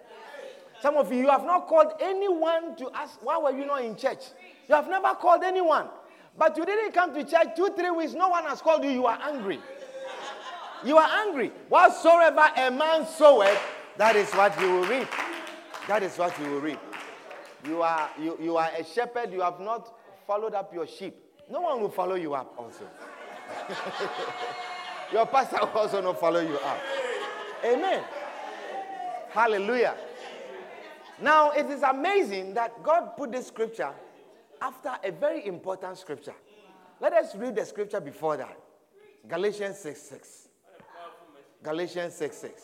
Some 0.81 0.97
of 0.97 1.13
you, 1.13 1.21
you 1.21 1.29
have 1.29 1.45
not 1.45 1.67
called 1.67 1.93
anyone 2.01 2.77
to 2.77 2.91
ask, 2.95 3.19
why 3.23 3.39
were 3.39 3.57
you 3.57 3.67
not 3.67 3.83
in 3.83 3.97
church? 3.97 4.25
You 4.69 4.75
have 4.75 4.89
never 4.89 5.09
called 5.15 5.43
anyone. 5.43 5.89
But 6.37 6.57
you 6.57 6.65
didn't 6.65 6.93
come 6.93 7.15
to 7.15 7.25
church 7.25 7.49
two, 7.57 7.71
three 7.77 7.91
weeks, 7.91 8.13
no 8.13 8.29
one 8.29 8.45
has 8.45 8.61
called 8.63 8.85
you, 8.85 8.91
you 8.91 9.07
are 9.07 9.19
angry. 9.23 9.59
You 10.85 10.97
are 10.99 11.09
angry. 11.27 11.51
Whatsoever 11.69 12.49
a 12.57 12.71
man 12.71 13.07
soweth, 13.07 13.61
that 13.97 14.15
is 14.15 14.31
what 14.33 14.55
he 14.57 14.67
will 14.67 14.85
reap. 14.87 15.09
That 15.89 16.05
is 16.05 16.17
what 16.17 16.39
you 16.39 16.51
will 16.51 16.61
reap. 16.61 16.79
You 17.67 17.83
are, 17.83 18.09
you, 18.21 18.39
you 18.41 18.57
are 18.57 18.71
a 18.79 18.85
shepherd, 18.85 19.33
you 19.33 19.41
have 19.41 19.59
not 19.59 19.93
followed 20.27 20.55
up 20.55 20.73
your 20.73 20.87
sheep. 20.87 21.17
No 21.51 21.63
one 21.63 21.81
will 21.81 21.91
follow 21.91 22.15
you 22.15 22.35
up 22.35 22.55
also. 22.59 22.85
your 25.13 25.27
pastor 25.27 25.59
will 25.61 25.69
also 25.81 26.01
not 26.03 26.21
follow 26.21 26.41
you 26.41 26.57
up. 26.57 26.79
Amen. 27.65 28.03
Hallelujah. 29.31 29.95
Now, 31.21 31.51
it 31.51 31.67
is 31.67 31.83
amazing 31.83 32.55
that 32.55 32.83
God 32.83 33.17
put 33.17 33.33
this 33.33 33.47
scripture 33.47 33.93
after 34.61 34.93
a 35.03 35.11
very 35.11 35.47
important 35.47 35.99
scripture. 35.99 36.35
Let 37.01 37.13
us 37.13 37.35
read 37.35 37.57
the 37.57 37.65
scripture 37.65 38.01
before 38.01 38.37
that 38.37 38.57
Galatians 39.29 39.79
6 39.79 40.01
6. 40.01 40.49
Galatians 41.63 42.15
6 42.15 42.37
6. 42.37 42.63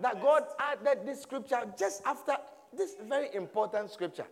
That 0.00 0.22
God 0.22 0.44
added 0.58 1.04
this 1.04 1.22
scripture 1.22 1.62
just 1.76 2.02
after 2.06 2.36
this 2.76 2.96
very 3.08 3.34
important 3.34 3.90
scripture. 3.90 4.26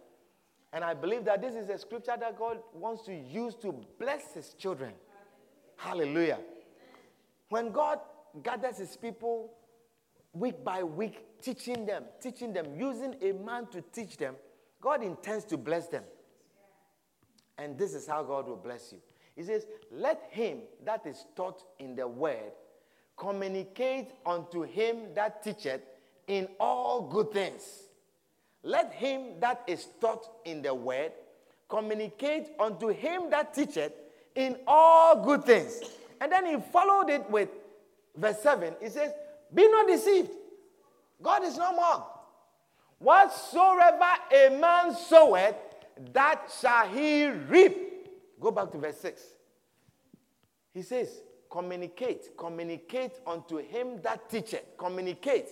And 0.73 0.85
I 0.85 0.95
believe 0.95 1.25
that 1.25 1.41
this 1.41 1.55
is 1.55 1.69
a 1.69 1.79
scripture 1.79 2.17
that 2.19 2.39
God 2.39 2.59
wants 2.75 3.05
to 3.05 3.15
use 3.15 3.55
to 3.57 3.75
bless 3.99 4.35
his 4.35 4.55
children. 4.55 4.93
Hallelujah. 5.77 6.39
When 7.49 7.71
God 7.71 8.01
gathers 8.43 8.79
his 8.79 8.97
people 8.97 9.53
week 10.33 10.65
by 10.65 10.83
week, 10.83 11.25
teaching 11.41 11.87
them, 11.87 12.05
teaching 12.21 12.53
them, 12.53 12.67
using 12.77 13.15
a 13.23 13.33
man 13.33 13.67
to 13.69 13.81
teach 13.81 14.17
them, 14.17 14.35
God 14.81 15.03
intends 15.03 15.45
to 15.47 15.57
bless 15.57 15.87
them. 15.87 16.05
And 17.59 17.79
this 17.79 17.95
is 17.95 18.07
how 18.07 18.23
God 18.23 18.47
will 18.47 18.57
bless 18.57 18.93
you. 18.93 18.99
He 19.35 19.43
says, 19.43 19.67
Let 19.91 20.23
him 20.31 20.59
that 20.85 21.07
is 21.07 21.25
taught 21.35 21.63
in 21.79 21.95
the 21.95 22.07
word 22.07 22.53
communicate 23.17 24.11
unto 24.25 24.63
him 24.63 25.15
that 25.15 25.43
teacheth 25.43 25.81
in 26.27 26.49
all 26.61 27.03
good 27.03 27.33
things. 27.33 27.63
Let 28.67 28.93
him 28.95 29.39
that 29.39 29.63
is 29.69 29.87
taught 30.01 30.29
in 30.45 30.61
the 30.61 30.75
word 30.75 31.13
communicate 31.69 32.49
unto 32.59 32.89
him 32.89 33.31
that 33.31 33.55
teacheth 33.55 33.93
in 34.35 34.57
all 34.67 35.23
good 35.23 35.45
things. 35.45 35.83
And 36.21 36.33
then 36.33 36.47
he 36.47 36.57
followed 36.73 37.09
it 37.09 37.31
with 37.31 37.49
verse 38.17 38.41
7. 38.41 38.75
He 38.83 38.89
says, 38.89 39.13
Be 39.55 39.69
not 39.69 39.87
deceived. 39.87 40.31
God 41.23 41.45
is 41.45 41.57
not 41.57 41.77
mocked. 41.77 42.19
Whatsoever 42.99 44.11
a 44.35 44.49
man 44.59 44.97
soweth, 44.97 45.55
that 46.13 46.53
shall 46.61 46.89
he 46.89 47.29
reap. 47.29 48.11
Go 48.41 48.51
back 48.51 48.73
to 48.73 48.79
verse 48.79 48.99
6. 48.99 49.23
He 50.75 50.83
says, 50.83 51.21
Communicate, 51.49 52.37
communicate 52.37 53.13
unto 53.25 53.59
him 53.59 54.03
that 54.03 54.29
teacheth. 54.29 54.77
Communicate. 54.77 55.51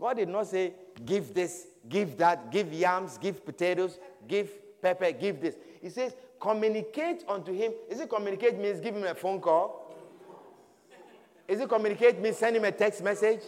God 0.00 0.16
did 0.16 0.28
not 0.28 0.46
say, 0.46 0.74
Give 1.04 1.32
this, 1.32 1.66
give 1.88 2.16
that, 2.18 2.50
give 2.50 2.72
yams, 2.72 3.18
give 3.18 3.44
potatoes, 3.44 3.98
give 4.26 4.50
pepper, 4.82 5.12
give 5.12 5.40
this. 5.40 5.56
He 5.80 5.90
says, 5.90 6.14
Communicate 6.40 7.24
unto 7.28 7.52
him. 7.52 7.72
Is 7.88 8.00
it 8.00 8.10
communicate 8.10 8.58
means 8.58 8.80
give 8.80 8.94
him 8.94 9.04
a 9.04 9.14
phone 9.14 9.40
call? 9.40 9.94
Is 11.48 11.60
it 11.60 11.68
communicate 11.68 12.20
means 12.20 12.36
send 12.36 12.56
him 12.56 12.64
a 12.64 12.72
text 12.72 13.02
message? 13.02 13.40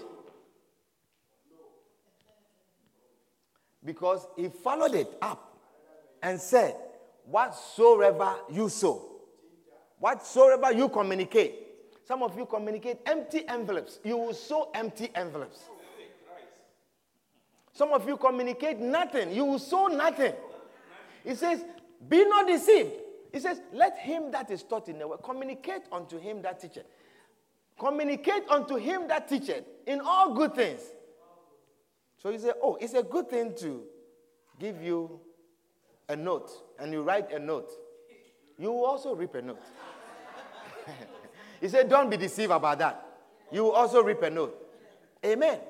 Because 3.84 4.26
he 4.36 4.48
followed 4.48 4.94
it 4.94 5.08
up 5.20 5.58
and 6.22 6.40
said, 6.40 6.76
Whatsoever 7.26 8.36
you 8.50 8.68
sow, 8.68 9.02
whatsoever 9.98 10.72
you 10.72 10.88
communicate. 10.88 11.64
Some 12.06 12.22
of 12.22 12.38
you 12.38 12.46
communicate 12.46 13.00
empty 13.04 13.46
envelopes. 13.46 13.98
You 14.02 14.16
will 14.16 14.32
sow 14.32 14.70
empty 14.74 15.10
envelopes. 15.14 15.60
Some 17.78 17.92
of 17.92 18.08
you 18.08 18.16
communicate 18.16 18.80
nothing. 18.80 19.32
You 19.32 19.44
will 19.44 19.60
sow 19.60 19.86
nothing. 19.86 20.32
He 21.22 21.36
says, 21.36 21.64
Be 22.08 22.24
not 22.24 22.48
deceived. 22.48 22.90
He 23.32 23.38
says, 23.38 23.60
Let 23.72 23.96
him 23.98 24.32
that 24.32 24.50
is 24.50 24.64
taught 24.64 24.88
in 24.88 24.98
the 24.98 25.06
word 25.06 25.20
communicate 25.22 25.82
unto 25.92 26.18
him 26.18 26.42
that 26.42 26.58
teacheth. 26.58 26.86
Communicate 27.78 28.42
unto 28.48 28.74
him 28.74 29.06
that 29.06 29.28
teacheth 29.28 29.62
in 29.86 30.00
all 30.00 30.34
good 30.34 30.56
things. 30.56 30.80
So 32.20 32.32
he 32.32 32.38
said, 32.38 32.54
Oh, 32.60 32.76
it's 32.80 32.94
a 32.94 33.02
good 33.04 33.30
thing 33.30 33.54
to 33.60 33.84
give 34.58 34.82
you 34.82 35.20
a 36.08 36.16
note, 36.16 36.50
and 36.80 36.92
you 36.92 37.02
write 37.02 37.30
a 37.30 37.38
note. 37.38 37.70
You 38.58 38.72
will 38.72 38.86
also 38.86 39.14
reap 39.14 39.36
a 39.36 39.42
note. 39.42 39.62
he 41.60 41.68
said, 41.68 41.88
Don't 41.88 42.10
be 42.10 42.16
deceived 42.16 42.50
about 42.50 42.80
that. 42.80 43.06
You 43.52 43.62
will 43.62 43.70
also 43.70 44.02
reap 44.02 44.20
a 44.22 44.30
note. 44.30 44.66
Amen. 45.24 45.60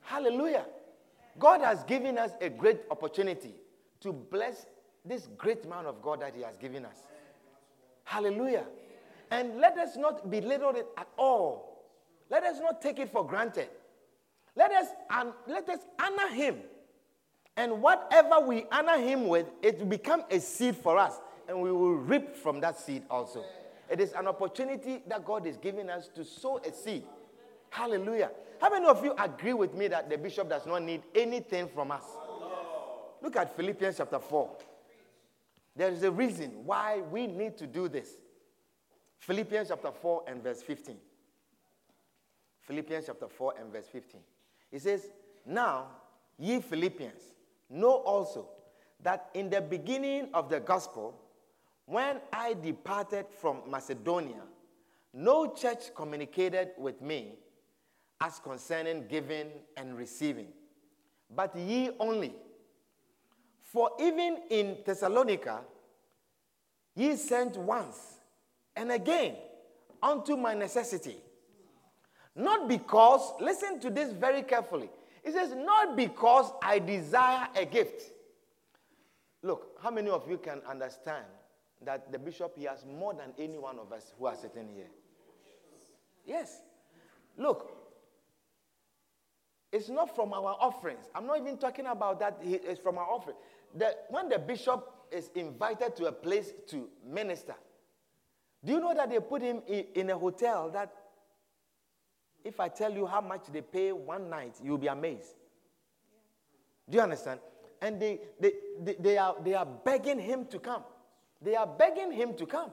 Hallelujah. 0.00 0.64
God 1.38 1.60
has 1.60 1.84
given 1.84 2.18
us 2.18 2.32
a 2.40 2.48
great 2.48 2.80
opportunity 2.90 3.54
to 4.00 4.12
bless 4.12 4.66
this 5.04 5.28
great 5.36 5.68
man 5.68 5.86
of 5.86 6.02
God 6.02 6.20
that 6.20 6.34
He 6.34 6.42
has 6.42 6.56
given 6.56 6.84
us. 6.84 6.96
Hallelujah. 8.04 8.64
And 9.30 9.58
let 9.58 9.76
us 9.78 9.96
not 9.96 10.30
belittle 10.30 10.76
it 10.76 10.86
at 10.96 11.08
all. 11.18 11.84
Let 12.30 12.44
us 12.44 12.58
not 12.60 12.80
take 12.80 12.98
it 12.98 13.10
for 13.10 13.26
granted. 13.26 13.68
Let 14.54 14.72
us, 14.72 14.86
um, 15.10 15.34
let 15.46 15.68
us 15.68 15.80
honor 16.00 16.28
him. 16.28 16.56
And 17.56 17.82
whatever 17.82 18.40
we 18.40 18.64
honor 18.72 18.98
him 18.98 19.28
with, 19.28 19.46
it 19.62 19.78
will 19.78 19.86
become 19.86 20.24
a 20.30 20.40
seed 20.40 20.76
for 20.76 20.98
us. 20.98 21.20
And 21.48 21.60
we 21.60 21.70
will 21.70 21.94
reap 21.94 22.36
from 22.36 22.60
that 22.60 22.78
seed 22.78 23.02
also. 23.10 23.44
It 23.90 24.00
is 24.00 24.12
an 24.12 24.26
opportunity 24.26 25.02
that 25.08 25.24
God 25.24 25.46
is 25.46 25.56
giving 25.56 25.88
us 25.90 26.08
to 26.14 26.24
sow 26.24 26.58
a 26.58 26.72
seed. 26.72 27.04
Hallelujah. 27.70 28.30
How 28.60 28.70
many 28.70 28.86
of 28.86 29.04
you 29.04 29.14
agree 29.18 29.52
with 29.52 29.74
me 29.74 29.88
that 29.88 30.08
the 30.08 30.16
bishop 30.16 30.48
does 30.48 30.66
not 30.66 30.82
need 30.82 31.02
anything 31.14 31.68
from 31.68 31.90
us? 31.90 32.04
Look 33.22 33.36
at 33.36 33.56
Philippians 33.56 33.96
chapter 33.98 34.18
4. 34.18 34.50
There 35.74 35.90
is 35.90 36.02
a 36.02 36.10
reason 36.10 36.64
why 36.64 37.00
we 37.10 37.26
need 37.26 37.56
to 37.58 37.66
do 37.66 37.88
this. 37.88 38.08
Philippians 39.18 39.68
chapter 39.68 39.90
4 39.90 40.24
and 40.28 40.42
verse 40.42 40.62
15. 40.62 40.96
Philippians 42.62 43.06
chapter 43.06 43.28
4 43.28 43.54
and 43.60 43.72
verse 43.72 43.86
15. 43.86 44.20
He 44.70 44.78
says, 44.78 45.10
Now, 45.44 45.88
ye 46.38 46.60
Philippians, 46.60 47.20
know 47.70 47.92
also 47.92 48.48
that 49.02 49.30
in 49.34 49.50
the 49.50 49.60
beginning 49.60 50.28
of 50.32 50.48
the 50.48 50.60
gospel, 50.60 51.20
when 51.86 52.20
I 52.32 52.54
departed 52.54 53.26
from 53.40 53.62
Macedonia, 53.68 54.42
no 55.12 55.52
church 55.52 55.94
communicated 55.94 56.70
with 56.78 57.00
me 57.00 57.34
as 58.20 58.38
concerning 58.38 59.06
giving 59.08 59.48
and 59.76 59.96
receiving, 59.96 60.48
but 61.34 61.54
ye 61.56 61.90
only. 62.00 62.34
For 63.62 63.90
even 64.00 64.38
in 64.48 64.78
Thessalonica, 64.84 65.60
ye 66.94 67.16
sent 67.16 67.56
once 67.56 68.14
and 68.74 68.92
again 68.92 69.36
unto 70.02 70.36
my 70.36 70.54
necessity 70.54 71.16
not 72.36 72.68
because, 72.68 73.32
listen 73.40 73.80
to 73.80 73.90
this 73.90 74.12
very 74.12 74.42
carefully. 74.42 74.90
It 75.24 75.32
says, 75.32 75.54
not 75.54 75.96
because 75.96 76.52
I 76.62 76.78
desire 76.78 77.48
a 77.56 77.64
gift. 77.64 78.12
Look, 79.42 79.78
how 79.82 79.90
many 79.90 80.10
of 80.10 80.28
you 80.28 80.36
can 80.36 80.60
understand 80.68 81.24
that 81.82 82.12
the 82.12 82.18
bishop 82.18 82.52
he 82.56 82.64
has 82.64 82.84
more 82.84 83.14
than 83.14 83.32
any 83.38 83.58
one 83.58 83.78
of 83.78 83.90
us 83.92 84.12
who 84.18 84.26
are 84.26 84.36
sitting 84.36 84.68
here. 84.74 84.88
Yes. 86.26 86.60
Look, 87.36 87.75
it's 89.76 89.90
not 89.90 90.14
from 90.14 90.32
our 90.32 90.56
offerings. 90.58 91.04
I'm 91.14 91.26
not 91.26 91.38
even 91.38 91.58
talking 91.58 91.86
about 91.86 92.18
that. 92.20 92.38
It's 92.42 92.80
from 92.80 92.96
our 92.96 93.04
offering. 93.04 93.36
The, 93.74 93.94
when 94.08 94.30
the 94.30 94.38
bishop 94.38 94.90
is 95.12 95.30
invited 95.34 95.94
to 95.96 96.06
a 96.06 96.12
place 96.12 96.54
to 96.68 96.88
minister, 97.06 97.54
do 98.64 98.72
you 98.72 98.80
know 98.80 98.94
that 98.94 99.10
they 99.10 99.20
put 99.20 99.42
him 99.42 99.60
in, 99.68 99.84
in 99.94 100.10
a 100.10 100.16
hotel 100.16 100.70
that 100.70 100.94
if 102.42 102.58
I 102.58 102.68
tell 102.68 102.90
you 102.90 103.06
how 103.06 103.20
much 103.20 103.46
they 103.52 103.60
pay 103.60 103.92
one 103.92 104.30
night, 104.30 104.54
you'll 104.64 104.78
be 104.78 104.86
amazed. 104.86 105.34
Do 106.88 106.96
you 106.96 107.02
understand? 107.02 107.40
And 107.82 108.00
they, 108.00 108.20
they, 108.40 108.52
they, 108.80 108.96
they, 108.98 109.18
are, 109.18 109.36
they 109.44 109.52
are 109.52 109.66
begging 109.66 110.18
him 110.18 110.46
to 110.46 110.58
come. 110.58 110.84
They 111.42 111.54
are 111.54 111.66
begging 111.66 112.12
him 112.12 112.34
to 112.34 112.46
come. 112.46 112.70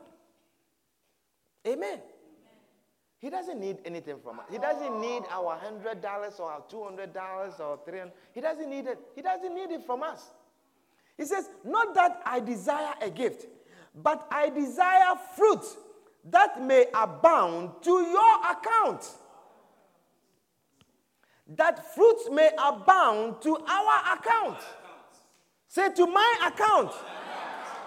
Amen. 1.67 1.99
He 3.23 3.29
doesn't 3.29 3.57
need 3.57 3.77
anything 3.85 4.17
from 4.21 4.41
us. 4.41 4.47
He 4.51 4.57
doesn't 4.57 4.99
need 4.99 5.23
our 5.31 5.55
hundred 5.55 6.01
dollars 6.01 6.41
or 6.41 6.51
our 6.51 6.61
two 6.67 6.83
hundred 6.83 7.13
dollars 7.13 7.53
or 7.57 7.79
three 7.85 7.99
hundred. 7.99 8.15
He 8.33 8.41
doesn't 8.41 8.69
need 8.69 8.85
it. 8.85 8.99
He 9.15 9.21
doesn't 9.21 9.55
need 9.55 9.71
it 9.71 9.85
from 9.85 10.03
us. 10.03 10.31
He 11.15 11.23
says, 11.23 11.47
"Not 11.63 11.95
that 11.95 12.21
I 12.25 12.41
desire 12.41 12.93
a 13.01 13.09
gift, 13.09 13.45
but 13.95 14.27
I 14.29 14.49
desire 14.49 15.15
fruit 15.37 15.63
that 16.25 16.61
may 16.61 16.87
abound 16.93 17.81
to 17.83 17.91
your 17.91 18.51
account." 18.51 19.09
That 21.47 21.95
fruit 21.95 22.29
may 22.29 22.51
abound 22.61 23.41
to 23.43 23.55
our 23.55 24.17
account. 24.17 24.59
Say 25.69 25.93
to 25.93 26.07
my 26.07 26.51
account. 26.51 26.91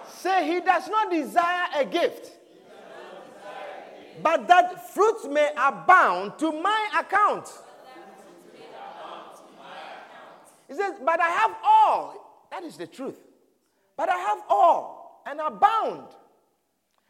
Say 0.07 0.47
he 0.47 0.61
does 0.61 0.87
not 0.87 1.11
desire 1.11 1.67
a 1.75 1.85
gift 1.85 2.36
but 4.21 4.47
that 4.47 4.93
fruits 4.93 5.25
may 5.25 5.51
abound 5.57 6.37
to 6.39 6.51
my 6.51 6.89
account. 6.99 7.49
He 10.67 10.73
says, 10.73 10.95
But 11.03 11.21
I 11.21 11.29
have 11.29 11.55
all. 11.63 12.47
That 12.51 12.63
is 12.63 12.77
the 12.77 12.87
truth. 12.87 13.19
But 13.95 14.09
I 14.09 14.17
have 14.17 14.39
all 14.49 15.23
and 15.25 15.39
abound. 15.39 16.07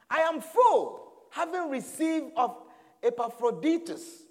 I 0.10 0.22
am 0.22 0.42
full, 0.42 1.12
having 1.32 1.70
received 1.70 2.32
of 2.36 2.56
Epaphroditus 3.04 4.24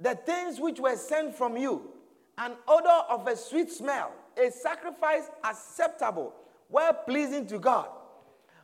the 0.00 0.14
things 0.14 0.60
which 0.60 0.78
were 0.78 0.96
sent 0.96 1.34
from 1.34 1.56
you 1.56 1.90
an 2.38 2.52
odor 2.68 3.02
of 3.10 3.26
a 3.26 3.36
sweet 3.36 3.70
smell, 3.70 4.12
a 4.36 4.50
sacrifice 4.50 5.28
acceptable, 5.42 6.32
well 6.68 6.94
pleasing 6.94 7.46
to 7.48 7.58
God. 7.58 7.88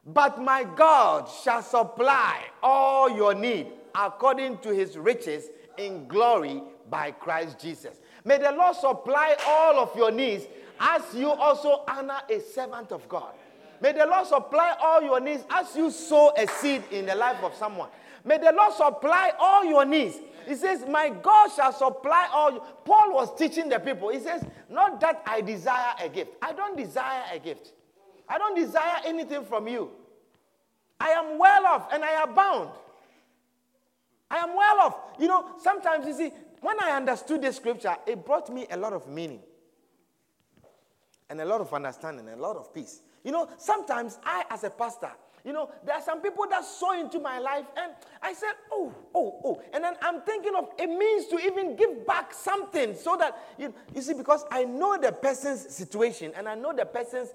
But 0.06 0.40
my 0.40 0.64
God 0.64 1.28
shall 1.42 1.62
supply 1.62 2.44
all 2.62 3.10
your 3.10 3.34
need 3.34 3.68
according 3.94 4.58
to 4.58 4.70
his 4.70 4.98
riches 4.98 5.48
in 5.78 6.06
glory 6.06 6.62
by 6.90 7.10
Christ 7.10 7.58
Jesus. 7.58 7.96
May 8.24 8.38
the 8.38 8.52
Lord 8.52 8.76
supply 8.76 9.36
all 9.46 9.78
of 9.78 9.96
your 9.96 10.10
needs 10.10 10.44
as 10.78 11.02
you 11.14 11.30
also 11.30 11.84
honor 11.88 12.20
a 12.30 12.40
servant 12.40 12.92
of 12.92 13.08
God. 13.08 13.34
May 13.80 13.92
the 13.92 14.06
Lord 14.06 14.26
supply 14.26 14.74
all 14.80 15.02
your 15.02 15.20
needs 15.20 15.44
as 15.50 15.74
you 15.76 15.90
sow 15.90 16.32
a 16.36 16.46
seed 16.46 16.82
in 16.90 17.06
the 17.06 17.14
life 17.14 17.42
of 17.42 17.54
someone. 17.54 17.88
May 18.24 18.38
the 18.38 18.52
Lord 18.52 18.72
supply 18.72 19.32
all 19.38 19.64
your 19.64 19.84
needs. 19.84 20.16
He 20.46 20.54
says, 20.54 20.84
My 20.88 21.10
God 21.10 21.50
shall 21.54 21.72
supply 21.72 22.28
all. 22.32 22.52
You. 22.52 22.62
Paul 22.84 23.12
was 23.12 23.36
teaching 23.36 23.68
the 23.68 23.78
people. 23.78 24.10
He 24.10 24.20
says, 24.20 24.42
Not 24.70 25.00
that 25.00 25.22
I 25.26 25.40
desire 25.40 25.94
a 26.02 26.08
gift. 26.08 26.32
I 26.40 26.52
don't 26.52 26.76
desire 26.76 27.22
a 27.32 27.38
gift. 27.38 27.72
I 28.28 28.38
don't 28.38 28.54
desire 28.54 29.00
anything 29.04 29.44
from 29.44 29.68
you. 29.68 29.90
I 31.00 31.10
am 31.10 31.38
well 31.38 31.66
off 31.66 31.92
and 31.92 32.04
I 32.04 32.22
abound. 32.22 32.70
I 34.30 34.38
am 34.38 34.56
well 34.56 34.80
off. 34.80 34.96
You 35.18 35.28
know, 35.28 35.46
sometimes 35.58 36.06
you 36.06 36.14
see, 36.14 36.32
when 36.60 36.82
I 36.82 36.92
understood 36.92 37.42
this 37.42 37.56
scripture, 37.56 37.96
it 38.06 38.24
brought 38.24 38.52
me 38.52 38.66
a 38.70 38.76
lot 38.76 38.92
of 38.92 39.06
meaning 39.06 39.40
and 41.28 41.40
a 41.40 41.44
lot 41.44 41.60
of 41.60 41.72
understanding 41.72 42.28
and 42.28 42.38
a 42.38 42.42
lot 42.42 42.56
of 42.56 42.72
peace. 42.72 43.02
You 43.22 43.32
know, 43.32 43.48
sometimes 43.58 44.18
I, 44.24 44.44
as 44.50 44.64
a 44.64 44.70
pastor, 44.70 45.10
you 45.44 45.52
know, 45.52 45.70
there 45.84 45.94
are 45.94 46.00
some 46.00 46.22
people 46.22 46.46
that 46.48 46.64
sow 46.64 46.98
into 46.98 47.20
my 47.20 47.38
life, 47.38 47.66
and 47.76 47.92
I 48.22 48.32
said, 48.32 48.52
oh, 48.72 48.94
oh, 49.14 49.40
oh. 49.44 49.62
And 49.74 49.84
then 49.84 49.94
I'm 50.00 50.22
thinking 50.22 50.54
of 50.56 50.70
a 50.80 50.86
means 50.86 51.26
to 51.26 51.38
even 51.38 51.76
give 51.76 52.06
back 52.06 52.32
something 52.32 52.94
so 52.94 53.16
that, 53.18 53.36
you, 53.58 53.74
you 53.94 54.00
see, 54.00 54.14
because 54.14 54.46
I 54.50 54.64
know 54.64 54.96
the 54.96 55.12
person's 55.12 55.74
situation 55.74 56.32
and 56.34 56.48
I 56.48 56.54
know 56.54 56.72
the 56.72 56.86
person's, 56.86 57.34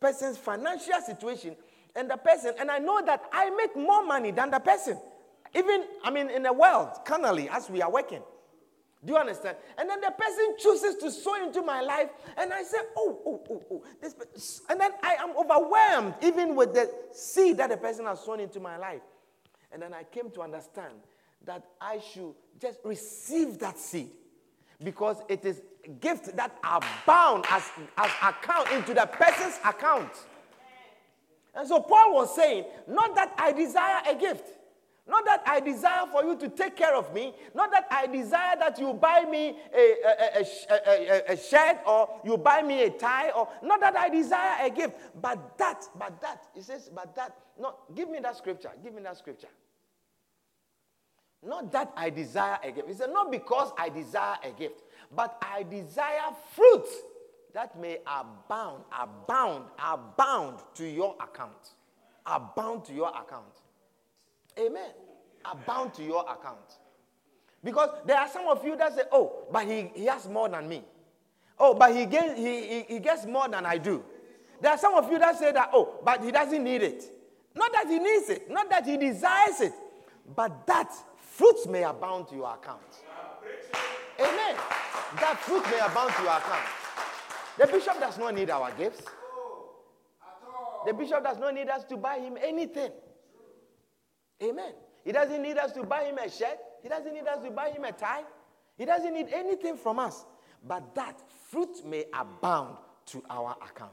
person's 0.00 0.36
financial 0.36 1.00
situation, 1.04 1.56
and 1.94 2.10
the 2.10 2.16
person, 2.16 2.54
and 2.58 2.70
I 2.70 2.78
know 2.78 3.04
that 3.04 3.24
I 3.32 3.50
make 3.50 3.76
more 3.76 4.04
money 4.04 4.30
than 4.30 4.50
the 4.50 4.58
person. 4.58 4.98
Even, 5.54 5.84
I 6.04 6.10
mean, 6.10 6.28
in 6.28 6.42
the 6.42 6.52
world, 6.52 6.90
carnally, 7.04 7.48
as 7.48 7.70
we 7.70 7.80
are 7.80 7.90
working. 7.90 8.22
Do 9.04 9.12
you 9.12 9.18
understand? 9.18 9.56
And 9.78 9.88
then 9.88 10.00
the 10.00 10.10
person 10.10 10.56
chooses 10.58 10.96
to 10.96 11.10
sow 11.10 11.42
into 11.42 11.62
my 11.62 11.80
life, 11.80 12.10
and 12.36 12.52
I 12.52 12.62
say, 12.62 12.78
oh, 12.96 13.20
oh, 13.24 13.44
oh, 13.50 13.62
oh. 13.70 13.84
This, 14.00 14.60
and 14.68 14.80
then 14.80 14.90
I 15.02 15.14
am 15.20 15.30
overwhelmed, 15.36 16.14
even 16.22 16.56
with 16.56 16.74
the 16.74 16.92
seed 17.12 17.58
that 17.58 17.70
the 17.70 17.76
person 17.76 18.06
has 18.06 18.20
sown 18.20 18.40
into 18.40 18.60
my 18.60 18.76
life. 18.76 19.02
And 19.72 19.80
then 19.80 19.94
I 19.94 20.02
came 20.04 20.30
to 20.32 20.42
understand 20.42 20.94
that 21.44 21.64
I 21.80 22.00
should 22.00 22.34
just 22.60 22.80
receive 22.84 23.58
that 23.60 23.78
seed 23.78 24.10
because 24.82 25.18
it 25.28 25.44
is 25.44 25.62
gifts 26.00 26.32
that 26.32 26.56
are 26.64 26.80
bound 27.06 27.44
as, 27.50 27.70
as 27.96 28.10
account 28.22 28.70
into 28.72 28.94
the 28.94 29.06
person's 29.06 29.58
account. 29.64 30.10
And 31.54 31.66
so 31.66 31.80
Paul 31.80 32.14
was 32.14 32.34
saying, 32.34 32.64
not 32.86 33.14
that 33.14 33.32
I 33.38 33.52
desire 33.52 34.02
a 34.10 34.14
gift, 34.14 34.44
not 35.08 35.24
that 35.24 35.42
I 35.46 35.60
desire 35.60 36.06
for 36.10 36.24
you 36.24 36.36
to 36.36 36.48
take 36.48 36.76
care 36.76 36.94
of 36.94 37.14
me, 37.14 37.32
not 37.54 37.70
that 37.70 37.86
I 37.90 38.06
desire 38.08 38.56
that 38.58 38.78
you 38.78 38.92
buy 38.92 39.24
me 39.24 39.56
a, 39.74 39.94
a, 40.04 40.44
a, 40.70 41.32
a, 41.32 41.36
shirt 41.36 41.78
or 41.86 42.20
you 42.24 42.36
buy 42.36 42.60
me 42.60 42.82
a 42.82 42.90
tie, 42.90 43.30
or 43.30 43.48
not 43.62 43.80
that 43.80 43.96
I 43.96 44.08
desire 44.08 44.66
a 44.66 44.70
gift, 44.70 44.96
but 45.20 45.56
that, 45.58 45.84
but 45.96 46.20
that, 46.20 46.48
he 46.54 46.60
says, 46.60 46.90
but 46.94 47.14
that, 47.14 47.36
no, 47.58 47.76
give 47.94 48.10
me 48.10 48.18
that 48.18 48.36
scripture, 48.36 48.70
give 48.82 48.92
me 48.94 49.02
that 49.02 49.16
scripture. 49.16 49.48
Not 51.42 51.70
that 51.72 51.92
I 51.96 52.10
desire 52.10 52.58
a 52.62 52.72
gift. 52.72 52.88
He 52.88 52.94
said, 52.94 53.10
not 53.12 53.30
because 53.30 53.72
I 53.78 53.88
desire 53.88 54.36
a 54.42 54.50
gift, 54.50 54.82
but 55.14 55.36
I 55.42 55.62
desire 55.62 56.32
fruit 56.54 56.86
that 57.54 57.78
may 57.80 57.98
abound, 58.06 58.84
abound, 58.92 59.64
abound 59.78 60.58
to 60.74 60.86
your 60.86 61.14
account. 61.20 61.70
Abound 62.26 62.84
to 62.86 62.92
your 62.92 63.08
account. 63.08 63.54
Amen. 64.58 64.90
Abound 65.44 65.94
to 65.94 66.02
your 66.02 66.22
account. 66.22 66.78
Because 67.62 67.90
there 68.06 68.18
are 68.18 68.28
some 68.28 68.48
of 68.48 68.64
you 68.64 68.76
that 68.76 68.94
say, 68.94 69.02
oh, 69.12 69.46
but 69.52 69.66
he, 69.66 69.90
he 69.94 70.06
has 70.06 70.28
more 70.28 70.48
than 70.48 70.68
me. 70.68 70.82
Oh, 71.58 71.74
but 71.74 71.94
he, 71.94 72.06
gets, 72.06 72.36
he, 72.36 72.66
he, 72.66 72.84
he 72.88 72.98
gets 72.98 73.24
more 73.26 73.48
than 73.48 73.64
I 73.64 73.78
do. 73.78 74.04
There 74.60 74.70
are 74.70 74.78
some 74.78 74.94
of 74.94 75.10
you 75.10 75.18
that 75.18 75.38
say 75.38 75.52
that, 75.52 75.70
oh, 75.72 76.00
but 76.04 76.22
he 76.24 76.30
doesn't 76.30 76.62
need 76.62 76.82
it. 76.82 77.04
Not 77.54 77.72
that 77.72 77.86
he 77.88 77.98
needs 77.98 78.28
it, 78.28 78.50
not 78.50 78.68
that 78.68 78.84
he 78.84 78.96
desires 78.96 79.60
it, 79.60 79.72
but 80.34 80.66
that 80.66 80.92
fruits 81.36 81.66
may 81.66 81.82
abound 81.82 82.28
to 82.28 82.34
your 82.34 82.54
account. 82.54 82.80
Amen. 84.18 84.56
That 85.20 85.38
fruit 85.40 85.62
may 85.70 85.78
abound 85.78 86.14
to 86.14 86.22
your 86.22 86.32
account. 86.32 86.66
The 87.58 87.66
bishop 87.66 88.00
does 88.00 88.18
not 88.18 88.34
need 88.34 88.50
our 88.50 88.72
gifts. 88.72 89.04
The 90.86 90.94
bishop 90.94 91.22
does 91.22 91.38
not 91.38 91.54
need 91.54 91.68
us 91.68 91.84
to 91.84 91.96
buy 91.96 92.18
him 92.18 92.38
anything. 92.42 92.90
Amen. 94.42 94.72
He 95.04 95.12
doesn't 95.12 95.42
need 95.42 95.58
us 95.58 95.72
to 95.72 95.84
buy 95.84 96.04
him 96.04 96.18
a 96.18 96.30
shirt. 96.30 96.58
He 96.82 96.88
doesn't 96.88 97.12
need 97.12 97.26
us 97.26 97.42
to 97.44 97.50
buy 97.50 97.70
him 97.70 97.84
a 97.84 97.92
tie. 97.92 98.24
He 98.78 98.84
doesn't 98.84 99.12
need 99.12 99.28
anything 99.32 99.76
from 99.76 99.98
us. 99.98 100.24
But 100.66 100.94
that 100.94 101.20
fruit 101.50 101.84
may 101.84 102.06
abound 102.14 102.76
to 103.06 103.22
our 103.28 103.56
account. 103.62 103.92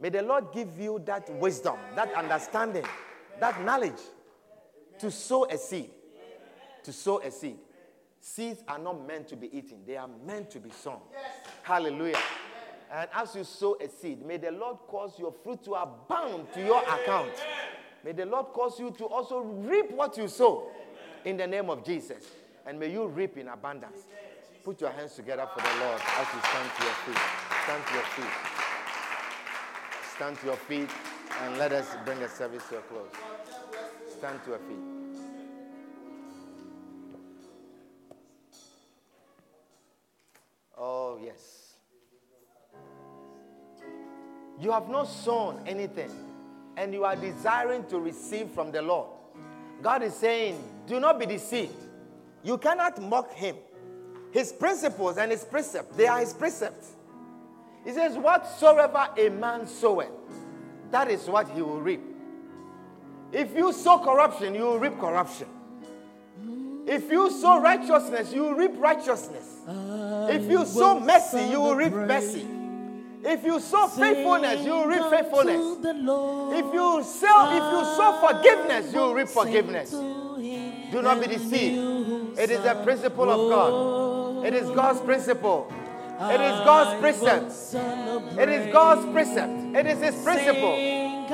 May 0.00 0.10
the 0.10 0.22
Lord 0.22 0.52
give 0.52 0.78
you 0.78 1.00
that 1.06 1.30
wisdom, 1.38 1.76
that 1.94 2.12
understanding, 2.14 2.84
that 3.40 3.64
knowledge 3.64 4.00
to 4.98 5.10
sow 5.10 5.46
a 5.46 5.56
seed. 5.56 5.90
To 6.86 6.92
sow 6.92 7.20
a 7.20 7.32
seed. 7.32 7.58
Seeds 8.20 8.62
are 8.68 8.78
not 8.78 9.04
meant 9.04 9.26
to 9.28 9.36
be 9.36 9.48
eaten, 9.56 9.78
they 9.84 9.96
are 9.96 10.08
meant 10.24 10.52
to 10.52 10.60
be 10.60 10.70
sown. 10.70 11.00
Hallelujah. 11.64 12.20
And 12.92 13.08
as 13.12 13.34
you 13.34 13.42
sow 13.42 13.76
a 13.80 13.88
seed, 13.88 14.24
may 14.24 14.36
the 14.36 14.52
Lord 14.52 14.76
cause 14.86 15.18
your 15.18 15.32
fruit 15.32 15.64
to 15.64 15.72
abound 15.72 16.52
to 16.54 16.64
your 16.64 16.80
account. 16.82 17.32
May 18.04 18.12
the 18.12 18.24
Lord 18.24 18.46
cause 18.52 18.78
you 18.78 18.92
to 18.98 19.06
also 19.06 19.40
reap 19.40 19.90
what 19.90 20.16
you 20.16 20.28
sow 20.28 20.70
in 21.24 21.36
the 21.36 21.46
name 21.48 21.70
of 21.70 21.84
Jesus. 21.84 22.22
And 22.64 22.78
may 22.78 22.92
you 22.92 23.06
reap 23.08 23.36
in 23.36 23.48
abundance. 23.48 24.04
Put 24.62 24.80
your 24.80 24.90
hands 24.90 25.14
together 25.14 25.48
for 25.52 25.60
the 25.60 25.84
Lord 25.84 26.00
as 26.00 26.26
you 26.32 26.40
stand 26.40 26.70
to 26.78 26.84
your 26.84 26.94
feet. 26.94 27.18
Stand 27.64 27.84
to 27.84 27.94
your 27.94 28.04
feet. 28.14 28.32
Stand 30.14 30.38
to 30.38 30.46
your 30.46 30.56
feet 30.56 30.90
and 31.42 31.58
let 31.58 31.72
us 31.72 31.96
bring 32.04 32.20
the 32.20 32.28
service 32.28 32.62
to 32.68 32.78
a 32.78 32.82
close. 32.82 33.10
Stand 34.18 34.38
to 34.44 34.50
your 34.50 34.60
feet. 34.60 34.95
Oh, 41.16 41.24
yes. 41.24 41.74
You 44.60 44.70
have 44.72 44.88
not 44.88 45.04
sown 45.04 45.62
anything 45.66 46.10
and 46.76 46.92
you 46.92 47.04
are 47.04 47.16
desiring 47.16 47.84
to 47.86 47.98
receive 47.98 48.50
from 48.50 48.70
the 48.70 48.82
Lord, 48.82 49.08
God 49.82 50.02
is 50.02 50.14
saying, 50.14 50.62
Do 50.86 51.00
not 51.00 51.18
be 51.18 51.26
deceived. 51.26 51.72
You 52.42 52.58
cannot 52.58 53.00
mock 53.00 53.32
Him. 53.32 53.56
His 54.30 54.52
principles 54.52 55.16
and 55.16 55.30
His 55.30 55.44
precepts, 55.44 55.96
they 55.96 56.06
are 56.06 56.20
His 56.20 56.34
precepts. 56.34 56.92
He 57.84 57.92
says, 57.92 58.16
Whatsoever 58.16 59.08
a 59.16 59.28
man 59.30 59.66
soweth, 59.66 60.10
that 60.90 61.10
is 61.10 61.26
what 61.28 61.48
he 61.50 61.62
will 61.62 61.80
reap. 61.80 62.02
If 63.32 63.54
you 63.56 63.72
sow 63.72 63.98
corruption, 63.98 64.54
you 64.54 64.62
will 64.62 64.78
reap 64.78 64.98
corruption. 64.98 65.48
If 66.86 67.10
you 67.10 67.30
sow 67.30 67.60
righteousness, 67.60 68.32
you 68.32 68.42
will 68.42 68.54
reap 68.54 68.72
righteousness. 68.76 69.55
If 69.68 70.50
you 70.50 70.64
sow 70.64 71.00
mercy, 71.00 71.42
you 71.50 71.60
will 71.60 71.74
reap 71.74 71.92
mercy. 71.92 72.46
If 73.24 73.44
you 73.44 73.58
sow 73.58 73.88
faithfulness, 73.88 74.64
you 74.64 74.70
will 74.70 74.86
reap 74.86 75.02
faithfulness. 75.10 75.78
If 76.58 76.72
you 76.72 77.02
sow, 77.02 77.50
if 77.50 77.64
you 77.72 77.84
sow 77.96 78.18
forgiveness, 78.20 78.92
you 78.92 79.00
will 79.00 79.14
reap 79.14 79.28
forgiveness. 79.28 79.90
Do 79.90 81.02
not 81.02 81.20
be 81.20 81.26
deceived. 81.26 82.38
It 82.38 82.50
is 82.50 82.64
a 82.64 82.80
principle 82.84 83.28
of 83.28 83.50
God. 83.50 84.46
It 84.46 84.54
is 84.54 84.70
God's 84.70 85.00
principle. 85.00 85.72
It 86.18 86.40
is 86.40 86.64
God's 86.64 87.00
precept. 87.00 87.52
It 88.38 88.48
is 88.48 88.72
God's 88.72 89.12
precept. 89.12 89.52
It 89.76 89.86
is 89.86 90.00
His 90.00 90.14
principle. 90.22 90.76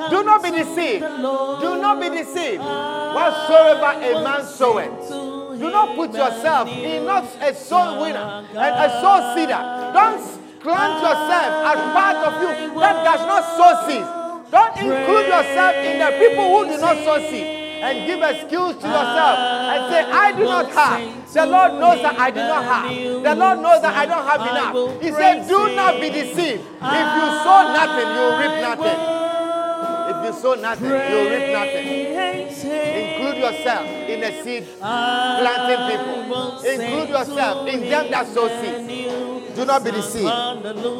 Do 0.09 0.23
not 0.23 0.41
be 0.41 0.49
deceived. 0.49 1.05
Do 1.05 1.77
not 1.79 2.01
be 2.01 2.09
deceived. 2.09 2.63
Whatsoever 2.63 3.93
a 4.01 4.23
man 4.23 4.43
soweth. 4.43 5.22
Do 5.59 5.69
not 5.69 5.95
put 5.95 6.13
yourself 6.13 6.67
in 6.69 7.05
not 7.05 7.25
a 7.41 7.53
soul 7.53 8.01
winner 8.01 8.45
and 8.51 8.73
a 8.85 8.89
soul 9.01 9.35
seeder. 9.35 9.61
Don't 9.93 10.21
plant 10.61 10.95
yourself 11.03 11.51
as 11.69 11.77
part 11.93 12.17
of 12.27 12.33
you 12.41 12.79
that 12.79 13.03
does 13.03 13.21
not 13.27 13.43
sow 13.57 13.87
seeds. 13.87 14.07
Don't 14.49 14.77
include 14.77 15.27
yourself 15.27 15.75
in 15.75 15.99
the 15.99 16.09
people 16.19 16.45
who 16.57 16.65
do 16.71 16.77
not 16.79 16.97
sow 17.03 17.17
seeds 17.29 17.63
and 17.83 18.07
give 18.07 18.21
excuse 18.23 18.75
to 18.79 18.87
yourself 18.87 19.37
and 19.37 19.79
say, 19.91 20.01
I 20.07 20.31
do 20.31 20.43
not 20.45 20.71
have. 20.71 21.33
The 21.33 21.45
Lord 21.45 21.73
knows 21.73 22.01
that 22.01 22.17
I 22.17 22.29
do 22.31 22.39
not 22.39 22.63
have. 22.63 22.87
The 23.23 23.35
Lord 23.35 23.59
knows 23.59 23.81
that 23.81 23.93
I 23.97 24.05
don't 24.05 24.25
have 24.25 24.41
enough. 24.41 25.01
He 25.01 25.11
said, 25.11 25.47
Do 25.47 25.75
not 25.75 25.99
be 25.99 26.09
deceived. 26.09 26.61
If 26.63 27.07
you 27.17 27.27
sow 27.43 27.59
nothing, 27.73 28.07
you 28.15 28.25
reap 28.39 28.55
nothing. 28.61 28.99
If 30.13 30.17
you 30.25 30.33
sow 30.41 30.53
nothing, 30.55 30.87
you 30.87 31.19
reap 31.27 31.47
nothing. 31.51 31.85
Include 32.63 33.22
yourself 33.43 33.85
in 34.09 34.19
the 34.21 34.31
seed 34.43 34.63
planting 34.79 35.81
people. 35.91 36.63
Include 36.63 37.09
yourself 37.09 37.67
in 37.67 37.79
them 37.89 38.11
that 38.11 38.27
sow 38.27 38.47
seeds. 38.47 39.55
Do 39.55 39.65
not 39.65 39.83
be 39.83 39.91
deceived. 39.91 40.33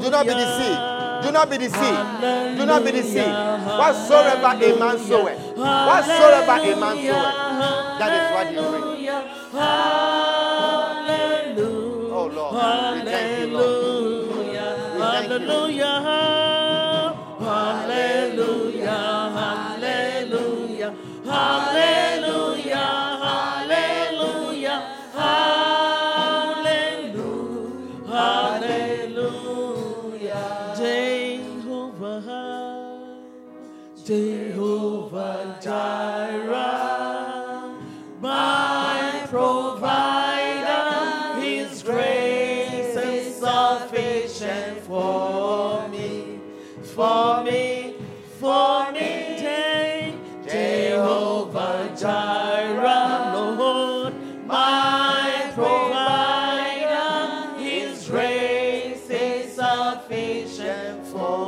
Do 0.03 0.09
not 0.11 0.25
be 0.27 0.33
deceived. 0.33 0.79
Do 1.23 1.31
not 1.31 1.49
be 1.49 1.57
deceived. 1.57 2.57
Do 2.57 2.65
not 2.65 2.83
be 2.85 2.91
deceived. 2.91 3.33
Whatsoever 3.79 4.51
a 4.59 4.79
man 4.79 4.97
soweth, 4.99 5.39
whatsoever 5.57 6.51
a 6.51 6.75
man 6.75 6.95
soweth, 7.07 7.35
that 7.99 8.11
is 8.19 8.25
what 8.35 8.47
he 8.51 8.57
reap. 8.59 10.32
Sufficient 60.07 61.05
for 61.07 61.42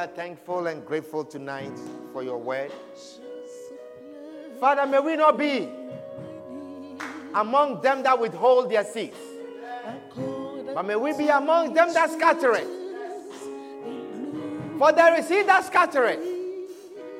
are 0.00 0.06
thankful 0.06 0.66
and 0.66 0.86
grateful 0.86 1.22
tonight 1.22 1.78
for 2.14 2.22
your 2.22 2.38
word. 2.38 2.72
Father, 4.58 4.86
may 4.86 4.98
we 4.98 5.14
not 5.14 5.36
be 5.36 5.68
among 7.34 7.82
them 7.82 8.02
that 8.02 8.18
withhold 8.18 8.70
their 8.70 8.82
seeds, 8.82 9.18
but 10.74 10.86
may 10.86 10.96
we 10.96 11.12
be 11.18 11.28
among 11.28 11.74
them 11.74 11.92
that 11.92 12.10
scatter 12.12 12.54
it. 12.54 12.66
For 14.78 14.90
there 14.90 15.18
is 15.18 15.28
he 15.28 15.42
that 15.42 15.66
scatter 15.66 16.06
it. 16.06 16.20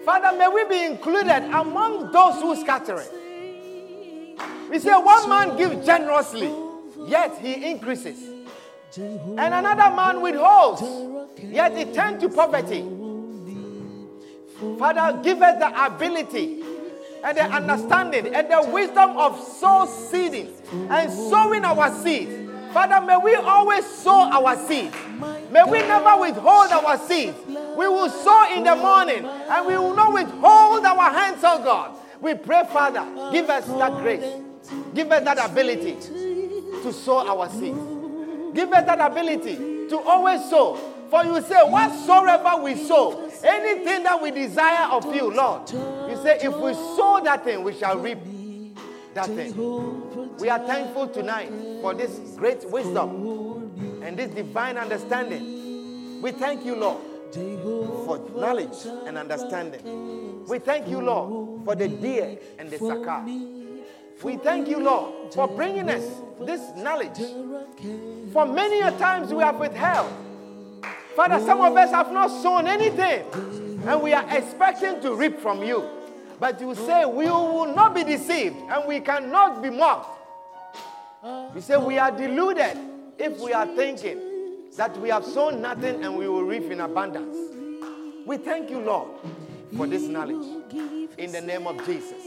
Father, 0.07 0.39
may 0.39 0.49
we 0.49 0.65
be 0.65 0.83
included 0.87 1.51
among 1.53 2.11
those 2.13 2.41
who 2.41 2.57
scatter 2.57 2.97
it. 2.99 4.41
We 4.71 4.79
say 4.79 4.93
one 4.93 5.29
man 5.29 5.59
gives 5.59 5.85
generously, 5.85 6.51
yet 7.07 7.37
he 7.43 7.71
increases. 7.71 8.19
And 8.97 9.39
another 9.39 9.95
man 9.95 10.23
withholds, 10.23 10.81
yet 11.43 11.77
he 11.77 11.85
turns 11.93 12.23
to 12.23 12.29
poverty. 12.29 12.85
Father, 14.79 15.21
give 15.23 15.41
us 15.41 15.59
the 15.59 15.87
ability 15.87 16.63
and 17.25 17.37
the 17.37 17.45
understanding 17.45 18.35
and 18.35 18.51
the 18.51 18.71
wisdom 18.71 19.17
of 19.17 19.43
sow 19.43 19.87
seeding 19.87 20.53
and 20.91 21.11
sowing 21.11 21.65
our 21.65 21.91
seed. 22.03 22.49
Father, 22.73 23.05
may 23.05 23.17
we 23.17 23.35
always 23.35 23.85
sow 23.87 24.31
our 24.31 24.57
seed. 24.69 24.93
May 25.51 25.65
we 25.65 25.79
never 25.81 26.21
withhold 26.21 26.71
our 26.71 26.99
seed. 26.99 27.35
We 27.47 27.89
will 27.89 28.09
sow 28.09 28.55
in 28.55 28.65
the 28.65 28.77
morning 28.77 29.25
and 29.25 29.67
we 29.67 29.77
will 29.77 29.95
not 29.95 30.13
withhold 30.13 30.85
our 30.85 31.11
hands, 31.11 31.41
oh 31.43 31.63
God. 31.63 31.97
We 32.21 32.35
pray, 32.35 32.63
Father, 32.71 33.07
give 33.33 33.49
us 33.49 33.67
that 33.67 34.03
grace. 34.03 34.25
Give 34.95 35.11
us 35.11 35.25
that 35.25 35.51
ability 35.51 35.97
to 36.83 36.93
sow 36.93 37.27
our 37.27 37.49
seed. 37.49 37.75
Give 38.55 38.73
us 38.73 38.85
that 38.87 39.01
ability 39.01 39.89
to 39.89 39.99
always 39.99 40.49
sow. 40.49 40.79
For 41.11 41.25
you 41.25 41.43
say, 41.43 41.61
whatsoever 41.65 42.63
we 42.63 42.77
sow, 42.77 43.29
anything 43.43 44.05
that 44.05 44.23
we 44.23 44.31
desire 44.31 44.89
of 44.93 45.13
you, 45.13 45.35
Lord, 45.35 45.69
you 45.71 46.17
say, 46.23 46.39
if 46.41 46.57
we 46.57 46.73
sow 46.73 47.21
that 47.25 47.43
thing, 47.45 47.65
we 47.65 47.75
shall 47.75 47.99
reap 47.99 48.19
that 49.15 49.27
thing. 49.27 50.37
We 50.39 50.49
are 50.49 50.61
thankful 50.61 51.09
tonight 51.09 51.51
for 51.83 51.95
this 51.95 52.17
great 52.37 52.65
wisdom 52.71 54.03
and 54.03 54.17
this 54.17 54.31
divine 54.31 54.79
understanding. 54.79 56.23
We 56.23 56.31
thank 56.31 56.65
you, 56.65 56.77
Lord, 56.77 57.03
for 57.35 58.25
knowledge 58.37 58.87
and 59.07 59.19
understanding. 59.19 60.47
We 60.47 60.61
thank 60.61 60.87
you, 60.89 61.01
Lord, 61.01 61.65
for 61.65 61.75
the 61.75 61.89
deer 61.89 62.39
and 62.59 62.71
the 62.71 62.79
sakar. 62.79 63.25
We 64.23 64.37
thank 64.37 64.69
you, 64.69 64.79
Lord, 64.79 65.35
for 65.35 65.49
bringing 65.49 65.89
us 65.89 66.05
this 66.43 66.61
knowledge. 66.77 67.19
For 68.33 68.47
many 68.47 68.81
a 68.81 68.93
times 68.93 69.35
we 69.35 69.43
have 69.43 69.57
withheld. 69.57 70.13
Father, 71.15 71.45
some 71.45 71.61
of 71.61 71.77
us 71.77 71.91
have 71.91 72.13
not 72.13 72.29
sown 72.29 72.67
anything, 72.67 73.25
and 73.87 74.03
we 74.03 74.13
are 74.13 74.25
expecting 74.37 75.01
to 75.03 75.15
reap 75.15 75.39
from 75.41 75.63
you. 75.63 75.89
But 76.39 76.61
you 76.61 76.75
say 76.75 77.05
we 77.05 77.27
will 77.27 77.75
not 77.75 77.95
be 77.95 78.03
deceived 78.03 78.57
and 78.57 78.89
we 78.89 79.01
cannot 79.01 79.63
be 79.63 79.69
mocked. 79.69 80.19
You 81.55 81.61
say 81.61 81.77
we 81.77 81.99
are 81.99 82.11
deluded 82.11 82.79
if 83.19 83.39
we 83.41 83.53
are 83.53 83.67
thinking 83.67 84.19
that 84.77 84.97
we 84.99 85.11
have 85.11 85.25
sown 85.27 85.61
nothing 85.61 86.03
and 86.03 86.17
we 86.17 86.27
will 86.29 86.45
reap 86.45 86.71
in 86.71 86.81
abundance. 86.81 87.37
We 88.25 88.39
thank 88.39 88.71
you, 88.71 88.79
Lord, 88.81 89.09
for 89.77 89.87
this 89.87 90.05
knowledge. 90.05 90.47
In 91.19 91.33
the 91.33 91.43
name 91.43 91.67
of 91.67 91.85
Jesus. 91.85 92.23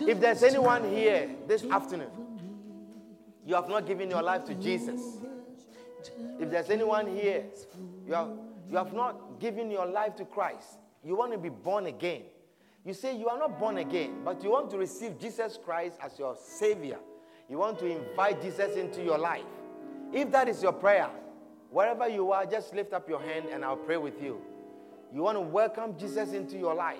If 0.00 0.18
there's 0.18 0.42
anyone 0.42 0.88
here 0.90 1.30
this 1.46 1.64
afternoon, 1.64 2.10
you 3.46 3.54
have 3.54 3.68
not 3.68 3.86
given 3.86 4.10
your 4.10 4.22
life 4.22 4.44
to 4.46 4.54
Jesus. 4.54 5.00
If 6.38 6.50
there's 6.50 6.70
anyone 6.70 7.06
here, 7.06 7.44
you 8.06 8.14
have, 8.14 8.28
you 8.68 8.76
have 8.76 8.92
not 8.92 9.40
given 9.40 9.70
your 9.70 9.86
life 9.86 10.16
to 10.16 10.24
Christ. 10.24 10.78
You 11.04 11.16
want 11.16 11.32
to 11.32 11.38
be 11.38 11.48
born 11.48 11.86
again. 11.86 12.22
You 12.84 12.94
say 12.94 13.16
you 13.16 13.28
are 13.28 13.38
not 13.38 13.58
born 13.58 13.78
again, 13.78 14.22
but 14.24 14.42
you 14.42 14.50
want 14.50 14.70
to 14.70 14.78
receive 14.78 15.18
Jesus 15.18 15.58
Christ 15.62 15.96
as 16.02 16.18
your 16.18 16.36
Savior. 16.42 16.98
You 17.48 17.58
want 17.58 17.78
to 17.80 17.86
invite 17.86 18.40
Jesus 18.40 18.76
into 18.76 19.02
your 19.02 19.18
life. 19.18 19.44
If 20.12 20.30
that 20.32 20.48
is 20.48 20.62
your 20.62 20.72
prayer, 20.72 21.10
wherever 21.70 22.08
you 22.08 22.32
are, 22.32 22.46
just 22.46 22.74
lift 22.74 22.92
up 22.92 23.08
your 23.08 23.20
hand 23.20 23.46
and 23.52 23.64
I'll 23.64 23.76
pray 23.76 23.96
with 23.96 24.22
you. 24.22 24.40
You 25.12 25.22
want 25.22 25.36
to 25.36 25.42
welcome 25.42 25.98
Jesus 25.98 26.32
into 26.32 26.56
your 26.56 26.74
life. 26.74 26.98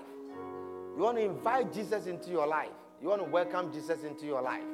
You 0.97 1.03
want 1.03 1.17
to 1.19 1.25
invite 1.25 1.73
Jesus 1.73 2.07
into 2.07 2.31
your 2.31 2.47
life. 2.47 2.69
You 3.01 3.09
want 3.09 3.23
to 3.23 3.31
welcome 3.31 3.73
Jesus 3.73 4.03
into 4.03 4.27
your 4.27 4.43
life. 4.43 4.65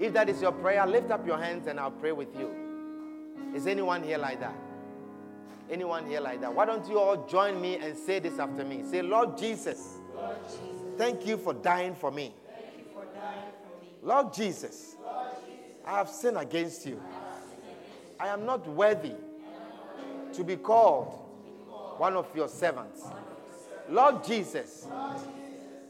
If 0.00 0.12
that 0.14 0.28
is 0.28 0.40
your 0.40 0.52
prayer, 0.52 0.86
lift 0.86 1.10
up 1.10 1.26
your 1.26 1.38
hands 1.38 1.66
and 1.66 1.78
I'll 1.78 1.90
pray 1.90 2.12
with 2.12 2.34
you. 2.38 2.63
Is 3.54 3.66
anyone 3.68 4.02
here 4.02 4.18
like 4.18 4.40
that? 4.40 4.54
Anyone 5.70 6.06
here 6.06 6.20
like 6.20 6.40
that? 6.40 6.52
Why 6.52 6.66
don't 6.66 6.86
you 6.88 6.98
all 6.98 7.26
join 7.26 7.60
me 7.60 7.76
and 7.76 7.96
say 7.96 8.18
this 8.18 8.38
after 8.38 8.64
me? 8.64 8.82
Say, 8.84 9.00
Lord 9.00 9.38
Jesus, 9.38 10.00
Lord 10.14 10.36
Jesus 10.44 10.74
thank 10.98 11.26
you 11.26 11.36
for 11.36 11.54
dying 11.54 11.94
for 11.94 12.10
me. 12.10 12.34
Lord 14.02 14.34
Jesus, 14.34 14.96
Lord 15.02 15.28
Jesus, 15.46 15.64
I 15.86 15.92
have 15.92 16.08
sinned 16.10 16.36
against 16.36 16.84
you. 16.84 17.00
I 18.20 18.28
am 18.28 18.44
not 18.44 18.66
worthy 18.68 19.14
to 20.34 20.44
be 20.44 20.56
called 20.56 21.06
one 21.96 22.14
of 22.16 22.26
your 22.36 22.48
servants. 22.48 23.02
Lord 23.88 24.24
Jesus, 24.24 24.86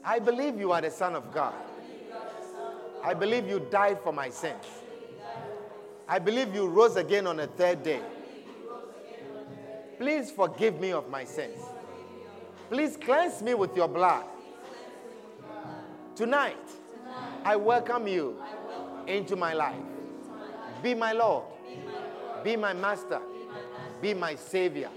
I 0.05 0.19
believe 0.19 0.61
you 0.61 0.71
are 0.71 0.81
the 0.81 0.91
Son 0.91 1.17
of 1.17 1.33
God. 1.33 1.55
I 3.03 3.15
believe 3.15 3.49
you 3.49 3.67
died 3.71 4.01
for 4.01 4.13
my 4.13 4.31
sins. 4.31 4.65
I 6.09 6.19
believe 6.19 6.55
you 6.55 6.67
rose 6.67 6.97
again 6.97 7.27
on 7.27 7.39
the 7.39 7.47
third 7.47 7.83
day. 7.83 8.01
Please 9.99 10.31
forgive 10.31 10.79
me 10.81 10.93
of 10.93 11.09
my 11.09 11.25
sins. 11.25 11.59
Please 12.69 12.97
cleanse 12.97 13.43
me 13.43 13.55
with 13.55 13.77
your 13.77 13.89
blood. 13.89 14.25
Tonight, 16.15 16.57
I 17.45 17.57
welcome 17.57 18.07
you 18.07 18.41
into 19.07 19.37
my 19.37 19.55
life. 19.55 19.81
Be 20.83 20.95
my 20.95 21.13
Lord. 21.13 21.45
Be 22.43 22.57
my 22.57 22.73
Master. 22.73 23.21
Be 24.03 24.13
my 24.13 24.35
Savior. 24.35 24.91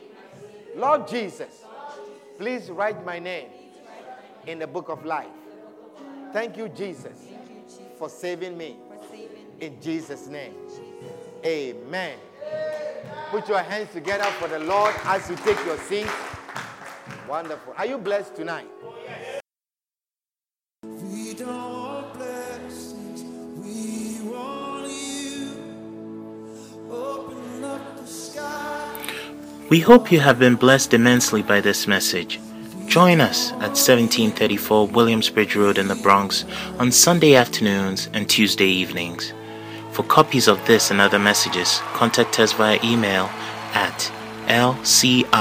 Lord 0.76 1.08
Jesus, 1.08 1.64
please 2.38 2.70
write 2.70 3.06
my 3.06 3.20
name 3.20 3.50
in 4.46 4.60
the 4.60 4.68
book 4.68 4.90
of 4.90 5.06
life. 5.06 5.28
Thank 6.34 6.58
you, 6.58 6.70
Jesus, 6.70 7.18
for 7.98 8.10
saving 8.10 8.58
me. 8.58 8.78
In 9.60 9.82
Jesus' 9.82 10.28
name. 10.28 10.54
Amen. 11.48 12.18
Put 13.32 13.48
your 13.48 13.60
hands 13.60 13.94
together 13.94 14.26
for 14.32 14.50
the 14.50 14.60
Lord 14.60 14.94
as 15.06 15.30
you 15.30 15.38
take 15.38 15.58
your 15.66 15.78
seat. 15.78 16.08
Wonderful. 17.26 17.74
Are 17.78 17.86
you 17.86 17.98
blessed 17.98 18.36
tonight? 18.36 18.68
We 29.70 29.80
hope 29.80 30.12
you 30.12 30.20
have 30.20 30.40
been 30.40 30.56
blessed 30.56 30.94
immensely 30.94 31.44
by 31.44 31.62
this 31.62 31.88
message. 31.88 32.42
Join 32.88 33.22
us 33.22 33.52
at 33.54 33.78
1734 33.78 34.88
Williamsbridge 34.90 35.56
Road 35.56 35.78
in 35.78 35.88
the 35.88 35.96
Bronx 35.96 36.44
on 36.78 36.92
Sunday 36.92 37.36
afternoons 37.36 38.10
and 38.14 38.30
Tuesday 38.30 38.68
evenings. 38.68 39.32
For 39.98 40.04
copies 40.04 40.48
of 40.48 40.64
this 40.68 40.92
and 40.92 41.02
other 41.02 41.18
messages, 41.18 41.80
contact 41.94 42.40
us 42.40 42.54
via 42.54 42.78
email 42.84 43.32
at 43.74 44.12
lci.bronx 44.46 45.34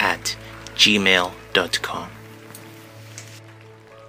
at 0.00 0.36
gmail.com. 0.74 2.15